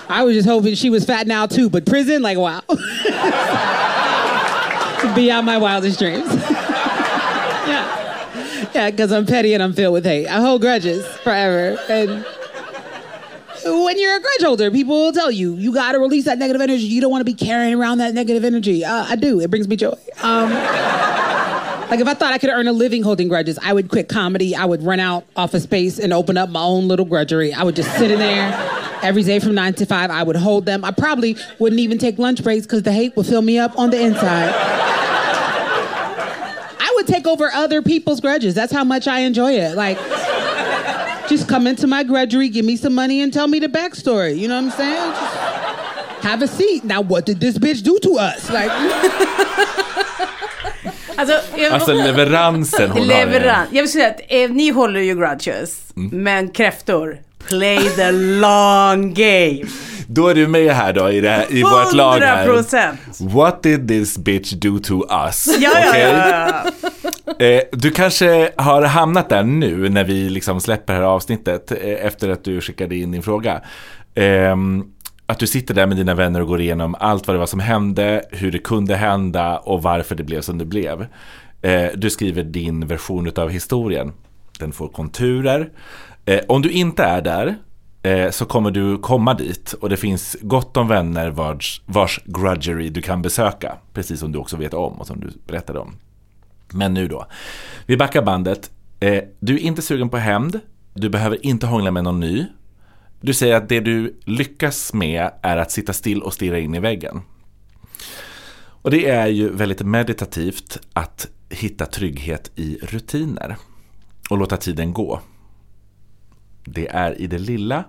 I 0.08 0.22
was 0.22 0.34
just 0.34 0.48
hoping 0.48 0.74
she 0.74 0.90
was 0.90 1.04
fat 1.04 1.26
now 1.26 1.46
too, 1.46 1.68
but 1.68 1.84
prison, 1.84 2.22
like 2.22 2.38
wow. 2.38 2.62
Beyond 5.14 5.46
my 5.46 5.58
wildest 5.58 5.98
dreams. 5.98 6.26
yeah. 7.66 8.68
Yeah, 8.74 8.90
because 8.90 9.12
I'm 9.12 9.26
petty 9.26 9.54
and 9.54 9.62
I'm 9.62 9.72
filled 9.72 9.92
with 9.92 10.04
hate. 10.04 10.26
I 10.26 10.40
hold 10.40 10.60
grudges 10.60 11.06
forever. 11.18 11.78
And 11.88 12.24
when 13.64 13.98
you're 13.98 14.16
a 14.16 14.20
grudge 14.20 14.42
holder, 14.42 14.70
people 14.70 14.94
will 14.94 15.12
tell 15.12 15.30
you 15.30 15.54
you 15.54 15.72
got 15.72 15.92
to 15.92 15.98
release 15.98 16.24
that 16.24 16.38
negative 16.38 16.62
energy. 16.62 16.84
You 16.84 17.00
don't 17.00 17.10
want 17.10 17.20
to 17.20 17.32
be 17.32 17.34
carrying 17.34 17.74
around 17.74 17.98
that 17.98 18.14
negative 18.14 18.44
energy. 18.44 18.84
Uh, 18.84 19.04
I 19.08 19.16
do. 19.16 19.40
It 19.40 19.50
brings 19.50 19.68
me 19.68 19.76
joy. 19.76 19.94
Um, 20.22 20.50
like 21.90 22.00
if 22.00 22.06
I 22.06 22.14
thought 22.14 22.32
I 22.32 22.38
could 22.38 22.50
earn 22.50 22.66
a 22.68 22.72
living 22.72 23.02
holding 23.02 23.28
grudges, 23.28 23.58
I 23.62 23.72
would 23.72 23.88
quit 23.88 24.08
comedy. 24.08 24.54
I 24.54 24.64
would 24.64 24.82
run 24.82 25.00
out 25.00 25.24
office 25.36 25.62
space 25.62 25.98
and 25.98 26.12
open 26.12 26.36
up 26.36 26.50
my 26.50 26.62
own 26.62 26.86
little 26.88 27.06
grudgery. 27.06 27.52
I 27.52 27.62
would 27.64 27.76
just 27.76 27.90
sit 27.96 28.10
in 28.10 28.18
there 28.18 28.52
every 29.02 29.22
day 29.22 29.38
from 29.38 29.54
nine 29.54 29.72
to 29.74 29.86
five. 29.86 30.10
I 30.10 30.22
would 30.22 30.36
hold 30.36 30.66
them. 30.66 30.84
I 30.84 30.90
probably 30.90 31.36
wouldn't 31.58 31.80
even 31.80 31.98
take 31.98 32.18
lunch 32.18 32.42
breaks 32.42 32.66
because 32.66 32.82
the 32.82 32.92
hate 32.92 33.16
would 33.16 33.26
fill 33.26 33.42
me 33.42 33.58
up 33.58 33.78
on 33.78 33.90
the 33.90 34.00
inside. 34.00 34.52
I 36.80 36.92
would 36.96 37.06
take 37.06 37.26
over 37.26 37.50
other 37.52 37.80
people's 37.80 38.20
grudges. 38.20 38.54
That's 38.54 38.72
how 38.72 38.84
much 38.84 39.08
I 39.08 39.20
enjoy 39.20 39.52
it. 39.52 39.74
Like, 39.76 39.98
just 41.28 41.48
come 41.48 41.66
into 41.66 41.86
my 41.86 42.04
grudgery, 42.04 42.52
give 42.52 42.64
me 42.64 42.76
some 42.76 42.94
money, 42.94 43.22
and 43.22 43.32
tell 43.32 43.46
me 43.46 43.58
the 43.60 43.68
backstory. 43.68 44.36
You 44.38 44.48
know 44.48 44.60
what 44.62 44.72
I'm 44.72 44.78
saying? 44.78 45.12
Just 45.12 46.22
have 46.24 46.42
a 46.42 46.48
seat. 46.48 46.84
Now, 46.84 47.00
what 47.00 47.24
did 47.26 47.40
this 47.40 47.56
bitch 47.58 47.82
do 47.82 47.98
to 48.00 48.18
us? 48.18 48.50
Like, 48.50 48.70
Alltså, 51.18 51.34
jag, 51.56 51.72
Alltså 51.72 51.92
leveransen 51.92 52.90
hon 52.90 53.00
har. 53.00 53.06
leverans. 53.08 53.68
Jag 53.72 53.82
vill 53.82 53.92
säga 53.92 54.08
att 54.08 54.20
eh, 54.28 54.50
ni 54.50 54.70
håller 54.70 55.00
ju 55.00 55.14
grudges, 55.14 55.92
Mm. 55.96 56.22
men 56.22 56.48
kräftor, 56.48 57.18
play 57.48 57.78
the 57.96 58.10
long 58.12 59.14
game. 59.14 59.62
Då 60.10 60.28
är 60.28 60.34
du 60.34 60.46
med 60.46 60.72
här 60.74 60.92
då 60.92 61.10
i, 61.10 61.20
det 61.20 61.30
här, 61.30 61.44
i 61.50 61.62
vårt 61.62 61.92
lag 61.92 62.12
100 62.22 62.26
här. 62.26 62.96
What 63.34 63.62
did 63.62 63.88
this 63.88 64.18
bitch 64.18 64.52
do 64.52 64.78
to 64.78 65.06
us? 65.26 65.46
Ja, 65.60 65.70
ja, 65.74 65.88
Okej? 65.88 66.00
ja, 66.02 66.48
ja. 67.38 67.46
Eh, 67.46 67.62
du 67.72 67.90
kanske 67.90 68.50
har 68.56 68.82
hamnat 68.82 69.28
där 69.28 69.42
nu 69.42 69.88
när 69.88 70.04
vi 70.04 70.28
liksom 70.28 70.60
släpper 70.60 70.92
det 70.92 70.98
här 71.00 71.06
avsnittet 71.06 71.70
eh, 71.70 72.06
efter 72.06 72.28
att 72.28 72.44
du 72.44 72.60
skickade 72.60 72.96
in 72.96 73.10
din 73.12 73.22
fråga. 73.22 73.60
Ehm, 74.14 74.84
att 75.28 75.38
du 75.38 75.46
sitter 75.46 75.74
där 75.74 75.86
med 75.86 75.96
dina 75.96 76.14
vänner 76.14 76.40
och 76.40 76.48
går 76.48 76.60
igenom 76.60 76.96
allt 77.00 77.26
vad 77.26 77.34
det 77.34 77.38
var 77.38 77.46
som 77.46 77.60
hände, 77.60 78.24
hur 78.30 78.52
det 78.52 78.58
kunde 78.58 78.96
hända 78.96 79.58
och 79.58 79.82
varför 79.82 80.14
det 80.14 80.24
blev 80.24 80.40
som 80.40 80.58
det 80.58 80.64
blev. 80.64 81.06
Eh, 81.62 81.86
du 81.94 82.10
skriver 82.10 82.42
din 82.42 82.86
version 82.86 83.32
av 83.36 83.50
historien. 83.50 84.12
Den 84.58 84.72
får 84.72 84.88
konturer. 84.88 85.70
Eh, 86.24 86.40
om 86.48 86.62
du 86.62 86.70
inte 86.70 87.02
är 87.02 87.22
där 87.22 87.56
eh, 88.02 88.30
så 88.30 88.44
kommer 88.44 88.70
du 88.70 88.98
komma 88.98 89.34
dit 89.34 89.72
och 89.72 89.88
det 89.88 89.96
finns 89.96 90.36
gott 90.40 90.76
om 90.76 90.88
vänner 90.88 91.30
vars, 91.30 91.82
vars 91.86 92.20
grudgery 92.24 92.88
du 92.88 93.02
kan 93.02 93.22
besöka. 93.22 93.76
Precis 93.92 94.20
som 94.20 94.32
du 94.32 94.38
också 94.38 94.56
vet 94.56 94.74
om 94.74 94.92
och 94.92 95.06
som 95.06 95.20
du 95.20 95.30
berättade 95.46 95.78
om. 95.78 95.94
Men 96.72 96.94
nu 96.94 97.08
då. 97.08 97.26
Vi 97.86 97.96
backar 97.96 98.22
bandet. 98.22 98.70
Du 99.40 99.54
är 99.54 99.58
inte 99.58 99.82
sugen 99.82 100.08
på 100.08 100.16
hämnd. 100.16 100.60
Du 100.94 101.08
behöver 101.08 101.46
inte 101.46 101.66
hångla 101.66 101.90
med 101.90 102.04
någon 102.04 102.20
ny. 102.20 102.46
Du 103.20 103.34
säger 103.34 103.54
att 103.54 103.68
det 103.68 103.80
du 103.80 104.20
lyckas 104.24 104.92
med 104.92 105.30
är 105.42 105.56
att 105.56 105.70
sitta 105.70 105.92
still 105.92 106.22
och 106.22 106.34
stirra 106.34 106.58
in 106.58 106.74
i 106.74 106.80
väggen. 106.80 107.22
Och 108.82 108.90
det 108.90 109.08
är 109.08 109.26
ju 109.26 109.52
väldigt 109.52 109.82
meditativt 109.82 110.78
att 110.92 111.28
hitta 111.50 111.86
trygghet 111.86 112.50
i 112.54 112.78
rutiner 112.82 113.56
och 114.30 114.38
låta 114.38 114.56
tiden 114.56 114.92
gå. 114.92 115.20
Det 116.64 116.88
är 116.88 117.20
i 117.20 117.26
det 117.26 117.38
lilla 117.38 117.84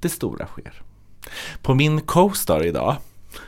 det 0.00 0.08
stora 0.08 0.46
sker. 0.46 0.82
På 1.62 1.74
min 1.74 2.00
co-star 2.00 2.66
idag, 2.66 2.96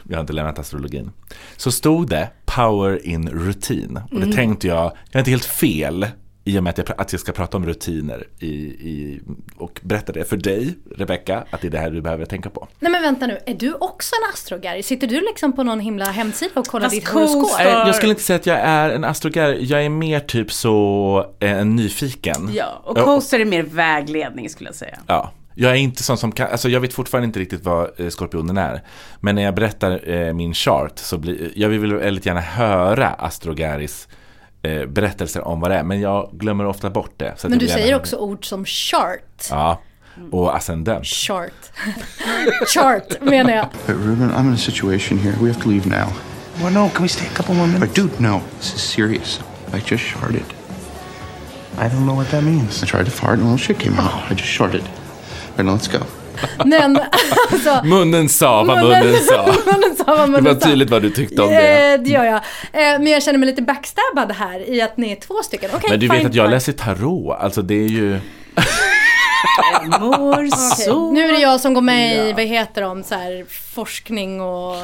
jag 0.08 0.16
har 0.16 0.20
inte 0.20 0.32
lämnat 0.32 0.58
astrologin, 0.58 1.10
så 1.56 1.72
stod 1.72 2.08
det 2.08 2.30
Power 2.44 3.06
in 3.06 3.28
Routine. 3.28 4.02
Och 4.12 4.20
det 4.20 4.32
tänkte 4.32 4.66
jag, 4.66 4.84
jag 4.84 5.14
är 5.14 5.18
inte 5.18 5.30
helt 5.30 5.44
fel 5.44 6.06
i 6.46 6.58
och 6.58 6.64
med 6.64 6.70
att 6.70 6.78
jag, 6.78 7.00
att 7.00 7.12
jag 7.12 7.20
ska 7.20 7.32
prata 7.32 7.56
om 7.56 7.66
rutiner 7.66 8.26
i, 8.38 8.46
i, 8.46 9.20
och 9.56 9.80
berätta 9.82 10.12
det 10.12 10.24
för 10.24 10.36
dig, 10.36 10.78
Rebecca, 10.96 11.44
att 11.50 11.60
det 11.60 11.66
är 11.66 11.70
det 11.70 11.78
här 11.78 11.90
du 11.90 12.00
behöver 12.00 12.24
tänka 12.24 12.50
på. 12.50 12.68
Nej 12.80 12.92
men 12.92 13.02
vänta 13.02 13.26
nu, 13.26 13.38
är 13.46 13.54
du 13.54 13.74
också 13.74 14.14
en 14.14 14.32
astrogary? 14.32 14.82
Sitter 14.82 15.06
du 15.06 15.20
liksom 15.20 15.52
på 15.52 15.62
någon 15.62 15.80
himla 15.80 16.04
hemsida 16.04 16.60
och 16.60 16.66
kollar 16.66 16.84
Fast 16.86 16.94
ditt 16.94 17.08
horoskop? 17.08 17.58
Nej, 17.58 17.66
Jag 17.66 17.94
skulle 17.94 18.10
inte 18.10 18.22
säga 18.22 18.36
att 18.36 18.46
jag 18.46 18.58
är 18.58 18.90
en 18.90 19.04
astrologer, 19.04 19.56
jag 19.60 19.84
är 19.84 19.88
mer 19.88 20.20
typ 20.20 20.52
så 20.52 21.26
eh, 21.40 21.52
en 21.52 21.76
nyfiken. 21.76 22.50
ja, 22.54 22.82
och 22.84 22.96
coaster 22.96 23.40
är 23.40 23.44
mer 23.44 23.62
vägledning 23.62 24.50
skulle 24.50 24.68
jag 24.68 24.76
säga. 24.76 24.98
Ja. 25.06 25.32
Jag 25.54 25.70
är 25.70 25.76
inte 25.76 26.02
sån 26.02 26.18
som 26.18 26.32
kan, 26.32 26.48
alltså 26.50 26.68
jag 26.68 26.80
vet 26.80 26.92
fortfarande 26.92 27.26
inte 27.26 27.40
riktigt 27.40 27.64
vad 27.64 28.00
eh, 28.00 28.08
skorpionen 28.08 28.58
är. 28.58 28.82
Men 29.20 29.34
när 29.34 29.42
jag 29.42 29.54
berättar 29.54 30.10
eh, 30.10 30.32
min 30.32 30.54
chart 30.54 30.98
så 30.98 31.18
blir, 31.18 31.52
jag 31.54 31.68
vill 31.68 31.94
väldigt 31.94 32.26
gärna 32.26 32.40
höra 32.40 33.08
Astrogaris 33.08 34.08
eh, 34.62 34.86
berättelser 34.86 35.48
om 35.48 35.60
vad 35.60 35.70
det 35.70 35.76
är. 35.76 35.82
Men 35.82 36.00
jag 36.00 36.30
glömmer 36.32 36.66
ofta 36.66 36.90
bort 36.90 37.14
det. 37.16 37.44
Men 37.48 37.58
du 37.58 37.68
säger 37.68 37.96
också 37.96 38.16
ord 38.16 38.44
som 38.48 38.64
chart. 38.64 39.46
Ja, 39.50 39.80
och 40.32 40.56
ascendent. 40.56 41.06
Chart. 41.06 41.52
chart 42.74 43.20
menar 43.20 43.50
jag. 43.52 43.66
But 43.86 43.96
Ruben, 43.96 44.30
I'm 44.30 44.46
in 44.48 44.54
a 44.54 44.56
situation 44.56 45.18
here. 45.18 45.34
We 45.40 45.48
have 45.52 45.62
to 45.62 45.68
leave 45.68 45.86
now. 45.88 46.08
Well, 46.62 46.72
no, 46.72 46.88
can 46.88 47.02
we 47.02 47.08
stay 47.08 47.26
a 47.26 47.36
couple 47.36 47.54
more 47.54 47.66
But 47.66 47.80
minutes? 47.80 47.94
dude, 47.94 48.20
no. 48.20 48.40
This 48.58 48.74
is 48.74 48.80
serious. 48.82 49.40
I 49.72 49.78
just 49.90 50.04
sharted. 50.04 50.44
I 51.78 51.88
don't 51.88 52.06
know 52.06 52.14
what 52.16 52.30
that 52.30 52.42
means. 52.44 52.82
I 52.82 52.86
tried 52.86 53.04
to 53.04 53.10
fart 53.10 53.32
and 53.38 53.42
a 53.42 53.44
little 53.44 53.58
shit 53.58 53.78
came 53.78 53.98
out. 54.00 54.30
I 54.30 54.34
just 54.34 54.48
sharted. 54.50 54.82
All 54.82 54.88
right, 55.58 55.66
now 55.66 55.72
let's 55.72 55.88
go. 55.88 55.98
Men 56.64 56.98
alltså. 57.52 57.80
Munnen 57.84 58.28
sa 58.28 58.62
vad 58.64 58.78
munnen 58.82 59.16
sa. 59.16 59.46
munnen 59.66 59.96
sa 59.96 60.04
vad 60.06 60.18
Det 60.20 60.26
munnen 60.26 60.44
var 60.54 60.60
sa. 60.60 60.66
tydligt 60.68 60.90
vad 60.90 61.02
du 61.02 61.10
tyckte 61.10 61.42
om 61.42 61.48
det. 61.48 61.92
Eh, 61.94 62.00
det 62.00 62.10
gör 62.10 62.24
jag. 62.24 62.34
Eh, 62.36 62.40
men 62.72 63.06
jag 63.06 63.22
känner 63.22 63.38
mig 63.38 63.46
lite 63.48 63.62
backstabbad 63.62 64.32
här 64.32 64.70
i 64.70 64.82
att 64.82 64.96
ni 64.96 65.12
är 65.12 65.16
två 65.16 65.42
stycken. 65.42 65.70
Okej, 65.74 65.90
Men 65.90 66.00
du 66.00 66.08
vet 66.08 66.26
att 66.26 66.34
jag 66.34 66.44
fine. 66.46 66.50
läser 66.54 66.72
tarot, 66.72 67.36
alltså 67.40 67.62
det 67.62 67.74
är 67.74 67.88
ju... 67.88 68.18
Mår 70.00 70.56
så 70.84 71.12
Nu 71.12 71.28
är 71.28 71.32
det 71.32 71.38
jag 71.38 71.60
som 71.60 71.74
går 71.74 71.80
med 71.82 72.16
i, 72.16 72.28
Ja. 72.30 72.36
vad 72.36 72.44
heter 72.44 72.82
de, 72.82 73.02
så 73.02 73.14
här, 73.14 73.44
forskning 73.74 74.40
och... 74.40 74.76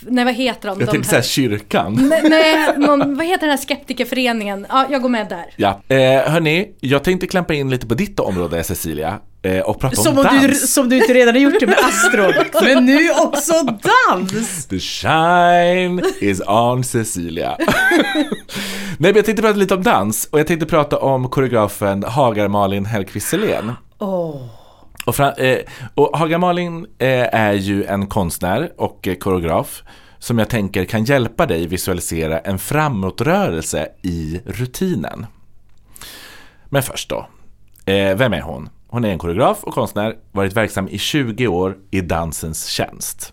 Nej, 0.00 0.24
vad 0.24 0.34
heter 0.34 0.68
de? 0.68 0.78
Jag 0.80 0.88
de 0.88 0.92
tänkte 0.92 1.10
säga 1.10 1.22
kyrkan. 1.22 2.08
Nej, 2.10 2.22
nej 2.24 2.78
någon, 2.78 3.16
vad 3.16 3.26
heter 3.26 3.40
den 3.40 3.50
här 3.50 3.56
skeptikerföreningen? 3.64 4.66
Ja, 4.68 4.86
jag 4.90 5.02
går 5.02 5.08
med 5.08 5.28
där. 5.28 5.44
Ja, 5.56 5.80
eh, 5.88 6.30
hörni, 6.32 6.68
jag 6.80 7.04
tänkte 7.04 7.26
klampa 7.26 7.54
in 7.54 7.70
lite 7.70 7.86
på 7.86 7.94
ditt 7.94 8.20
område 8.20 8.64
Cecilia 8.64 9.18
eh, 9.42 9.58
och 9.60 9.80
prata 9.80 9.96
Som 9.96 10.18
om 10.18 10.26
om, 10.26 10.38
du, 10.40 10.46
dans. 10.46 10.72
som 10.74 10.88
du 10.88 10.96
inte 10.96 11.14
redan 11.14 11.34
har 11.34 11.40
gjort 11.42 11.60
det 11.60 11.66
med 11.66 11.78
astro. 11.78 12.32
Men 12.74 12.84
nu 12.84 13.10
också 13.10 13.52
dans! 13.62 14.66
The 14.66 14.78
shine 14.78 16.02
is 16.20 16.40
on 16.46 16.84
Cecilia. 16.84 17.56
Nej 18.98 19.12
men 19.12 19.16
jag 19.16 19.24
tänkte 19.24 19.42
prata 19.42 19.58
lite 19.58 19.74
om 19.74 19.82
dans 19.82 20.28
och 20.32 20.38
jag 20.40 20.46
tänkte 20.46 20.66
prata 20.66 20.98
om 20.98 21.28
koreografen 21.28 22.02
Hagar 22.02 22.48
Malin 22.48 22.84
Hellquist 22.84 23.28
Selén. 23.28 23.72
Och, 25.06 25.16
fra, 25.16 25.32
eh, 25.32 25.58
och 25.94 26.18
Haga 26.18 26.38
Malin 26.38 26.86
eh, 26.98 27.34
är 27.34 27.52
ju 27.52 27.84
en 27.84 28.06
konstnär 28.06 28.72
och 28.76 29.08
eh, 29.08 29.14
koreograf 29.14 29.82
som 30.18 30.38
jag 30.38 30.48
tänker 30.48 30.84
kan 30.84 31.04
hjälpa 31.04 31.46
dig 31.46 31.66
visualisera 31.66 32.38
en 32.38 32.58
framåtrörelse 32.58 33.88
i 34.02 34.40
rutinen. 34.46 35.26
Men 36.66 36.82
först 36.82 37.08
då, 37.08 37.26
eh, 37.84 38.16
vem 38.16 38.32
är 38.32 38.40
hon? 38.40 38.68
Hon 38.88 39.04
är 39.04 39.08
en 39.08 39.18
koreograf 39.18 39.64
och 39.64 39.74
konstnär, 39.74 40.16
varit 40.32 40.52
verksam 40.52 40.88
i 40.88 40.98
20 40.98 41.48
år 41.48 41.76
i 41.90 42.00
dansens 42.00 42.66
tjänst. 42.66 43.32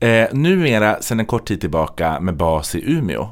Eh, 0.00 0.28
numera 0.32 1.02
sedan 1.02 1.20
en 1.20 1.26
kort 1.26 1.48
tid 1.48 1.60
tillbaka 1.60 2.20
med 2.20 2.36
bas 2.36 2.74
i 2.74 2.92
Umeå, 2.92 3.22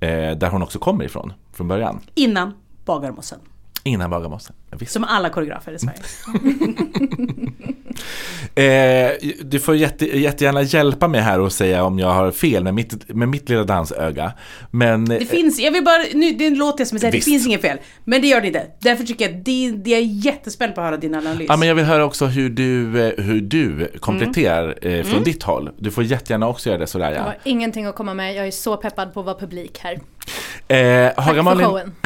eh, 0.00 0.30
där 0.36 0.50
hon 0.50 0.62
också 0.62 0.78
kommer 0.78 1.04
ifrån 1.04 1.32
från 1.52 1.68
början. 1.68 2.00
Innan 2.14 2.52
Bagarmossen. 2.84 3.38
Innan 3.86 4.10
Bagarmossen. 4.10 4.56
Som 4.86 5.04
alla 5.04 5.28
koreografer 5.28 5.72
i 5.72 5.78
Sverige. 5.78 6.00
Eh, 8.54 9.10
du 9.40 9.60
får 9.60 9.76
jätte, 9.76 10.18
jättegärna 10.18 10.62
hjälpa 10.62 11.08
mig 11.08 11.20
här 11.20 11.40
och 11.40 11.52
säga 11.52 11.84
om 11.84 11.98
jag 11.98 12.08
har 12.14 12.30
fel 12.30 12.64
med 12.64 12.74
mitt, 12.74 13.08
med 13.14 13.28
mitt 13.28 13.48
lilla 13.48 13.64
dansöga. 13.64 14.32
Men 14.70 15.04
Det 15.04 15.26
finns, 15.26 15.58
jag 15.58 15.72
vill 15.72 15.84
bara, 15.84 16.02
nu, 16.14 16.32
det 16.32 16.50
låter 16.50 16.84
som 16.84 16.96
jag 16.96 17.00
säger, 17.00 17.12
det 17.12 17.16
Visst. 17.18 17.28
finns 17.28 17.46
inget 17.46 17.60
fel. 17.60 17.78
Men 18.04 18.20
det 18.20 18.26
gör 18.28 18.40
det 18.40 18.46
inte. 18.46 18.66
Därför 18.80 19.04
tycker 19.04 19.28
jag 19.28 19.38
att 19.38 19.44
det, 19.44 19.70
det 19.70 19.94
är 19.94 20.00
jättespänd 20.00 20.74
på 20.74 20.80
att 20.80 20.86
höra 20.86 20.96
din 20.96 21.14
analys. 21.14 21.46
Ja, 21.48 21.56
men 21.56 21.68
jag 21.68 21.74
vill 21.74 21.84
höra 21.84 22.04
också 22.04 22.26
hur 22.26 22.50
du, 22.50 23.02
eh, 23.06 23.24
hur 23.24 23.40
du 23.40 23.90
kompletterar 24.00 24.74
Mm. 24.82 25.00
eh, 25.00 25.06
från 25.06 25.22
ditt 25.22 25.42
håll. 25.42 25.70
Du 25.78 25.90
får 25.90 26.04
jättegärna 26.04 26.48
också 26.48 26.68
göra 26.68 26.78
det 26.78 26.86
sådär 26.86 27.10
Jag 27.10 27.18
ja. 27.18 27.22
har 27.22 27.36
ingenting 27.44 27.86
att 27.86 27.96
komma 27.96 28.14
med. 28.14 28.34
Jag 28.34 28.46
är 28.46 28.50
så 28.50 28.76
peppad 28.76 29.14
på 29.14 29.20
att 29.20 29.26
vara 29.26 29.38
publik 29.38 29.78
här. 29.82 29.92
Eh, 30.68 31.08
Tack 31.14 31.24
Haga 31.26 31.34
för 31.36 31.42
Malin, 31.42 31.66
showen. 31.66 31.92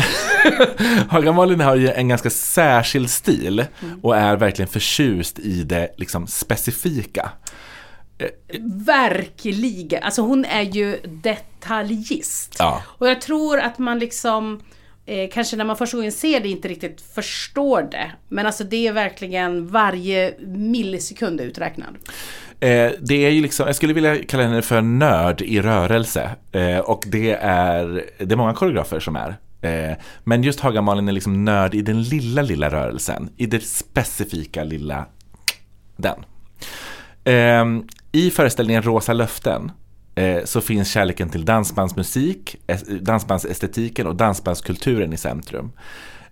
Haga 1.09 1.33
Malin 1.33 1.61
har 1.61 1.77
ju 1.77 1.89
en 1.89 2.09
ganska 2.09 2.31
särskild 2.31 3.11
stil 3.11 3.65
Mm. 3.83 4.01
och 4.03 4.17
är 4.17 4.37
verkligen 4.37 4.69
förtjust 4.69 5.39
i 5.39 5.63
det 5.63 5.89
liksom 5.97 6.27
specifika. 6.27 7.31
Verkligen. 8.87 10.03
Alltså 10.03 10.23
hon 10.23 10.45
är 10.45 10.63
ju 10.63 10.97
detaljist. 11.05 12.57
Ja. 12.59 12.83
Och 12.87 13.09
jag 13.09 13.21
tror 13.21 13.61
att 13.61 13.79
man 13.79 13.99
liksom 13.99 14.61
eh, 15.07 15.31
kanske 15.33 15.57
när 15.57 15.65
man 15.65 15.77
första 15.77 15.97
gången 15.97 16.13
ser 16.13 16.41
det 16.41 16.49
inte 16.49 16.69
riktigt 16.69 17.01
förstår 17.15 17.83
det. 17.83 18.11
Men 18.29 18.47
alltså 18.47 18.65
det 18.65 18.87
är 18.87 18.93
verkligen 18.93 19.67
varje 19.69 20.35
millisekund 20.47 21.41
uträknad. 21.41 21.97
Eh, 22.61 22.93
det 23.01 23.27
är 23.27 23.31
ju 23.31 23.43
liksom, 23.43 23.67
jag 23.67 23.77
skulle 23.77 23.93
vilja 23.93 24.25
kalla 24.25 24.43
henne 24.43 24.63
för 24.63 24.81
nörd 24.81 25.41
i 25.43 25.61
rörelse. 25.61 26.31
Eh, 26.53 26.79
och 26.79 27.05
det 27.07 27.33
är, 27.43 28.05
det 28.19 28.33
är 28.35 28.37
många 28.37 28.55
koreografer 28.55 29.01
som 29.01 29.17
är. 29.17 29.37
Eh, 29.63 29.97
men 30.25 30.43
just 30.43 30.61
Hagamalin 30.61 31.09
är 31.09 31.13
liksom 31.13 31.45
nörd 31.45 31.75
i 31.75 31.83
den 31.83 32.03
lilla, 32.03 32.43
lilla 32.43 32.71
rörelsen. 32.71 33.31
I 33.37 33.47
det 33.47 33.65
specifika 33.65 34.65
lilla, 34.65 35.07
den. 35.97 36.25
Eh, 37.25 37.65
I 38.13 38.31
föreställningen 38.31 38.83
Rosa 38.83 39.13
löften 39.13 39.73
eh, 40.15 40.45
så 40.45 40.61
finns 40.61 40.91
kärleken 40.91 41.29
till 41.29 41.45
dansbandsmusik, 41.45 42.57
dansbandsestetiken 43.01 44.07
och 44.07 44.17
dansbandskulturen 44.17 45.13
i 45.13 45.17
centrum. 45.17 45.73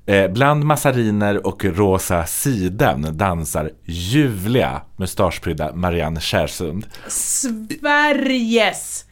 Eh, 0.09 0.31
bland 0.31 0.65
massariner 0.65 1.47
och 1.47 1.65
rosa 1.65 2.27
siden 2.27 3.07
dansar 3.13 3.71
ljuvliga 3.85 4.83
mustaschprydda 4.97 5.75
Marianne 5.75 6.21
Kjärsund. 6.21 6.87
Sveriges 7.09 9.05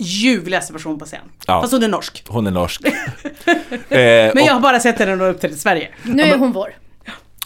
ljuvligaste 0.00 0.72
person 0.72 0.98
på 0.98 1.04
scen. 1.04 1.20
Ja. 1.46 1.60
Fast 1.60 1.72
hon 1.72 1.82
är 1.82 1.88
norsk. 1.88 2.24
Hon 2.28 2.46
är 2.46 2.50
norsk. 2.50 2.84
eh, 2.86 2.90
Men 4.34 4.44
jag 4.44 4.52
har 4.52 4.60
bara 4.60 4.80
sett 4.80 4.98
henne 4.98 5.16
när 5.16 5.26
hon 5.26 5.50
i 5.50 5.54
Sverige. 5.54 5.88
Nu 6.02 6.22
är 6.22 6.38
hon 6.38 6.52
vår. 6.52 6.74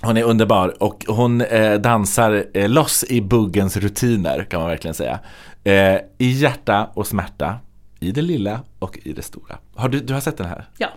hon 0.03 0.17
är 0.17 0.23
underbar 0.23 0.83
och 0.83 1.05
hon 1.09 1.41
eh, 1.41 1.75
dansar 1.81 2.45
eh, 2.55 2.69
loss 2.69 3.05
i 3.09 3.21
buggens 3.21 3.77
rutiner 3.77 4.45
kan 4.51 4.61
man 4.61 4.69
verkligen 4.69 4.95
säga. 4.95 5.19
Eh, 5.65 6.01
I 6.19 6.31
hjärta 6.31 6.91
och 6.95 7.07
smärta, 7.07 7.57
i 8.01 8.11
det 8.11 8.23
lilla 8.23 8.61
och 8.79 8.99
i 9.03 9.13
det 9.13 9.23
stora. 9.23 9.59
Har 9.75 9.89
du, 9.89 10.01
du 10.01 10.15
har 10.15 10.21
sett 10.21 10.37
den 10.37 10.47
här? 10.47 10.69
Ja. 10.79 10.89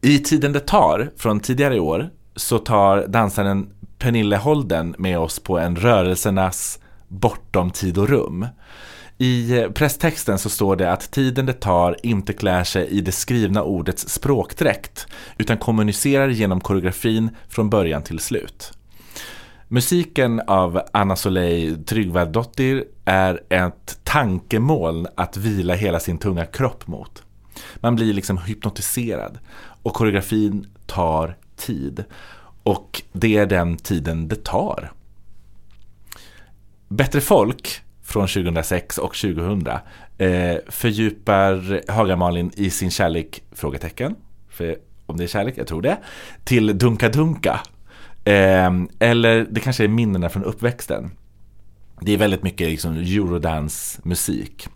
I 0.00 0.18
Tiden 0.18 0.52
det 0.52 0.60
tar 0.60 1.10
från 1.16 1.40
tidigare 1.40 1.76
i 1.76 1.80
år 1.80 2.10
så 2.36 2.58
tar 2.58 3.06
dansaren 3.06 3.70
Pernille 3.98 4.36
Holden 4.36 4.94
med 4.98 5.18
oss 5.18 5.38
på 5.38 5.58
en 5.58 5.76
rörelsernas 5.76 6.78
bortom 7.08 7.70
tid 7.70 7.98
och 7.98 8.08
rum. 8.08 8.46
I 9.18 9.66
presstexten 9.74 10.38
så 10.38 10.50
står 10.50 10.76
det 10.76 10.92
att 10.92 11.10
tiden 11.10 11.46
det 11.46 11.52
tar 11.52 11.96
inte 12.02 12.32
klär 12.32 12.64
sig 12.64 12.86
i 12.86 13.00
det 13.00 13.12
skrivna 13.12 13.62
ordets 13.62 14.08
språkdräkt 14.08 15.06
utan 15.38 15.58
kommunicerar 15.58 16.28
genom 16.28 16.60
koreografin 16.60 17.30
från 17.48 17.70
början 17.70 18.02
till 18.02 18.18
slut. 18.18 18.72
Musiken 19.68 20.40
av 20.40 20.82
Anna 20.92 21.16
Soleil 21.16 21.84
Tryggvadottir 21.84 22.84
är 23.04 23.40
ett 23.48 23.98
tankemoln 24.04 25.06
att 25.14 25.36
vila 25.36 25.74
hela 25.74 26.00
sin 26.00 26.18
tunga 26.18 26.46
kropp 26.46 26.86
mot. 26.86 27.22
Man 27.76 27.94
blir 27.94 28.12
liksom 28.12 28.38
hypnotiserad 28.38 29.38
och 29.82 29.94
koreografin 29.94 30.66
tar 30.86 31.36
tid. 31.56 32.04
Och 32.62 33.02
det 33.12 33.36
är 33.36 33.46
den 33.46 33.76
tiden 33.76 34.28
det 34.28 34.44
tar. 34.44 34.92
Bättre 36.88 37.20
folk 37.20 37.81
från 38.12 38.28
2006 38.28 38.98
och 38.98 39.14
2000 39.14 39.66
eh, 40.18 40.56
fördjupar 40.68 41.80
Haga-Malin 41.92 42.50
i 42.54 42.70
sin 42.70 42.90
kärlek? 42.90 43.42
Frågetecken. 43.52 44.14
För 44.48 44.76
om 45.06 45.16
det 45.16 45.24
är 45.24 45.28
kärlek, 45.28 45.54
jag 45.56 45.66
tror 45.66 45.82
det. 45.82 45.98
Till 46.44 46.78
Dunka 46.78 47.08
Dunka. 47.08 47.60
Eh, 48.24 48.70
eller 48.98 49.46
det 49.50 49.60
kanske 49.60 49.84
är 49.84 49.88
minnena 49.88 50.28
från 50.28 50.44
uppväxten. 50.44 51.10
Det 52.00 52.12
är 52.12 52.18
väldigt 52.18 52.42
mycket 52.42 52.68
liksom 52.68 52.96
eurodance-musik. 52.96 54.68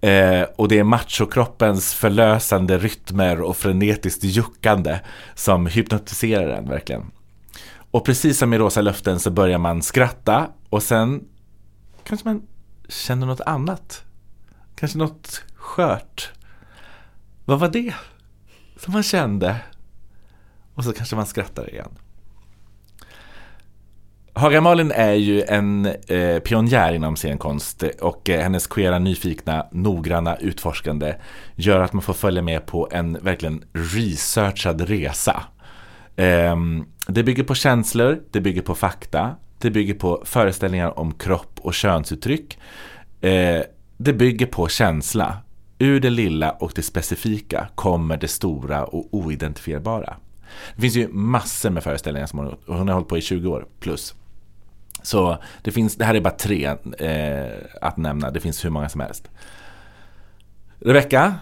Eh, 0.00 0.42
och 0.56 0.68
det 0.68 0.78
är 0.78 0.84
machokroppens 0.84 1.94
förlösande 1.94 2.78
rytmer 2.78 3.40
och 3.40 3.56
frenetiskt 3.56 4.24
juckande 4.24 4.98
som 5.34 5.66
hypnotiserar 5.66 6.48
en 6.48 6.68
verkligen. 6.68 7.10
Och 7.90 8.04
precis 8.04 8.38
som 8.38 8.54
i 8.54 8.58
Rosa 8.58 8.80
löften 8.80 9.20
så 9.20 9.30
börjar 9.30 9.58
man 9.58 9.82
skratta 9.82 10.46
och 10.68 10.82
sen 10.82 11.24
kanske 12.04 12.28
man 12.28 12.42
känner 12.88 13.26
något 13.26 13.40
annat. 13.40 14.04
Kanske 14.74 14.98
något 14.98 15.42
skört. 15.54 16.32
Vad 17.44 17.60
var 17.60 17.68
det 17.68 17.94
som 18.76 18.92
man 18.92 19.02
kände? 19.02 19.56
Och 20.74 20.84
så 20.84 20.92
kanske 20.92 21.16
man 21.16 21.26
skrattar 21.26 21.70
igen. 21.70 21.98
Haga-Malin 24.34 24.92
är 24.94 25.12
ju 25.12 25.42
en 25.42 25.86
eh, 25.86 26.38
pionjär 26.38 26.92
inom 26.92 27.16
scenkonst 27.16 27.82
och 28.00 28.30
eh, 28.30 28.42
hennes 28.42 28.66
queera, 28.66 28.98
nyfikna, 28.98 29.66
noggranna 29.72 30.36
utforskande 30.36 31.14
gör 31.54 31.80
att 31.80 31.92
man 31.92 32.02
får 32.02 32.14
följa 32.14 32.42
med 32.42 32.66
på 32.66 32.88
en 32.92 33.18
verkligen 33.22 33.64
researchad 33.72 34.80
resa. 34.80 35.42
Eh, 36.16 36.56
det 37.06 37.22
bygger 37.22 37.44
på 37.44 37.54
känslor, 37.54 38.22
det 38.30 38.40
bygger 38.40 38.62
på 38.62 38.74
fakta, 38.74 39.36
det 39.62 39.70
bygger 39.70 39.94
på 39.94 40.22
föreställningar 40.24 40.98
om 40.98 41.14
kropp 41.14 41.60
och 41.60 41.74
könsuttryck. 41.74 42.58
Eh, 43.20 43.60
det 43.96 44.12
bygger 44.12 44.46
på 44.46 44.68
känsla. 44.68 45.36
Ur 45.78 46.00
det 46.00 46.10
lilla 46.10 46.50
och 46.50 46.72
det 46.74 46.82
specifika 46.82 47.68
kommer 47.74 48.16
det 48.16 48.28
stora 48.28 48.84
och 48.84 49.08
oidentifierbara. 49.14 50.16
Det 50.74 50.80
finns 50.80 50.96
ju 50.96 51.08
massor 51.08 51.70
med 51.70 51.82
föreställningar 51.82 52.26
som 52.26 52.38
hon 52.38 52.46
har 52.46 52.52
gjort 52.52 52.68
och 52.68 52.78
hon 52.78 52.88
har 52.88 52.94
hållit 52.94 53.08
på 53.08 53.18
i 53.18 53.20
20 53.20 53.48
år 53.48 53.66
plus. 53.80 54.14
Så 55.02 55.38
det 55.62 55.72
finns, 55.72 55.96
det 55.96 56.04
här 56.04 56.14
är 56.14 56.20
bara 56.20 56.36
tre 56.36 56.64
eh, 56.98 57.52
att 57.80 57.96
nämna, 57.96 58.30
det 58.30 58.40
finns 58.40 58.64
hur 58.64 58.70
många 58.70 58.88
som 58.88 59.00
helst. 59.00 59.30
Rebecka, 60.78 61.34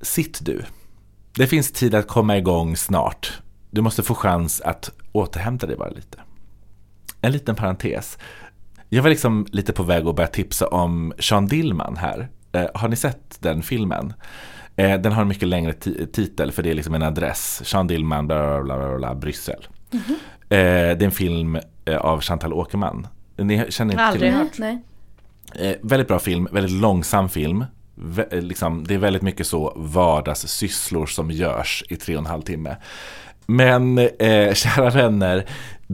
sitt 0.00 0.44
du. 0.44 0.64
Det 1.36 1.46
finns 1.46 1.72
tid 1.72 1.94
att 1.94 2.08
komma 2.08 2.38
igång 2.38 2.76
snart. 2.76 3.42
Du 3.70 3.80
måste 3.80 4.02
få 4.02 4.14
chans 4.14 4.60
att 4.60 4.90
återhämta 5.12 5.66
dig 5.66 5.76
bara 5.76 5.90
lite. 5.90 6.18
En 7.22 7.32
liten 7.32 7.56
parentes. 7.56 8.18
Jag 8.88 9.02
var 9.02 9.10
liksom 9.10 9.46
lite 9.50 9.72
på 9.72 9.82
väg 9.82 10.06
att 10.06 10.16
börja 10.16 10.28
tipsa 10.28 10.66
om 10.66 11.12
Sean 11.18 11.46
Dillman 11.46 11.96
här. 11.96 12.28
Eh, 12.52 12.66
har 12.74 12.88
ni 12.88 12.96
sett 12.96 13.38
den 13.40 13.62
filmen? 13.62 14.12
Eh, 14.76 15.00
den 15.00 15.12
har 15.12 15.22
en 15.22 15.28
mycket 15.28 15.48
längre 15.48 15.72
titel 16.12 16.52
för 16.52 16.62
det 16.62 16.70
är 16.70 16.74
liksom 16.74 16.94
en 16.94 17.02
adress. 17.02 17.62
Sean 17.64 17.86
Dillman, 17.86 18.26
bla 18.26 18.62
bla 18.62 18.78
bla, 18.78 18.96
bla 18.96 19.14
Bryssel. 19.14 19.66
Mm 19.92 20.04
-hmm. 20.04 20.12
eh, 20.40 20.96
det 20.96 21.02
är 21.02 21.02
en 21.02 21.10
film 21.10 21.58
eh, 21.84 21.96
av 21.96 22.20
Chantal 22.20 22.52
Åkerman. 22.52 23.06
Ni 23.36 23.66
känner 23.68 23.92
inte 23.92 24.04
Aldrig 24.04 24.30
till 24.30 24.38
hört. 24.38 24.58
Nej. 24.58 24.82
Eh, 25.54 25.76
väldigt 25.82 26.08
bra 26.08 26.18
film, 26.18 26.48
väldigt 26.52 26.72
långsam 26.80 27.28
film. 27.28 27.64
Vä 27.94 28.40
liksom, 28.40 28.84
det 28.84 28.94
är 28.94 28.98
väldigt 28.98 29.22
mycket 29.22 29.46
så 29.46 29.72
vardagssysslor 29.76 31.06
som 31.06 31.30
görs 31.30 31.84
i 31.88 31.96
tre 31.96 32.14
och 32.14 32.20
en 32.20 32.26
halv 32.26 32.42
timme. 32.42 32.76
Men 33.46 33.98
eh, 33.98 34.54
kära 34.54 34.90
vänner, 34.90 35.44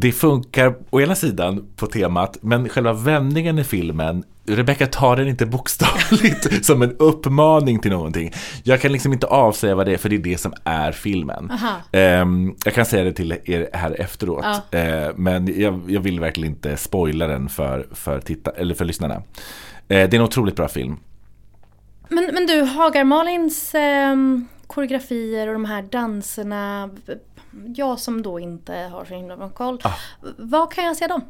det 0.01 0.13
funkar 0.13 0.75
å 0.91 1.01
ena 1.01 1.15
sidan 1.15 1.67
på 1.77 1.87
temat, 1.87 2.39
men 2.41 2.69
själva 2.69 2.93
vändningen 2.93 3.59
i 3.59 3.65
filmen 3.65 4.25
Rebecca 4.47 4.87
tar 4.87 5.17
den 5.17 5.29
inte 5.29 5.47
bokstavligt 5.47 6.65
som 6.67 6.83
en 6.83 6.97
uppmaning 6.99 7.79
till 7.79 7.91
någonting. 7.91 8.33
Jag 8.63 8.81
kan 8.81 8.93
liksom 8.93 9.13
inte 9.13 9.27
avsäga 9.27 9.75
vad 9.75 9.87
det 9.87 9.93
är, 9.93 9.99
för 9.99 10.09
det 10.09 10.17
är 10.17 10.19
det 10.19 10.39
som 10.39 10.53
är 10.65 10.93
filmen. 10.93 11.53
Um, 11.93 12.57
jag 12.65 12.75
kan 12.75 12.87
säga 12.87 13.05
det 13.05 13.13
till 13.13 13.33
er 13.45 13.71
här 13.73 14.01
efteråt, 14.01 14.45
ja. 14.71 15.09
uh, 15.09 15.15
men 15.17 15.61
jag, 15.61 15.83
jag, 15.89 16.01
vill 16.01 16.21
verkligen 16.21 16.55
inte 16.55 16.77
spoila 16.77 17.27
den 17.27 17.49
för, 17.49 17.87
för, 17.93 18.21
titta, 18.21 18.51
eller 18.51 18.75
för 18.75 18.85
lyssnarna. 18.85 19.15
Uh, 19.15 19.23
det 19.89 19.97
är 19.97 20.15
en 20.15 20.23
otroligt 20.23 20.57
bra 20.57 20.69
film. 20.69 20.97
Men, 22.09 22.31
men 22.35 22.47
du, 22.47 22.63
Hagar 22.63 23.05
Malins 23.05 23.75
eh, 23.75 24.17
koreografier 24.67 25.47
och 25.47 25.53
de 25.53 25.65
här 25.65 25.83
danserna 25.83 26.91
jag 27.77 27.99
som 27.99 28.23
då 28.23 28.41
inte 28.41 28.75
har 28.75 29.05
så 29.05 29.15
himla 29.15 29.37
bra 29.37 29.49
koll. 29.49 29.81
Ah. 29.85 29.95
Var 30.39 30.67
kan 30.67 30.85
jag 30.85 30.97
se 30.97 31.07
dem? 31.07 31.23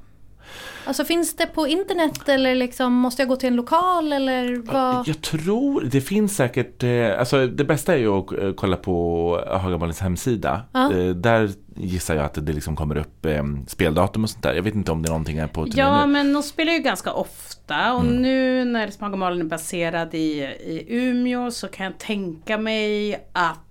Alltså 0.85 1.05
finns 1.05 1.37
det 1.37 1.47
på 1.47 1.67
internet 1.67 2.29
eller 2.29 2.55
liksom 2.55 2.93
måste 2.93 3.23
jag 3.23 3.29
gå 3.29 3.37
till 3.37 3.49
en 3.49 3.57
lokal 3.57 4.13
eller 4.13 4.57
vad? 4.57 5.09
Jag 5.09 5.23
tror, 5.23 5.81
det 5.81 6.01
finns 6.01 6.37
säkert, 6.37 6.83
eh, 6.83 7.19
alltså 7.19 7.47
det 7.47 7.65
bästa 7.65 7.95
är 7.95 7.99
ju 7.99 8.09
att 8.09 8.33
eh, 8.33 8.53
kolla 8.53 8.77
på 8.77 9.45
Hagamalins 9.61 10.01
hemsida. 10.01 10.63
Ah. 10.73 10.89
Där 11.15 11.51
gissar 11.77 12.15
jag 12.15 12.25
att 12.25 12.47
det 12.47 12.53
liksom 12.53 12.77
kommer 12.77 12.97
upp 12.97 13.27
speldatum 13.67 14.25
och 14.25 14.31
sånt 14.31 14.43
där. 14.43 14.55
Jag 14.55 14.63
vet 14.63 14.75
inte 14.75 14.93
om 14.93 15.03
det 15.03 15.07
är 15.07 15.11
någonting 15.11 15.41
här 15.41 15.47
på 15.47 15.67
Ja, 15.75 16.07
nu. 16.07 16.13
men 16.13 16.33
de 16.33 16.43
spelar 16.43 16.73
ju 16.73 16.79
ganska 16.79 17.13
ofta 17.13 17.93
och 17.93 18.01
mm. 18.01 18.23
nu 18.23 18.65
när 18.65 19.01
Hagamalin 19.01 19.41
är 19.41 19.45
baserad 19.45 20.15
i, 20.15 20.43
i 20.45 20.85
Umeå 20.89 21.51
så 21.51 21.69
kan 21.69 21.87
jag 21.87 21.99
tänka 21.99 22.59
mig 22.59 23.15
att 23.33 23.68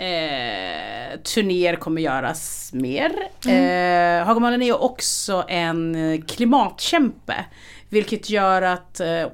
Eh, 0.00 1.18
turnéer 1.18 1.76
kommer 1.76 2.02
göras 2.02 2.70
mer. 2.72 3.12
Mm. 3.46 4.20
Eh, 4.20 4.26
Hagamannen 4.26 4.62
är 4.62 4.66
ju 4.66 4.72
också 4.72 5.44
en 5.48 6.22
klimatkämpe. 6.28 7.44
Vilket 7.88 8.30
gör 8.30 8.62
att 8.62 9.00
eh, 9.00 9.26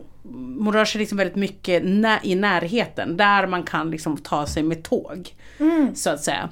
man 0.59 0.73
rör 0.73 0.85
sig 0.85 0.99
liksom 0.99 1.19
väldigt 1.19 1.37
mycket 1.37 1.85
nä 1.85 2.21
i 2.23 2.35
närheten. 2.35 3.17
Där 3.17 3.47
man 3.47 3.63
kan 3.63 3.91
liksom 3.91 4.17
ta 4.17 4.47
sig 4.47 4.63
med 4.63 4.85
tåg. 4.85 5.35
Mm. 5.59 5.95
Så 5.95 6.11
att 6.11 6.23
säga. 6.23 6.49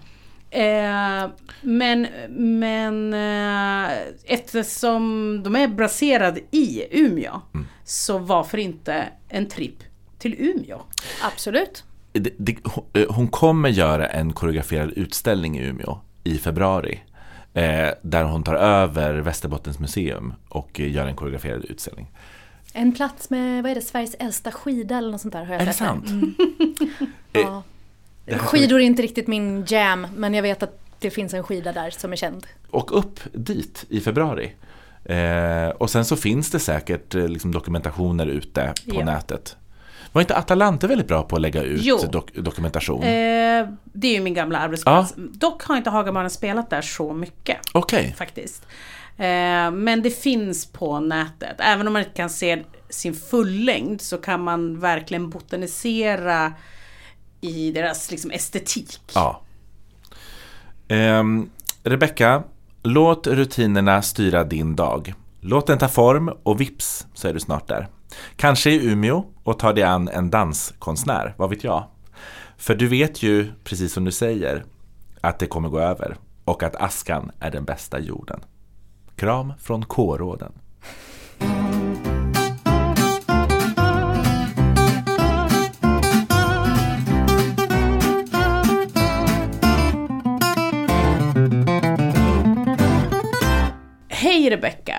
Eh, 0.51 1.31
men 1.61 2.07
men 2.29 3.15
eh, 3.15 3.93
eftersom 4.25 5.41
de 5.45 5.57
är 5.57 5.69
baserade 5.69 6.41
i 6.51 6.85
Umeå. 6.91 7.41
Mm. 7.55 7.67
Så 7.85 8.19
varför 8.19 8.59
inte 8.59 9.05
en 9.29 9.49
tripp 9.49 9.83
till 10.19 10.35
Umeå? 10.39 10.83
Absolut 11.23 11.85
det, 12.15 12.31
det, 12.39 12.57
eh, 12.93 13.07
hon 13.09 13.29
kommer 13.29 13.69
göra 13.69 14.07
en 14.07 14.33
koreograferad 14.33 14.91
utställning 14.91 15.59
i 15.59 15.63
Umeå 15.63 16.01
i 16.25 16.39
februari. 16.39 17.01
Eh, 17.55 17.89
där 18.03 18.25
hon 18.25 18.43
tar 18.43 18.55
över 18.55 19.15
Västerbottens 19.15 19.79
museum 19.79 20.35
och 20.49 20.81
eh, 20.81 20.93
gör 20.93 21.07
en 21.07 21.17
koreograferad 21.17 21.65
utställning. 21.65 22.11
En 22.73 22.93
plats 22.95 23.31
med, 23.31 23.63
vad 23.63 23.71
är 23.71 23.75
det, 23.75 23.81
Sveriges 23.81 24.15
äldsta 24.15 24.53
skida 24.53 24.99
eller 24.99 25.11
något 25.11 25.21
sånt 25.21 25.33
där 25.33 25.45
har 25.45 25.53
jag 25.53 25.63
Är 25.63 25.67
det 25.67 25.73
sant? 25.73 26.11
Mm. 26.11 26.35
ja. 27.33 27.63
Skidor 28.39 28.81
är 28.81 28.85
inte 28.85 29.03
riktigt 29.03 29.27
min 29.27 29.65
jam, 29.69 30.07
men 30.17 30.35
jag 30.35 30.43
vet 30.43 30.63
att 30.63 30.81
det 30.99 31.11
finns 31.11 31.35
en 31.35 31.43
skida 31.43 31.73
där 31.73 31.91
som 31.91 32.13
är 32.13 32.17
känd. 32.17 32.47
Och 32.71 32.99
upp 32.99 33.21
dit 33.33 33.85
i 33.89 34.01
februari. 34.01 34.53
Eh, 35.05 35.69
och 35.69 35.91
sen 35.91 36.05
så 36.05 36.17
finns 36.17 36.51
det 36.51 36.59
säkert 36.59 37.15
eh, 37.15 37.29
liksom 37.29 37.53
dokumentationer 37.53 38.27
ute 38.27 38.73
på 38.89 38.95
ja. 39.01 39.05
nätet. 39.05 39.57
Var 40.15 40.21
inte 40.21 40.37
Atalante 40.37 40.87
väldigt 40.87 41.09
bra 41.09 41.23
på 41.23 41.37
att 41.37 41.43
lägga 41.43 41.63
ut 41.63 42.13
dok 42.13 42.35
dokumentation? 42.35 43.03
Eh, 43.03 43.69
det 43.93 44.07
är 44.09 44.13
ju 44.13 44.21
min 44.21 44.35
gamla 44.35 44.59
arbetsplats. 44.59 45.15
Ja. 45.17 45.23
Dock 45.33 45.63
har 45.63 45.77
inte 45.77 45.91
Hagamannen 45.91 46.31
spelat 46.31 46.71
där 46.71 46.83
så 46.83 47.13
mycket. 47.13 47.57
Okej. 47.73 48.01
Okay. 48.01 48.13
Faktiskt. 48.13 48.67
Eh, 49.17 49.71
men 49.71 50.03
det 50.03 50.11
finns 50.11 50.67
på 50.67 51.01
nätet. 51.01 51.57
Även 51.59 51.87
om 51.87 51.93
man 51.93 52.03
inte 52.03 52.15
kan 52.15 52.31
se 52.31 52.63
sin 52.89 53.15
fullängd 53.15 54.01
så 54.01 54.19
kan 54.19 54.41
man 54.45 54.81
verkligen 54.81 55.31
botanisera 55.31 56.53
i 57.41 57.73
deras 57.73 58.11
liksom, 58.11 58.31
estetik. 58.31 59.01
Ja. 59.15 59.41
Eh, 60.89 61.25
Rebecka, 61.83 62.43
låt 62.83 63.27
rutinerna 63.27 64.03
styra 64.03 64.45
din 64.45 64.77
dag. 64.77 65.15
Låt 65.41 65.67
den 65.67 65.79
ta 65.79 65.89
form 65.89 66.31
och 66.43 66.61
vips 66.61 67.07
så 67.15 67.29
är 67.29 67.35
du 67.35 67.41
snart 67.41 67.69
där. 67.69 67.89
Kanske 68.37 68.71
i 68.71 68.87
Umeå 68.87 69.25
och 69.43 69.59
tar 69.59 69.73
dig 69.73 69.85
an 69.85 70.09
en 70.09 70.31
danskonstnär, 70.31 71.35
vad 71.37 71.51
vet 71.51 71.65
jag? 71.65 71.85
För 72.57 72.75
du 72.75 72.89
vet 72.89 73.23
ju, 73.23 73.53
precis 73.65 73.93
som 73.93 74.05
du 74.05 74.13
säger, 74.13 74.65
att 75.21 75.39
det 75.39 75.47
kommer 75.47 75.69
gå 75.69 75.79
över 75.79 76.17
och 76.45 76.63
att 76.63 76.77
askan 76.77 77.31
är 77.41 77.51
den 77.51 77.65
bästa 77.65 78.01
jorden. 78.01 78.41
Kram 79.17 79.53
från 79.61 79.85
K-råden. 79.85 80.53
Hej 94.09 94.51
Rebecka! 94.51 94.97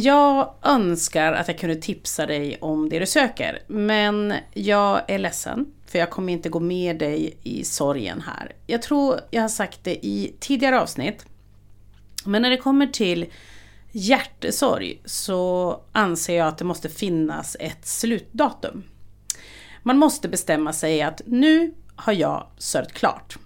Jag 0.00 0.54
önskar 0.62 1.32
att 1.32 1.48
jag 1.48 1.58
kunde 1.58 1.76
tipsa 1.76 2.26
dig 2.26 2.58
om 2.60 2.88
det 2.88 2.98
du 2.98 3.06
söker, 3.06 3.62
men 3.66 4.34
jag 4.52 5.10
är 5.10 5.18
ledsen 5.18 5.72
för 5.86 5.98
jag 5.98 6.10
kommer 6.10 6.32
inte 6.32 6.48
gå 6.48 6.60
med 6.60 6.98
dig 6.98 7.36
i 7.42 7.64
sorgen 7.64 8.20
här. 8.20 8.52
Jag 8.66 8.82
tror 8.82 9.20
jag 9.30 9.42
har 9.42 9.48
sagt 9.48 9.84
det 9.84 10.06
i 10.06 10.34
tidigare 10.40 10.80
avsnitt, 10.80 11.26
men 12.24 12.42
när 12.42 12.50
det 12.50 12.56
kommer 12.56 12.86
till 12.86 13.26
hjärtesorg 13.92 15.00
så 15.04 15.80
anser 15.92 16.36
jag 16.36 16.48
att 16.48 16.58
det 16.58 16.64
måste 16.64 16.88
finnas 16.88 17.56
ett 17.60 17.86
slutdatum. 17.86 18.84
Man 19.82 19.98
måste 19.98 20.28
bestämma 20.28 20.72
sig 20.72 21.02
att 21.02 21.22
nu 21.26 21.74
har 21.96 22.12
jag 22.12 22.46
sörjt 22.58 22.92
klart. 22.92 23.38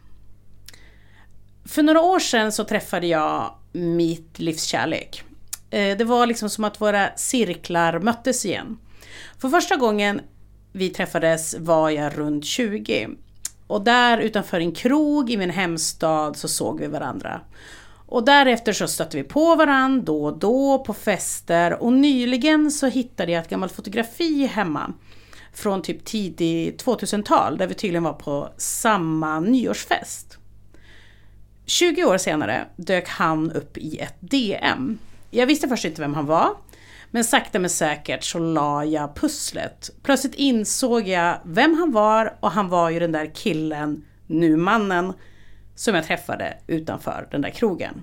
För 1.64 1.82
några 1.82 2.00
år 2.00 2.18
sedan 2.18 2.52
så 2.52 2.64
träffade 2.64 3.06
jag 3.06 3.54
mitt 3.72 4.38
livs 4.38 4.64
kärlek. 4.64 5.24
Eh, 5.72 5.96
det 5.96 6.04
var 6.04 6.26
liksom 6.26 6.50
som 6.50 6.64
att 6.64 6.80
våra 6.80 7.16
cirklar 7.16 7.98
möttes 7.98 8.44
igen. 8.44 8.78
För 9.38 9.48
första 9.48 9.76
gången 9.76 10.20
vi 10.72 10.90
träffades 10.90 11.54
var 11.58 11.90
jag 11.90 12.18
runt 12.18 12.44
20. 12.44 13.08
Och 13.66 13.84
där 13.84 14.18
utanför 14.18 14.60
en 14.60 14.72
krog 14.72 15.30
i 15.30 15.36
min 15.36 15.50
hemstad 15.50 16.36
så 16.36 16.48
såg 16.48 16.80
vi 16.80 16.86
varandra. 16.86 17.40
Och 18.06 18.24
därefter 18.24 18.72
så 18.72 18.88
stötte 18.88 19.16
vi 19.16 19.22
på 19.22 19.54
varandra 19.54 20.02
då 20.04 20.24
och 20.24 20.38
då 20.38 20.78
på 20.78 20.94
fester 20.94 21.82
och 21.82 21.92
nyligen 21.92 22.70
så 22.70 22.86
hittade 22.86 23.32
jag 23.32 23.42
ett 23.42 23.50
gammalt 23.50 23.72
fotografi 23.72 24.46
hemma 24.46 24.92
från 25.52 25.82
typ 25.82 26.04
tidig 26.04 26.76
2000-tal 26.80 27.58
där 27.58 27.66
vi 27.66 27.74
tydligen 27.74 28.02
var 28.02 28.12
på 28.12 28.48
samma 28.56 29.40
nyårsfest. 29.40 30.38
20 31.66 32.04
år 32.04 32.18
senare 32.18 32.66
dök 32.76 33.08
han 33.08 33.50
upp 33.50 33.78
i 33.78 33.98
ett 33.98 34.16
DM. 34.20 34.98
Jag 35.34 35.46
visste 35.46 35.68
först 35.68 35.84
inte 35.84 36.00
vem 36.00 36.14
han 36.14 36.26
var, 36.26 36.50
men 37.10 37.24
sakta 37.24 37.58
men 37.58 37.70
säkert 37.70 38.24
så 38.24 38.38
la 38.38 38.84
jag 38.84 39.14
pusslet. 39.16 39.90
Plötsligt 40.02 40.34
insåg 40.34 41.08
jag 41.08 41.38
vem 41.44 41.74
han 41.74 41.92
var 41.92 42.36
och 42.40 42.50
han 42.50 42.68
var 42.68 42.90
ju 42.90 43.00
den 43.00 43.12
där 43.12 43.34
killen, 43.34 44.04
nu 44.26 44.56
mannen, 44.56 45.12
som 45.74 45.94
jag 45.94 46.04
träffade 46.04 46.58
utanför 46.66 47.28
den 47.30 47.40
där 47.40 47.50
krogen. 47.50 48.02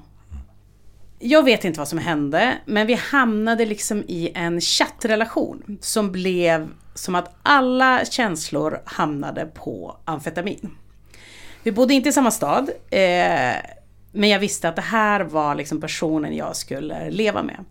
Jag 1.19 1.43
vet 1.43 1.65
inte 1.65 1.79
vad 1.79 1.87
som 1.87 1.99
hände, 1.99 2.57
men 2.65 2.87
vi 2.87 2.93
hamnade 2.93 3.65
liksom 3.65 4.03
i 4.07 4.31
en 4.35 4.61
chattrelation 4.61 5.77
som 5.81 6.11
blev 6.11 6.69
som 6.93 7.15
att 7.15 7.35
alla 7.43 8.05
känslor 8.05 8.81
hamnade 8.85 9.45
på 9.45 9.97
amfetamin. 10.05 10.77
Vi 11.63 11.71
bodde 11.71 11.93
inte 11.93 12.09
i 12.09 12.11
samma 12.11 12.31
stad, 12.31 12.69
eh, 12.89 13.55
men 14.11 14.29
jag 14.29 14.39
visste 14.39 14.69
att 14.69 14.75
det 14.75 14.81
här 14.81 15.19
var 15.21 15.55
liksom 15.55 15.81
personen 15.81 16.35
jag 16.35 16.55
skulle 16.55 17.09
leva 17.09 17.43
med. 17.43 17.65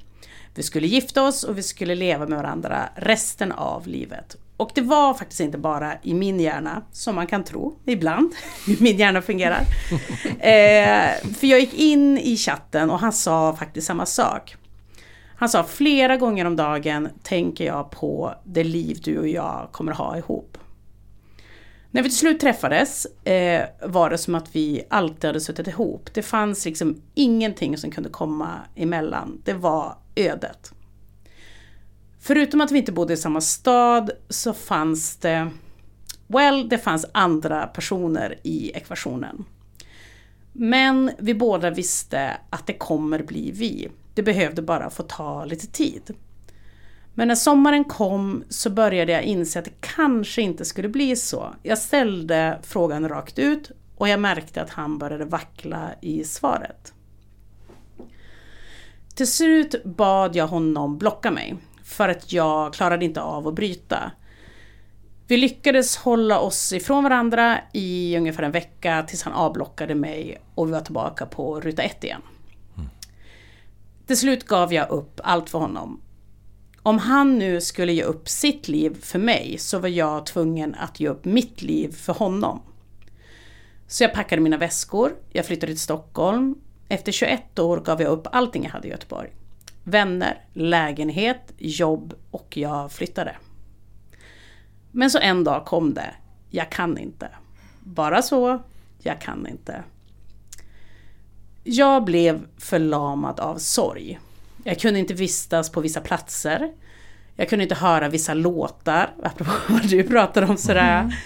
Vi 0.55 0.62
skulle 0.62 0.86
gifta 0.86 1.22
oss 1.22 1.45
och 1.45 1.59
vi 1.59 1.62
skulle 1.62 1.95
leva 1.95 2.26
med 2.26 2.39
varandra 2.39 2.89
resten 2.95 3.53
av 3.53 3.86
livet. 3.86 4.36
Och 4.57 4.70
det 4.74 4.80
var 4.80 5.14
faktiskt 5.14 5.41
inte 5.41 5.59
bara 5.59 5.93
i 6.03 6.14
min 6.14 6.41
hjärna, 6.41 6.82
som 6.93 7.14
man 7.14 7.26
kan 7.26 7.45
tro 7.45 7.78
ibland, 7.84 8.32
hur 8.66 8.76
min 8.80 8.97
hjärna 8.97 9.22
fungerar. 9.22 9.61
Eh, 10.41 11.11
för 11.39 11.47
jag 11.47 11.61
gick 11.61 11.74
in 11.74 12.18
i 12.18 12.36
chatten 12.36 12.91
och 12.91 12.99
han 12.99 13.12
sa 13.12 13.57
faktiskt 13.57 13.86
samma 13.86 14.07
sak. 14.07 14.57
Han 15.36 15.49
sa 15.49 15.64
flera 15.64 16.16
gånger 16.16 16.45
om 16.45 16.57
dagen 16.57 17.09
tänker 17.22 17.64
jag 17.64 17.91
på 17.91 18.34
det 18.45 18.64
liv 18.64 18.99
du 19.05 19.18
och 19.18 19.28
jag 19.28 19.68
kommer 19.72 19.93
ha 19.93 20.16
ihop. 20.16 20.57
När 21.91 22.03
vi 22.03 22.09
till 22.09 22.18
slut 22.18 22.41
träffades 22.41 23.07
eh, 23.24 23.64
var 23.82 24.11
det 24.11 24.18
som 24.18 24.34
att 24.34 24.57
vi 24.57 24.82
alltid 24.91 25.24
hade 25.24 25.41
suttit 25.41 25.66
ihop. 25.66 26.11
Det 26.14 26.22
fanns 26.22 26.64
liksom 26.64 27.03
ingenting 27.14 27.78
som 27.78 27.91
kunde 27.91 28.11
komma 28.11 28.59
emellan. 28.74 29.43
Det 29.45 29.53
var 29.53 29.97
ödet. 30.14 30.72
Förutom 32.20 32.61
att 32.61 32.70
vi 32.70 32.78
inte 32.78 32.93
bodde 32.93 33.14
i 33.14 33.16
samma 33.16 33.41
stad 33.41 34.11
så 34.28 34.55
fanns 34.55 35.16
det, 35.16 35.51
well, 36.26 36.68
det 36.68 36.78
fanns 36.78 37.07
andra 37.12 37.66
personer 37.66 38.39
i 38.43 38.70
ekvationen. 38.70 39.45
Men 40.53 41.11
vi 41.18 41.34
båda 41.34 41.70
visste 41.70 42.36
att 42.51 42.66
det 42.66 42.72
kommer 42.72 43.22
bli 43.22 43.51
vi. 43.51 43.89
Det 44.14 44.22
behövde 44.22 44.62
bara 44.62 44.91
få 44.91 45.03
ta 45.03 45.45
lite 45.45 45.66
tid. 45.66 46.14
Men 47.18 47.28
när 47.28 47.34
sommaren 47.34 47.84
kom 47.84 48.44
så 48.48 48.70
började 48.70 49.12
jag 49.12 49.22
inse 49.22 49.58
att 49.58 49.64
det 49.64 49.80
kanske 49.80 50.42
inte 50.42 50.64
skulle 50.64 50.88
bli 50.88 51.16
så. 51.16 51.54
Jag 51.62 51.78
ställde 51.78 52.58
frågan 52.62 53.08
rakt 53.08 53.38
ut 53.38 53.70
och 53.96 54.08
jag 54.08 54.20
märkte 54.20 54.62
att 54.62 54.70
han 54.70 54.98
började 54.98 55.24
vackla 55.24 55.90
i 56.00 56.24
svaret. 56.24 56.92
Till 59.14 59.32
slut 59.32 59.84
bad 59.84 60.36
jag 60.36 60.46
honom 60.46 60.98
blocka 60.98 61.30
mig 61.30 61.56
för 61.84 62.08
att 62.08 62.32
jag 62.32 62.74
klarade 62.74 63.04
inte 63.04 63.20
av 63.20 63.48
att 63.48 63.54
bryta. 63.54 64.12
Vi 65.26 65.36
lyckades 65.36 65.96
hålla 65.96 66.38
oss 66.38 66.72
ifrån 66.72 67.04
varandra 67.04 67.58
i 67.72 68.16
ungefär 68.16 68.42
en 68.42 68.52
vecka 68.52 69.04
tills 69.08 69.22
han 69.22 69.32
avblockade 69.32 69.94
mig 69.94 70.42
och 70.54 70.68
vi 70.68 70.72
var 70.72 70.80
tillbaka 70.80 71.26
på 71.26 71.60
ruta 71.60 71.82
ett 71.82 72.04
igen. 72.04 72.22
Till 74.06 74.16
slut 74.16 74.44
gav 74.44 74.72
jag 74.72 74.90
upp 74.90 75.20
allt 75.24 75.50
för 75.50 75.58
honom. 75.58 76.00
Om 76.89 76.99
han 76.99 77.39
nu 77.39 77.61
skulle 77.61 77.93
ge 77.93 78.03
upp 78.03 78.28
sitt 78.28 78.68
liv 78.68 79.01
för 79.03 79.18
mig 79.18 79.59
så 79.59 79.78
var 79.78 79.89
jag 79.89 80.26
tvungen 80.26 80.74
att 80.74 81.01
ge 81.01 81.09
upp 81.09 81.24
mitt 81.24 81.62
liv 81.62 81.93
för 81.93 82.12
honom. 82.12 82.62
Så 83.86 84.05
jag 84.05 84.14
packade 84.14 84.43
mina 84.43 84.57
väskor, 84.57 85.16
jag 85.32 85.47
flyttade 85.47 85.72
till 85.72 85.80
Stockholm. 85.80 86.55
Efter 86.89 87.12
21 87.12 87.59
år 87.59 87.80
gav 87.80 88.03
jag 88.03 88.11
upp 88.11 88.26
allting 88.32 88.64
jag 88.64 88.70
hade 88.70 88.89
i 88.89 88.91
Göteborg. 88.91 89.30
Vänner, 89.84 90.45
lägenhet, 90.53 91.53
jobb 91.59 92.14
och 92.30 92.57
jag 92.57 92.93
flyttade. 92.93 93.36
Men 94.91 95.11
så 95.11 95.18
en 95.18 95.45
dag 95.45 95.64
kom 95.64 95.95
det. 95.95 96.14
Jag 96.51 96.70
kan 96.70 96.99
inte. 96.99 97.28
Bara 97.80 98.22
så, 98.22 98.62
jag 98.99 99.20
kan 99.20 99.47
inte. 99.47 99.82
Jag 101.64 102.05
blev 102.05 102.47
förlamad 102.59 103.41
av 103.41 103.59
sorg. 103.59 104.18
Jag 104.64 104.78
kunde 104.78 105.00
inte 105.00 105.14
vistas 105.14 105.70
på 105.70 105.80
vissa 105.80 106.00
platser. 106.00 106.72
Jag 107.36 107.48
kunde 107.48 107.62
inte 107.62 107.74
höra 107.74 108.09
vissa 108.09 108.34
låtar, 108.34 109.14
apropå 109.22 109.50
vad 109.68 109.88
du 109.88 110.02
pratade 110.02 110.46
om 110.46 110.56
sådär. 110.56 111.16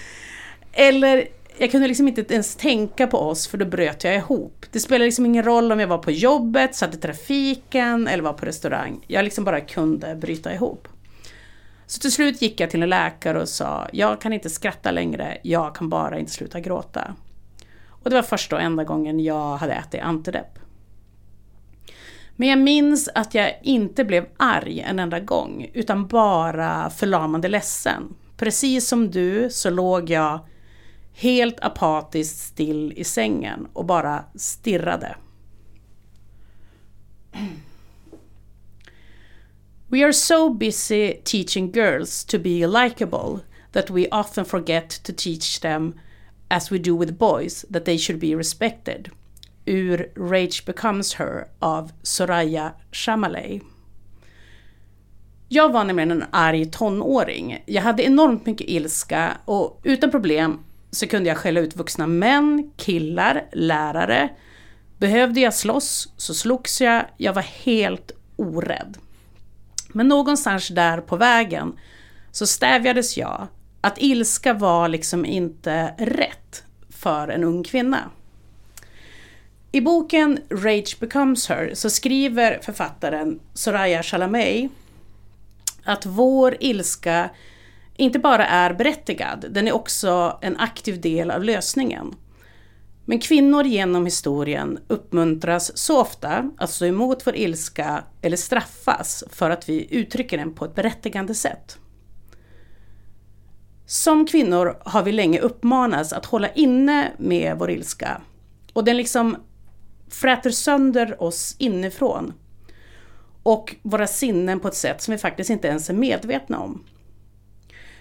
Eller 0.71 1.27
jag 1.57 1.71
kunde 1.71 1.87
liksom 1.87 2.07
inte 2.07 2.33
ens 2.33 2.55
tänka 2.55 3.07
på 3.07 3.17
oss 3.17 3.47
för 3.47 3.57
då 3.57 3.65
bröt 3.65 4.03
jag 4.03 4.15
ihop. 4.15 4.65
Det 4.71 4.79
spelade 4.79 5.05
liksom 5.05 5.25
ingen 5.25 5.43
roll 5.43 5.71
om 5.71 5.79
jag 5.79 5.87
var 5.87 5.97
på 5.97 6.11
jobbet, 6.11 6.75
satt 6.75 6.95
i 6.95 6.97
trafiken 6.97 8.07
eller 8.07 8.23
var 8.23 8.33
på 8.33 8.45
restaurang. 8.45 9.05
Jag 9.07 9.23
liksom 9.23 9.43
bara 9.43 9.61
kunde 9.61 10.15
bryta 10.15 10.53
ihop. 10.53 10.87
Så 11.85 11.99
till 11.99 12.11
slut 12.11 12.41
gick 12.41 12.59
jag 12.59 12.69
till 12.69 12.83
en 12.83 12.89
läkare 12.89 13.41
och 13.41 13.49
sa, 13.49 13.87
jag 13.93 14.21
kan 14.21 14.33
inte 14.33 14.49
skratta 14.49 14.91
längre, 14.91 15.37
jag 15.43 15.75
kan 15.75 15.89
bara 15.89 16.19
inte 16.19 16.31
sluta 16.31 16.59
gråta. 16.59 17.15
Och 17.87 18.09
det 18.09 18.15
var 18.15 18.23
första 18.23 18.55
och 18.55 18.61
enda 18.61 18.83
gången 18.83 19.19
jag 19.19 19.57
hade 19.57 19.73
ätit 19.73 20.01
antidepp. 20.01 20.59
Men 22.35 22.49
jag 22.49 22.59
minns 22.59 23.09
att 23.15 23.33
jag 23.33 23.59
inte 23.63 24.03
blev 24.05 24.25
arg 24.37 24.79
en 24.79 24.99
enda 24.99 25.19
gång, 25.19 25.69
utan 25.73 26.07
bara 26.07 26.89
förlamande 26.89 27.47
ledsen. 27.47 28.15
Precis 28.37 28.87
som 28.87 29.11
du 29.11 29.49
så 29.49 29.69
låg 29.69 30.09
jag 30.09 30.39
helt 31.13 31.59
apatiskt 31.59 32.39
still 32.39 32.93
i 32.95 33.03
sängen 33.03 33.67
och 33.73 33.85
bara 33.85 34.25
stirrade. 34.35 35.15
We 39.87 40.03
are 40.03 40.13
so 40.13 40.49
busy 40.49 41.13
teaching 41.23 41.71
girls 41.71 42.25
to 42.25 42.39
be 42.39 42.67
likable 42.67 43.39
that 43.71 43.89
we 43.89 44.07
often 44.11 44.45
forget 44.45 45.03
to 45.03 45.13
teach 45.17 45.59
them, 45.59 45.99
as 46.47 46.71
we 46.71 46.77
do 46.77 46.99
with 46.99 47.13
boys, 47.13 47.65
that 47.73 47.85
they 47.85 47.97
should 47.97 48.19
be 48.19 48.35
respected. 48.35 49.09
Ur 49.65 50.11
Rage 50.15 50.65
Becomes 50.65 51.13
Her 51.13 51.45
av 51.59 51.91
Soraya 52.01 52.71
Shamaley. 52.91 53.61
Jag 55.49 55.71
var 55.71 55.83
nämligen 55.83 56.11
en 56.11 56.25
arg 56.31 56.65
tonåring. 56.65 57.63
Jag 57.65 57.81
hade 57.81 58.03
enormt 58.03 58.45
mycket 58.45 58.69
ilska 58.69 59.37
och 59.45 59.81
utan 59.83 60.11
problem 60.11 60.59
så 60.91 61.07
kunde 61.07 61.29
jag 61.29 61.37
skälla 61.37 61.59
ut 61.59 61.75
vuxna 61.75 62.07
män, 62.07 62.71
killar, 62.77 63.45
lärare. 63.51 64.29
Behövde 64.97 65.39
jag 65.39 65.53
slåss 65.53 66.13
så 66.17 66.33
slogs 66.33 66.81
jag. 66.81 67.05
Jag 67.17 67.33
var 67.33 67.41
helt 67.41 68.11
orädd. 68.35 68.97
Men 69.89 70.07
någonstans 70.07 70.67
där 70.67 71.01
på 71.01 71.15
vägen 71.15 71.79
så 72.31 72.47
stävjades 72.47 73.17
jag. 73.17 73.47
Att 73.81 74.01
ilska 74.01 74.53
var 74.53 74.87
liksom 74.87 75.25
inte 75.25 75.93
rätt 75.97 76.63
för 76.89 77.27
en 77.27 77.43
ung 77.43 77.63
kvinna. 77.63 78.09
I 79.75 79.81
boken 79.81 80.39
Rage 80.49 80.99
Becomes 80.99 81.49
Her 81.49 81.71
så 81.73 81.89
skriver 81.89 82.59
författaren 82.61 83.39
Soraya 83.53 84.03
Shalamay 84.03 84.69
att 85.83 86.05
vår 86.05 86.57
ilska 86.59 87.29
inte 87.95 88.19
bara 88.19 88.47
är 88.47 88.73
berättigad, 88.73 89.45
den 89.49 89.67
är 89.67 89.71
också 89.71 90.39
en 90.41 90.57
aktiv 90.57 91.01
del 91.01 91.31
av 91.31 91.43
lösningen. 91.43 92.15
Men 93.05 93.19
kvinnor 93.19 93.63
genom 93.63 94.05
historien 94.05 94.79
uppmuntras 94.87 95.77
så 95.77 96.01
ofta 96.01 96.51
att 96.57 96.69
stå 96.69 96.85
emot 96.85 97.27
vår 97.27 97.35
ilska 97.35 98.03
eller 98.21 98.37
straffas 98.37 99.23
för 99.29 99.49
att 99.49 99.69
vi 99.69 99.87
uttrycker 99.95 100.37
den 100.37 100.53
på 100.53 100.65
ett 100.65 100.75
berättigande 100.75 101.35
sätt. 101.35 101.77
Som 103.85 104.25
kvinnor 104.25 104.77
har 104.85 105.03
vi 105.03 105.11
länge 105.11 105.39
uppmanats 105.39 106.13
att 106.13 106.25
hålla 106.25 106.49
inne 106.49 107.11
med 107.17 107.57
vår 107.59 107.71
ilska 107.71 108.21
och 108.73 108.83
den 108.83 108.97
liksom 108.97 109.37
fräter 110.13 110.49
sönder 110.49 111.23
oss 111.23 111.55
inifrån 111.59 112.33
och 113.43 113.75
våra 113.81 114.07
sinnen 114.07 114.59
på 114.59 114.67
ett 114.67 114.75
sätt 114.75 115.01
som 115.01 115.11
vi 115.11 115.17
faktiskt 115.17 115.49
inte 115.49 115.67
ens 115.67 115.89
är 115.89 115.93
medvetna 115.93 116.59
om. 116.59 116.83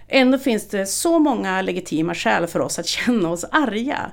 Ändå 0.09 0.39
finns 0.39 0.69
det 0.69 0.87
så 0.87 1.19
många 1.19 1.63
legitima 1.63 2.15
skäl 2.15 2.47
för 2.47 2.61
oss 2.61 2.79
att 2.79 2.87
känna 3.07 3.31
oss 3.31 3.45
arga. 3.45 4.13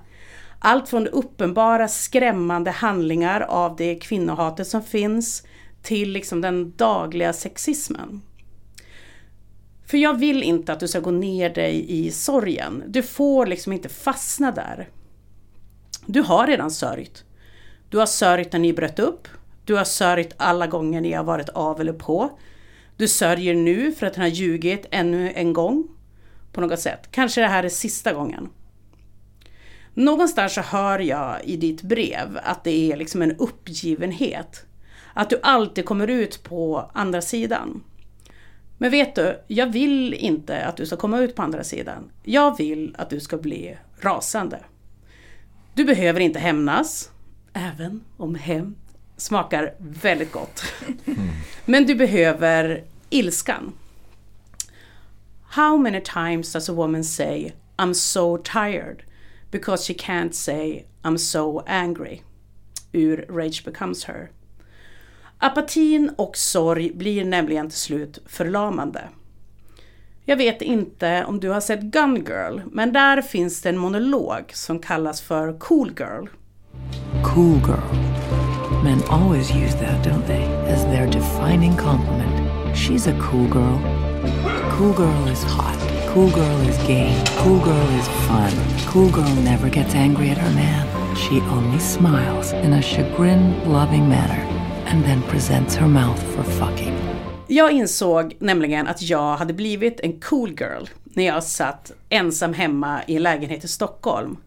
Allt 0.59 0.89
från 0.89 1.07
uppenbara 1.07 1.87
skrämmande 1.87 2.71
handlingar 2.71 3.41
av 3.41 3.75
det 3.75 3.95
kvinnohatet 3.95 4.67
som 4.67 4.83
finns 4.83 5.43
till 5.81 6.11
liksom 6.11 6.41
den 6.41 6.73
dagliga 6.75 7.33
sexismen. 7.33 8.21
För 9.85 9.97
jag 9.97 10.19
vill 10.19 10.43
inte 10.43 10.73
att 10.73 10.79
du 10.79 10.87
ska 10.87 10.99
gå 10.99 11.11
ner 11.11 11.49
dig 11.49 11.85
i 11.87 12.11
sorgen. 12.11 12.83
Du 12.87 13.03
får 13.03 13.45
liksom 13.45 13.73
inte 13.73 13.89
fastna 13.89 14.51
där. 14.51 14.89
Du 16.05 16.21
har 16.21 16.47
redan 16.47 16.71
sörjt. 16.71 17.23
Du 17.89 17.97
har 17.97 18.05
sörjt 18.05 18.53
när 18.53 18.59
ni 18.59 18.73
bröt 18.73 18.99
upp. 18.99 19.27
Du 19.65 19.75
har 19.75 19.83
sörjt 19.83 20.33
alla 20.37 20.67
gånger 20.67 21.01
ni 21.01 21.13
har 21.13 21.23
varit 21.23 21.49
av 21.49 21.81
eller 21.81 21.93
på. 21.93 22.39
Du 22.97 23.07
sörjer 23.07 23.55
nu 23.55 23.91
för 23.91 24.07
att 24.07 24.15
han 24.15 24.23
har 24.23 24.29
ljugit 24.29 24.85
ännu 24.91 25.31
en 25.35 25.53
gång. 25.53 25.87
På 26.51 26.61
något 26.61 26.79
sätt. 26.79 27.07
Kanske 27.11 27.41
det 27.41 27.47
här 27.47 27.63
är 27.63 27.69
sista 27.69 28.13
gången. 28.13 28.49
Någonstans 29.93 30.53
så 30.53 30.61
hör 30.61 30.99
jag 30.99 31.43
i 31.43 31.57
ditt 31.57 31.81
brev 31.81 32.39
att 32.43 32.63
det 32.63 32.91
är 32.91 32.97
liksom 32.97 33.21
en 33.21 33.35
uppgivenhet. 33.37 34.65
Att 35.13 35.29
du 35.29 35.39
alltid 35.43 35.85
kommer 35.85 36.07
ut 36.07 36.43
på 36.43 36.91
andra 36.93 37.21
sidan. 37.21 37.83
Men 38.77 38.91
vet 38.91 39.15
du, 39.15 39.39
jag 39.47 39.67
vill 39.67 40.13
inte 40.13 40.65
att 40.65 40.77
du 40.77 40.85
ska 40.85 40.95
komma 40.95 41.19
ut 41.19 41.35
på 41.35 41.41
andra 41.41 41.63
sidan. 41.63 42.11
Jag 42.23 42.57
vill 42.57 42.95
att 42.97 43.09
du 43.09 43.19
ska 43.19 43.37
bli 43.37 43.77
rasande. 43.99 44.59
Du 45.73 45.85
behöver 45.85 46.19
inte 46.19 46.39
hämnas, 46.39 47.11
även 47.59 48.03
om 48.17 48.35
hämnd 48.35 48.75
smakar 49.17 49.73
väldigt 49.77 50.31
gott. 50.31 50.63
Men 51.65 51.85
du 51.85 51.95
behöver 51.95 52.83
ilskan. 53.09 53.73
How 55.43 55.77
many 55.77 56.01
times 56.01 56.53
does 56.53 56.69
a 56.69 56.73
woman 56.73 57.03
say 57.03 57.53
I'm 57.77 57.93
so 57.93 58.37
tired 58.37 59.03
because 59.51 59.85
she 59.87 59.93
can't 59.93 60.33
say 60.33 60.85
I'm 61.03 61.17
so 61.17 61.63
angry? 61.67 62.21
Ur 62.91 63.25
Rage 63.29 63.65
becomes 63.65 64.05
her. 64.05 64.29
Apatin 65.37 66.13
och 66.17 66.37
sorg 66.37 66.93
blir 66.93 67.25
nämligen 67.25 67.69
till 67.69 67.79
slut 67.79 68.19
förlamande. 68.25 69.09
Jag 70.25 70.37
vet 70.37 70.61
inte 70.61 71.25
om 71.25 71.39
du 71.39 71.49
har 71.49 71.61
sett 71.61 71.81
Gun 71.81 72.15
Girl, 72.15 72.59
men 72.71 72.93
där 72.93 73.21
finns 73.21 73.61
det 73.61 73.69
en 73.69 73.77
monolog 73.77 74.51
som 74.53 74.79
kallas 74.79 75.21
för 75.21 75.59
Cool 75.59 75.91
Girl. 75.99 76.25
Cool 77.23 77.59
girl. 77.59 77.93
Men 78.83 79.03
always 79.09 79.51
use 79.51 79.75
that, 79.75 80.03
don't 80.03 80.25
they, 80.25 80.43
as 80.67 80.85
their 80.85 81.07
defining 81.07 81.75
compliment. 81.75 82.77
She's 82.77 83.07
a 83.07 83.13
cool 83.19 83.47
girl. 83.47 83.79
Cool 84.71 84.93
girl 84.93 85.27
is 85.27 85.43
hot. 85.43 85.77
Cool 86.13 86.29
girl 86.31 86.59
is 86.69 86.77
gay. 86.87 87.23
Cool 87.37 87.59
girl 87.59 87.89
is 87.99 88.07
fun. 88.27 88.51
Cool 88.87 89.09
girl 89.09 89.35
never 89.43 89.69
gets 89.69 89.95
angry 89.95 90.29
at 90.29 90.37
her 90.37 90.51
man. 90.51 91.15
She 91.15 91.41
only 91.41 91.79
smiles 91.79 92.53
in 92.53 92.73
a 92.73 92.81
chagrin 92.81 93.71
loving 93.71 94.09
manner 94.09 94.41
and 94.85 95.03
then 95.03 95.21
presents 95.21 95.75
her 95.75 95.87
mouth 95.87 96.23
for 96.35 96.43
fucking. 96.43 96.95
Jag 97.47 97.71
insåg 97.71 98.35
nämligen 98.39 98.87
att 98.87 99.01
jag 99.01 99.37
hade 99.37 99.53
blivit 99.53 99.99
en 99.99 100.19
cool 100.19 100.49
girl 100.49 100.85
när 101.03 101.25
jag 101.25 101.43
satt 101.43 101.91
ensam 102.09 102.53
hemma 102.53 103.01
i 103.07 103.15
en 103.15 103.23
lägenhet 103.23 103.63
i 103.63 103.67
Stockholm. 103.67 104.37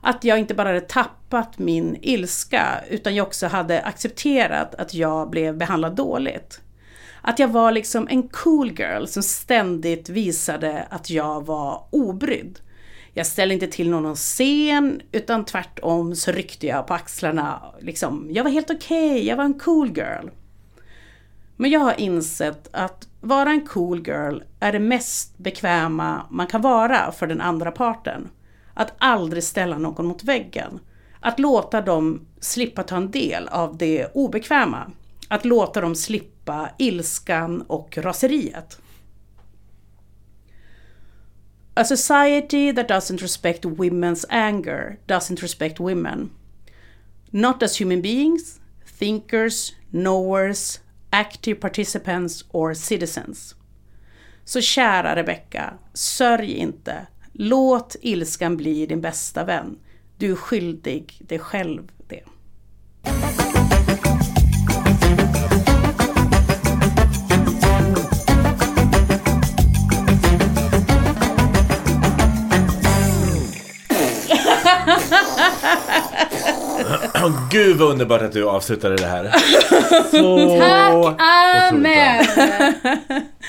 Att 0.00 0.24
jag 0.24 0.38
inte 0.38 0.54
bara 0.54 0.68
hade 0.68 0.80
tappat 0.80 1.58
min 1.58 1.96
ilska 2.02 2.84
utan 2.90 3.14
jag 3.14 3.26
också 3.26 3.46
hade 3.46 3.82
accepterat 3.82 4.74
att 4.74 4.94
jag 4.94 5.30
blev 5.30 5.56
behandlad 5.56 5.96
dåligt. 5.96 6.60
Att 7.22 7.38
jag 7.38 7.48
var 7.48 7.72
liksom 7.72 8.08
en 8.10 8.28
cool 8.28 8.70
girl 8.70 9.06
som 9.06 9.22
ständigt 9.22 10.08
visade 10.08 10.86
att 10.90 11.10
jag 11.10 11.46
var 11.46 11.84
obrydd. 11.90 12.60
Jag 13.12 13.26
ställde 13.26 13.54
inte 13.54 13.66
till 13.66 13.90
någon 13.90 14.14
scen 14.14 15.02
utan 15.12 15.44
tvärtom 15.44 16.16
så 16.16 16.32
ryckte 16.32 16.66
jag 16.66 16.86
på 16.86 16.94
axlarna. 16.94 17.62
Liksom, 17.80 18.28
jag 18.30 18.44
var 18.44 18.50
helt 18.50 18.70
okej, 18.70 19.10
okay, 19.10 19.26
jag 19.26 19.36
var 19.36 19.44
en 19.44 19.58
cool 19.58 19.88
girl. 19.88 20.28
Men 21.56 21.70
jag 21.70 21.80
har 21.80 22.00
insett 22.00 22.68
att 22.72 23.08
vara 23.20 23.50
en 23.50 23.66
cool 23.66 24.06
girl 24.06 24.40
är 24.60 24.72
det 24.72 24.78
mest 24.78 25.38
bekväma 25.38 26.26
man 26.30 26.46
kan 26.46 26.62
vara 26.62 27.12
för 27.12 27.26
den 27.26 27.40
andra 27.40 27.70
parten. 27.70 28.28
Att 28.78 28.94
aldrig 28.98 29.44
ställa 29.44 29.78
någon 29.78 30.06
mot 30.06 30.24
väggen. 30.24 30.80
Att 31.20 31.38
låta 31.38 31.80
dem 31.80 32.26
slippa 32.40 32.82
ta 32.82 32.96
en 32.96 33.10
del 33.10 33.48
av 33.48 33.76
det 33.76 34.06
obekväma. 34.14 34.90
Att 35.28 35.44
låta 35.44 35.80
dem 35.80 35.94
slippa 35.94 36.70
ilskan 36.78 37.62
och 37.62 37.98
raseriet. 37.98 38.80
A 41.74 41.84
society 41.84 42.72
that 42.72 42.88
doesn't 42.88 43.18
respect 43.18 43.64
women's 43.64 44.24
anger 44.28 44.98
doesn't 45.06 45.40
respect 45.40 45.80
women. 45.80 46.30
Not 47.30 47.62
as 47.62 47.80
human 47.80 48.02
beings, 48.02 48.60
thinkers, 48.98 49.72
knowers, 49.90 50.80
active 51.10 51.60
participants 51.60 52.44
or 52.50 52.74
citizens. 52.74 53.54
Så 54.44 54.60
kära 54.60 55.16
Rebecka, 55.16 55.74
sörj 55.94 56.52
inte. 56.52 57.06
Låt 57.40 57.96
ilskan 58.00 58.56
bli 58.56 58.86
din 58.86 59.00
bästa 59.00 59.44
vän. 59.44 59.78
Du 60.16 60.32
är 60.32 60.36
skyldig 60.36 61.16
dig 61.20 61.38
själv 61.38 61.90
det. 62.08 62.22
Gud 77.50 77.76
vad 77.76 77.90
underbart 77.90 78.22
att 78.22 78.32
du 78.32 78.48
avslutade 78.48 78.96
det 78.96 79.06
här. 79.06 79.32
Så 80.10 80.58
Tack 80.58 81.20
Amen! 81.72 82.24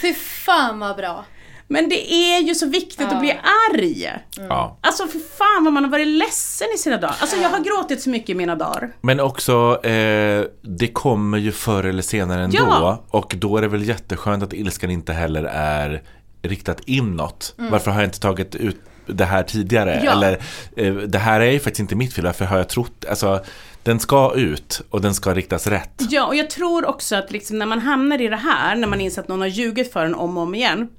Fy 0.02 0.14
fan 0.14 0.80
vad 0.80 0.98
bra. 0.98 1.26
Men 1.72 1.90
det 1.90 2.14
är 2.14 2.40
ju 2.42 2.56
så 2.56 2.68
viktigt 2.68 3.08
att 3.08 3.20
bli 3.20 3.40
arg. 3.72 4.12
Ja. 4.50 4.78
Alltså 4.82 5.08
för 5.08 5.20
fan 5.20 5.64
vad 5.64 5.74
man 5.74 5.84
har 5.84 5.92
varit 5.92 6.08
ledsen 6.08 6.68
i 6.76 6.78
sina 6.78 6.98
dagar. 6.98 7.16
Alltså 7.20 7.36
jag 7.36 7.50
har 7.50 7.60
gråtit 7.60 8.02
så 8.02 8.10
mycket 8.10 8.30
i 8.30 8.36
mina 8.36 8.56
dagar. 8.56 8.92
Men 9.02 9.20
också, 9.20 9.86
eh, 9.86 10.44
det 10.62 10.88
kommer 10.94 11.38
ju 11.38 11.52
förr 11.52 11.84
eller 11.84 12.02
senare 12.02 12.44
ändå. 12.44 12.58
Ja. 12.58 13.04
Och 13.10 13.36
då 13.38 13.58
är 13.58 13.62
det 13.62 13.68
väl 13.68 13.88
jätteskönt 13.88 14.44
att 14.44 14.54
ilskan 14.54 14.92
inte 14.92 15.14
heller 15.14 15.44
är 15.54 16.02
riktat 16.42 16.82
inåt. 16.86 17.56
Mm. 17.58 17.72
Varför 17.72 17.92
har 17.92 18.00
jag 18.00 18.08
inte 18.08 18.20
tagit 18.20 18.56
ut 18.56 18.82
det 19.06 19.26
här 19.26 19.44
tidigare? 19.44 20.02
Ja. 20.06 20.12
Eller, 20.12 20.40
eh, 20.76 20.94
det 20.94 21.20
här 21.20 21.40
är 21.40 21.52
ju 21.52 21.60
faktiskt 21.60 21.80
inte 21.80 21.96
mitt 21.96 22.14
fel, 22.14 22.26
varför 22.26 22.46
har 22.46 22.58
jag 22.58 22.70
trott, 22.70 23.06
alltså 23.10 23.40
den 23.84 24.00
ska 24.00 24.34
ut 24.36 24.82
och 24.90 25.02
den 25.02 25.14
ska 25.14 25.34
riktas 25.34 25.68
rätt. 25.68 26.02
Ja, 26.10 26.26
och 26.26 26.36
jag 26.36 26.50
tror 26.50 26.86
också 26.86 27.16
att 27.16 27.32
liksom 27.32 27.60
när 27.60 27.66
man 27.66 27.80
hamnar 27.80 28.22
i 28.22 28.28
det 28.28 28.36
här, 28.36 28.76
när 28.76 28.88
man 28.88 29.02
inser 29.02 29.22
att 29.22 29.28
någon 29.28 29.42
har 29.42 29.48
ljugit 29.48 29.94
för 29.94 30.06
en 30.06 30.16
om 30.16 30.38
och 30.38 30.44
om 30.44 30.56
igen, 30.56 30.90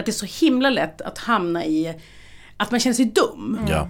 att 0.00 0.06
det 0.06 0.10
är 0.10 0.26
så 0.26 0.44
himla 0.46 0.70
lätt 0.70 1.00
att 1.00 1.18
hamna 1.18 1.64
i 1.64 1.94
att 2.56 2.70
man 2.70 2.80
känner 2.80 2.94
sig 2.94 3.04
dum. 3.04 3.60
Ja. 3.68 3.88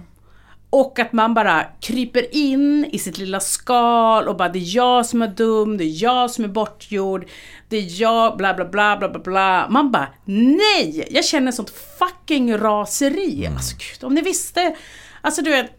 Och 0.69 0.99
att 0.99 1.13
man 1.13 1.33
bara 1.33 1.63
kryper 1.81 2.35
in 2.35 2.85
i 2.91 2.99
sitt 2.99 3.17
lilla 3.17 3.39
skal 3.39 4.27
och 4.27 4.37
bara 4.37 4.49
det 4.49 4.59
är 4.59 4.75
jag 4.75 5.05
som 5.05 5.21
är 5.21 5.27
dum, 5.27 5.77
det 5.77 5.83
är 5.83 6.03
jag 6.03 6.31
som 6.31 6.43
är 6.43 6.47
bortgjord, 6.47 7.25
det 7.69 7.77
är 7.77 8.01
jag, 8.01 8.37
bla 8.37 8.53
bla 8.53 8.65
bla 8.65 8.97
bla 8.97 9.09
bla 9.09 9.19
bla. 9.19 9.67
Man 9.69 9.91
bara 9.91 10.07
nej! 10.25 11.07
Jag 11.11 11.25
känner 11.25 11.51
sånt 11.51 11.73
fucking 11.99 12.57
raseri. 12.57 13.47
Alltså 13.47 13.75
gud, 13.75 14.03
om 14.03 14.13
ni 14.13 14.21
visste. 14.21 14.75
Alltså 15.21 15.41
du 15.41 15.51
vet, 15.51 15.71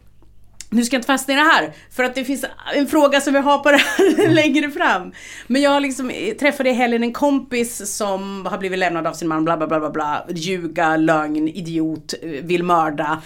nu 0.69 0.83
ska 0.83 0.95
jag 0.95 0.99
inte 0.99 1.07
fastna 1.07 1.33
i 1.33 1.37
det 1.37 1.43
här, 1.43 1.73
för 1.91 2.03
att 2.03 2.15
det 2.15 2.23
finns 2.25 2.45
en 2.75 2.87
fråga 2.87 3.21
som 3.21 3.33
vi 3.33 3.39
har 3.39 3.57
på 3.59 3.71
det 3.71 3.77
här 3.77 4.27
längre 4.33 4.71
fram. 4.71 5.11
Men 5.47 5.61
jag 5.61 5.81
liksom 5.81 6.11
träffade 6.39 6.69
i 6.69 6.73
helgen 6.73 7.03
en 7.03 7.13
kompis 7.13 7.95
som 7.97 8.45
har 8.45 8.57
blivit 8.57 8.79
lämnad 8.79 9.07
av 9.07 9.13
sin 9.13 9.27
man, 9.27 9.45
bla 9.45 9.57
bla 9.57 9.67
bla 9.67 9.79
bla 9.79 9.89
bla, 9.89 10.25
ljuga, 10.29 10.97
lögn, 10.97 11.47
idiot, 11.47 12.13
vill 12.21 12.63
mörda. 12.63 13.21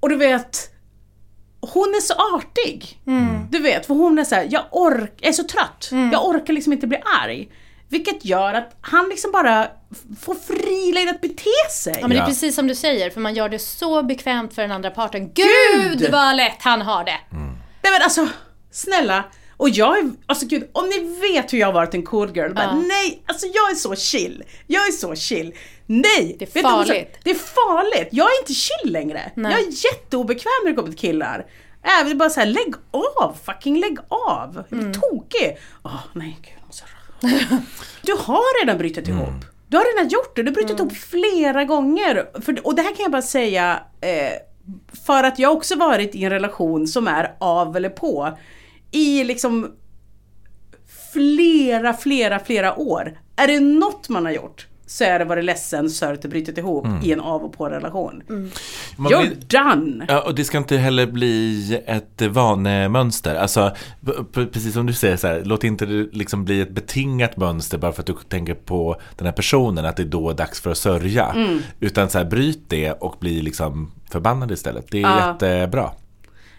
Och 0.00 0.08
du 0.08 0.16
vet, 0.16 0.70
hon 1.60 1.88
är 1.88 2.00
så 2.00 2.14
artig. 2.36 3.00
Du 3.50 3.58
vet, 3.58 3.86
för 3.86 3.94
hon 3.94 4.18
är 4.18 4.24
så 4.24 4.34
här, 4.34 4.48
jag 4.50 4.62
ork, 4.70 5.12
är 5.22 5.32
så 5.32 5.44
trött. 5.44 5.88
Jag 6.12 6.26
orkar 6.26 6.52
liksom 6.52 6.72
inte 6.72 6.86
bli 6.86 6.98
arg. 7.24 7.48
Vilket 7.90 8.24
gör 8.24 8.54
att 8.54 8.76
han 8.80 9.08
liksom 9.08 9.32
bara 9.32 9.68
får 10.20 10.34
fri 10.34 10.92
lejd 10.92 11.08
att 11.08 11.20
bete 11.20 11.44
sig. 11.72 11.94
Ja 12.00 12.08
men 12.08 12.16
det 12.16 12.22
är 12.22 12.26
precis 12.26 12.54
som 12.54 12.66
du 12.66 12.74
säger, 12.74 13.10
för 13.10 13.20
man 13.20 13.34
gör 13.34 13.48
det 13.48 13.58
så 13.58 14.02
bekvämt 14.02 14.54
för 14.54 14.62
den 14.62 14.72
andra 14.72 14.90
parten. 14.90 15.32
Gud! 15.34 15.98
Gud 15.98 16.10
vad 16.12 16.36
lätt 16.36 16.56
han 16.62 16.80
har 16.82 17.04
det! 17.04 17.18
Nej 17.82 17.92
men 17.92 18.02
alltså, 18.02 18.28
snälla. 18.70 19.24
Och 19.56 19.68
jag 19.68 19.98
är, 19.98 20.10
alltså 20.26 20.46
gud, 20.46 20.68
om 20.72 20.88
ni 20.88 20.98
vet 21.32 21.52
hur 21.52 21.58
jag 21.58 21.66
har 21.66 21.72
varit 21.72 21.94
en 21.94 22.02
cool 22.06 22.36
girl. 22.36 22.54
Bara, 22.54 22.64
Ja. 22.64 22.74
nej, 22.74 23.22
alltså 23.26 23.46
jag 23.46 23.70
är 23.70 23.74
så 23.74 23.94
chill. 23.96 24.44
Jag 24.66 24.86
är 24.88 24.92
så 24.92 25.14
chill. 25.14 25.54
Nej! 25.86 26.36
Det 26.38 26.44
är 26.44 26.46
vet 26.46 26.54
du 26.54 26.60
farligt. 26.62 27.18
Det 27.24 27.30
är 27.30 27.34
farligt. 27.34 28.08
Jag 28.12 28.26
är 28.26 28.40
inte 28.40 28.54
chill 28.54 28.92
längre. 28.92 29.32
Nej. 29.34 29.52
Jag 29.52 29.60
är 29.60 29.66
jätteobekväm 29.92 30.50
när 30.64 30.70
det 30.70 30.76
kommer 30.76 30.88
till 30.92 30.98
killar. 31.00 31.46
Även 32.00 32.12
är 32.12 32.14
bara 32.16 32.30
såhär, 32.30 32.46
lägg 32.46 32.74
av! 32.90 33.36
Fucking 33.44 33.80
lägg 33.80 33.98
av! 34.08 34.64
Jag 34.70 34.78
Mm. 34.78 34.90
blir 34.92 35.00
tokig. 35.00 35.58
Åh 35.84 36.00
nej 36.12 36.38
gud, 36.42 36.57
Du 38.02 38.12
har 38.12 38.64
redan 38.64 38.78
brutit 38.78 39.08
ihop. 39.08 39.44
Du 39.68 39.76
har 39.76 39.96
redan 39.96 40.08
gjort 40.08 40.36
det. 40.36 40.42
Du 40.42 40.48
har 40.48 40.54
brutit 40.54 40.78
ihop 40.78 40.96
flera 40.96 41.64
gånger. 41.64 42.40
För, 42.40 42.66
och 42.66 42.74
det 42.74 42.82
här 42.82 42.94
kan 42.94 43.02
jag 43.02 43.12
bara 43.12 43.22
säga 43.22 43.80
eh, 44.00 44.32
för 45.06 45.24
att 45.24 45.38
jag 45.38 45.52
också 45.52 45.76
varit 45.76 46.14
i 46.14 46.24
en 46.24 46.30
relation 46.30 46.86
som 46.86 47.08
är 47.08 47.36
av 47.38 47.76
eller 47.76 47.88
på. 47.88 48.38
I 48.90 49.24
liksom 49.24 49.72
flera, 51.12 51.94
flera, 51.94 52.38
flera 52.38 52.78
år. 52.78 53.18
Är 53.36 53.46
det 53.46 53.60
något 53.60 54.08
man 54.08 54.24
har 54.24 54.32
gjort 54.32 54.66
så 54.88 55.04
är 55.04 55.18
det 55.18 55.24
varit 55.24 55.44
ledsen, 55.44 55.90
sörjt 55.90 56.24
och 56.24 56.30
brutit 56.30 56.58
ihop 56.58 56.86
i 57.02 57.12
en 57.12 57.20
av 57.20 57.42
och 57.44 57.52
på 57.52 57.68
relation. 57.68 58.22
Man 58.96 59.12
You're 59.12 59.20
blir- 59.20 59.36
done! 59.48 60.04
Ja, 60.08 60.20
och 60.22 60.34
det 60.34 60.44
ska 60.44 60.58
inte 60.58 60.76
heller 60.76 61.06
bli 61.06 61.74
ett 61.86 62.22
vanemönster. 62.22 63.34
Alltså, 63.34 63.72
precis 64.32 64.72
som 64.74 64.86
du 64.86 64.92
säger, 64.92 65.16
så 65.16 65.26
här, 65.26 65.42
låt 65.44 65.64
inte 65.64 65.86
det 65.86 66.08
liksom 66.12 66.44
bli 66.44 66.60
ett 66.60 66.70
betingat 66.70 67.36
mönster 67.36 67.78
bara 67.78 67.92
för 67.92 68.02
att 68.02 68.06
du 68.06 68.14
tänker 68.28 68.54
på 68.54 69.00
den 69.16 69.26
här 69.26 69.32
personen, 69.32 69.84
att 69.84 69.96
det 69.96 70.02
är 70.02 70.06
då 70.06 70.32
dags 70.32 70.60
för 70.60 70.70
att 70.70 70.78
sörja. 70.78 71.26
Mm. 71.26 71.58
Utan 71.80 72.10
så 72.10 72.18
här, 72.18 72.24
bryt 72.24 72.64
det 72.68 72.92
och 72.92 73.16
bli 73.20 73.42
liksom 73.42 73.92
förbannad 74.10 74.50
istället. 74.50 74.86
Det 74.90 74.98
är 74.98 75.02
Ja. 75.02 75.28
jättebra. 75.32 75.90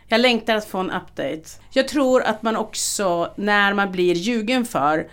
Jag 0.07 0.21
längtar 0.21 0.55
att 0.55 0.65
få 0.65 0.77
en 0.77 0.91
update. 0.91 1.41
Jag 1.71 1.87
tror 1.87 2.21
att 2.23 2.41
man 2.43 2.55
också, 2.55 3.33
när 3.35 3.73
man 3.73 3.91
blir 3.91 4.15
ljugen 4.15 4.65
för, 4.65 5.07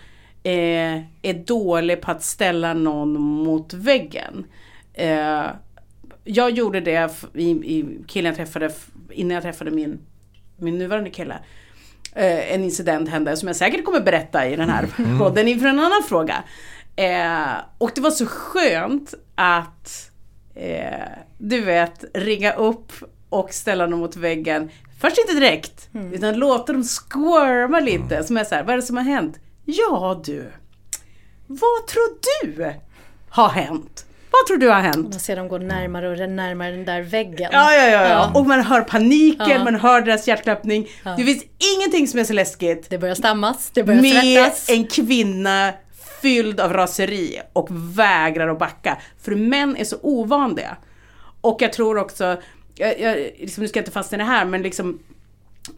eh, 0.47 1.01
är 1.21 1.33
dålig 1.45 2.01
på 2.01 2.11
att 2.11 2.23
ställa 2.23 2.73
någon 2.73 3.13
mot 3.19 3.73
väggen. 3.73 4.45
Eh, 4.93 5.45
jag 6.23 6.51
gjorde 6.51 6.79
det 6.79 7.11
i, 7.33 7.49
i 7.49 7.99
killen 8.07 8.29
jag 8.29 8.35
träffade, 8.35 8.71
innan 9.11 9.35
jag 9.35 9.43
träffade 9.43 9.71
min, 9.71 9.99
min 10.57 10.77
nuvarande 10.77 11.09
kille. 11.09 11.39
Eh, 12.15 12.53
en 12.53 12.63
incident 12.63 13.09
hände 13.09 13.37
som 13.37 13.47
jag 13.47 13.55
säkert 13.55 13.85
kommer 13.85 13.99
berätta 13.99 14.47
i 14.47 14.55
den 14.55 14.69
här 14.69 14.87
podden 15.19 15.47
inför 15.47 15.67
en 15.67 15.79
annan 15.79 16.03
fråga. 16.09 16.43
Eh, 16.95 17.53
och 17.77 17.91
det 17.95 18.01
var 18.01 18.11
så 18.11 18.25
skönt 18.25 19.13
att 19.35 20.11
eh, 20.55 21.07
du 21.37 21.61
vet, 21.61 22.05
ringa 22.13 22.51
upp 22.51 22.91
och 23.29 23.53
ställa 23.53 23.87
dem 23.87 23.99
mot 23.99 24.15
väggen. 24.15 24.69
Först 25.01 25.17
inte 25.17 25.33
direkt, 25.33 25.89
utan 26.13 26.39
låta 26.39 26.73
dem 26.73 26.83
squirma 26.83 27.79
lite. 27.79 28.23
Som 28.23 28.37
är 28.37 28.43
så 28.43 28.55
här, 28.55 28.63
vad 28.63 28.73
är 28.73 28.77
det 28.77 28.83
som 28.83 28.97
har 28.97 29.03
hänt? 29.03 29.39
Ja 29.69 30.21
du, 30.25 30.51
vad 31.47 31.87
tror 31.87 32.17
du 32.43 32.73
har 33.29 33.49
hänt? 33.49 34.05
Vad 34.31 34.47
tror 34.47 34.57
du 34.57 34.69
har 34.69 34.79
hänt? 34.81 34.97
Man 35.09 35.19
ser 35.19 35.35
dem 35.35 35.47
gå 35.47 35.57
närmare 35.57 36.09
och 36.09 36.29
närmare 36.29 36.71
den 36.71 36.85
där 36.85 37.01
väggen. 37.01 37.49
Ja, 37.53 37.73
ja, 37.75 37.85
ja, 37.89 38.07
ja. 38.07 38.31
Och 38.35 38.45
man 38.45 38.63
hör 38.63 38.81
paniken, 38.81 39.49
Ja. 39.49 39.63
man 39.63 39.75
hör 39.75 40.01
deras 40.01 40.27
hjärtklappning. 40.27 40.87
Det 41.17 41.23
finns 41.23 41.43
ingenting 41.77 42.07
som 42.07 42.19
är 42.19 42.23
så 42.23 42.33
läskigt 42.33 42.89
Det 42.89 42.97
börjar 42.97 43.15
stammas, 43.15 43.71
det 43.73 43.83
börjar 43.83 44.01
med 44.01 44.21
svettas. 44.23 44.69
en 44.69 44.87
kvinna 44.87 45.73
fylld 46.21 46.59
av 46.59 46.73
raseri 46.73 47.41
och 47.53 47.67
vägrar 47.71 48.47
att 48.47 48.59
backa. 48.59 48.97
För 49.21 49.35
män 49.35 49.77
är 49.77 49.83
så 49.83 49.97
ovanliga. 50.01 50.77
Och 51.41 51.57
jag 51.61 51.73
tror 51.73 51.97
också, 51.97 52.37
jag, 52.75 52.99
jag, 52.99 53.17
liksom, 53.17 53.61
nu 53.61 53.67
ska 53.67 53.77
jag 53.79 53.81
inte 53.81 53.91
fastna 53.91 54.15
i 54.15 54.19
det 54.19 54.23
här, 54.25 54.45
men 54.45 54.61
liksom 54.61 54.99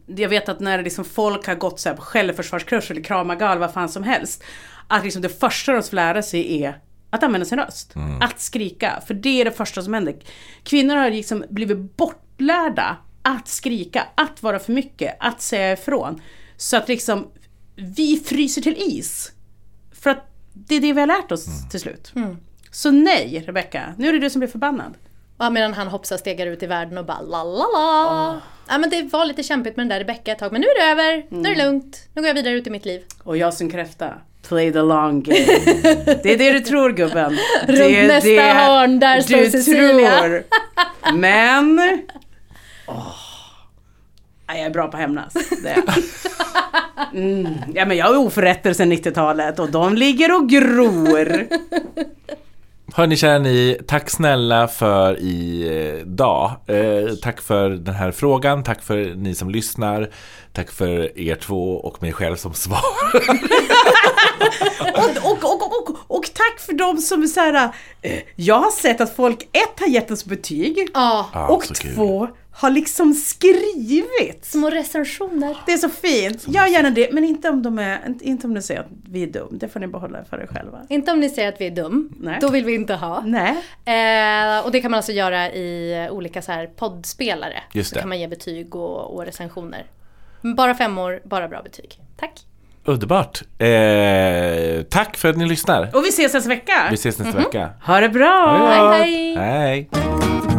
jag 0.05 0.29
vet 0.29 0.49
att 0.49 0.59
när 0.59 0.83
liksom 0.83 1.05
folk 1.05 1.47
har 1.47 1.55
gått 1.55 1.79
så 1.79 1.89
här 1.89 1.95
på 1.95 2.01
självförsvarskurs 2.01 2.91
eller 2.91 3.03
kramagal, 3.03 3.59
vad 3.59 3.73
fan 3.73 3.89
som 3.89 4.03
helst. 4.03 4.43
Att 4.87 5.03
liksom 5.03 5.21
det 5.21 5.39
första 5.39 5.73
de 5.73 5.83
får 5.83 5.95
lära 5.95 6.21
sig 6.21 6.63
är 6.63 6.79
att 7.09 7.23
använda 7.23 7.45
sin 7.45 7.57
röst. 7.57 7.93
Att 8.21 8.39
skrika. 8.39 9.01
För 9.07 9.13
det 9.13 9.41
är 9.41 9.45
det 9.45 9.51
första 9.51 9.81
som 9.81 9.93
händer. 9.93 10.15
Kvinnor 10.63 10.95
har 10.95 11.09
liksom 11.09 11.45
blivit 11.49 11.97
bortlärda 11.97 12.97
att 13.21 13.47
skrika, 13.47 14.07
att 14.15 14.43
vara 14.43 14.59
för 14.59 14.73
mycket, 14.73 15.17
att 15.19 15.41
säga 15.41 15.73
ifrån. 15.73 16.21
Så 16.57 16.77
att 16.77 16.87
liksom 16.87 17.27
vi 17.75 18.23
fryser 18.25 18.61
till 18.61 18.75
is. 18.77 19.31
För 19.91 20.09
att 20.09 20.25
det 20.53 20.75
är 20.75 20.81
det 20.81 20.93
vi 20.93 20.99
har 20.99 21.07
lärt 21.07 21.31
oss 21.31 21.69
till 21.69 21.79
slut. 21.79 22.13
Så 22.71 22.91
nej, 22.91 23.43
Rebecca. 23.47 23.93
Nu 23.97 24.09
är 24.09 24.13
det 24.13 24.19
du 24.19 24.29
som 24.29 24.39
blir 24.39 24.49
förbannad. 24.49 24.93
Ja, 25.37 25.49
medan 25.49 25.73
han 25.73 25.87
hoppsar 25.87 26.17
stegar 26.17 26.47
ut 26.47 26.63
i 26.63 26.67
världen 26.67 26.97
och 26.97 27.05
bara 27.05 27.21
la 27.21 27.43
la 27.43 27.67
la. 27.73 28.41
Ja 28.69 28.77
men 28.77 28.89
det 28.89 29.01
var 29.01 29.25
lite 29.25 29.43
kämpigt 29.43 29.77
med 29.77 29.83
den 29.83 29.89
där 29.89 29.99
Rebecca 29.99 30.31
ett 30.31 30.39
tag 30.39 30.51
men 30.51 30.61
nu 30.61 30.67
är 30.67 30.79
det 30.85 30.91
över, 30.91 31.25
nu 31.29 31.49
är 31.49 31.55
det 31.55 31.63
lugnt, 31.63 32.09
nu 32.13 32.21
går 32.21 32.27
jag 32.27 32.35
vidare 32.35 32.53
ut 32.53 32.67
i 32.67 32.69
mitt 32.69 32.85
liv. 32.85 33.01
Och 33.23 33.37
jag 33.37 33.53
som 33.53 33.69
kräfta. 33.69 34.13
Play 34.47 34.71
the 34.73 34.81
long 34.81 35.21
game. 35.23 35.37
Det 36.23 36.33
är 36.33 36.37
det 36.37 36.51
du 36.51 36.59
tror 36.59 36.91
gubben. 36.91 37.37
Det 37.67 37.73
Runt 37.73 37.95
är 37.95 38.07
nästa 38.07 38.29
det 38.29 38.41
hörn, 38.41 38.99
där 38.99 39.21
står 39.21 39.45
Cecilia. 39.49 40.19
tror. 40.19 40.43
Men... 41.13 41.79
Ja, 44.47 44.55
jag 44.55 44.59
är 44.59 44.69
bra 44.69 44.87
på 44.87 44.97
att 44.97 45.01
hämnas. 45.01 45.33
Det 45.33 45.69
är. 45.69 45.83
Mm. 47.13 47.47
Ja, 47.73 47.85
men 47.85 47.97
jag 47.97 48.05
har 48.05 48.17
oförrätter 48.17 48.73
sedan 48.73 48.93
90-talet 48.93 49.59
och 49.59 49.71
de 49.71 49.95
ligger 49.95 50.35
och 50.35 50.49
gror. 50.49 51.47
Hörni 52.93 53.17
kära 53.17 53.39
ni, 53.39 53.77
tack 53.87 54.09
snälla 54.09 54.67
för 54.67 55.19
idag. 55.21 56.51
Eh, 56.67 57.13
tack 57.21 57.41
för 57.41 57.69
den 57.69 57.95
här 57.95 58.11
frågan, 58.11 58.63
tack 58.63 58.81
för 58.83 58.97
ni 59.15 59.35
som 59.35 59.49
lyssnar, 59.49 60.09
tack 60.53 60.71
för 60.71 61.19
er 61.19 61.35
två 61.35 61.75
och 61.77 62.01
mig 62.01 62.13
själv 62.13 62.35
som 62.35 62.53
svarar. 62.53 62.81
Och, 64.93 65.31
och, 65.31 65.43
och, 65.43 65.89
och, 65.89 65.95
och, 66.07 66.23
tack 66.33 66.59
för 66.59 66.73
de 66.73 66.97
som 66.97 67.23
är 67.23 67.27
så 67.27 67.39
här. 67.39 67.69
eh, 68.01 68.19
Jag 68.35 68.59
har 68.59 68.71
sett 68.71 69.01
att 69.01 69.15
folk 69.15 69.41
ett 69.41 69.79
har 69.79 69.87
gett 69.87 70.11
oss 70.11 70.25
betyg 70.25 70.87
Ja, 70.93 71.47
och 71.49 71.63
så 71.65 71.73
kul. 71.73 71.95
Har 72.59 72.69
liksom 72.69 73.13
skrivit. 73.13 74.45
små 74.45 74.69
recensioner. 74.69 75.57
Det 75.65 75.71
är 75.73 75.77
så 75.77 75.89
fint. 75.89 76.47
Gör 76.47 76.65
gärna 76.65 76.89
det, 76.89 77.13
men 77.13 77.23
inte 77.23 77.49
om 77.49 77.61
de, 77.63 77.79
är, 77.79 77.99
inte- 78.21 78.47
om 78.47 78.53
de 78.53 78.61
säger 78.61 78.79
att 78.79 78.87
vi 79.09 79.23
är 79.23 79.27
dum. 79.27 79.47
Det 79.51 79.67
får 79.67 79.79
ni 79.79 79.87
behålla 79.87 80.23
för 80.29 80.41
er 80.41 80.47
själva. 80.47 80.79
Inte 80.89 81.11
om 81.11 81.19
ni 81.19 81.29
säger 81.29 81.49
att 81.49 81.61
vi 81.61 81.67
är 81.67 81.71
dum, 81.71 82.09
Nej. 82.19 82.37
då 82.41 82.49
vill 82.49 82.65
vi 82.65 82.75
inte 82.75 82.93
ha. 82.93 83.23
Nej. 83.25 83.49
Eh, 83.85 84.65
och 84.65 84.71
det 84.71 84.81
kan 84.81 84.91
man 84.91 84.97
alltså 84.97 85.11
göra 85.11 85.51
i 85.51 86.07
olika 86.11 86.41
så 86.41 86.51
här 86.51 86.67
poddspelare. 86.67 87.63
Just 87.73 87.93
det. 87.93 87.99
kan 87.99 88.09
man 88.09 88.19
ge 88.19 88.27
betyg 88.27 88.75
och, 88.75 89.15
och 89.15 89.25
recensioner. 89.25 89.85
Bara 90.55 90.75
femmor, 90.75 91.21
bara 91.23 91.47
bra 91.47 91.61
betyg. 91.61 91.99
Tack. 92.17 92.33
Underbart. 92.85 93.41
Eh, 93.59 94.83
tack 94.83 95.17
för 95.17 95.29
att 95.29 95.37
ni 95.37 95.45
lyssnar. 95.45 95.95
Och 95.95 96.03
vi 96.05 96.09
ses 96.09 96.33
nästa 96.33 96.49
vecka. 96.49 96.87
Vi 96.89 96.95
ses 96.95 97.19
nästa 97.19 97.37
vecka. 97.37 97.69
Ha 97.85 97.99
det 97.99 98.09
bra! 98.09 98.57
Hej 98.67 98.79
då. 98.79 98.89
Hej, 98.91 99.35
hej. 99.35 99.89
Hej. 99.91 100.58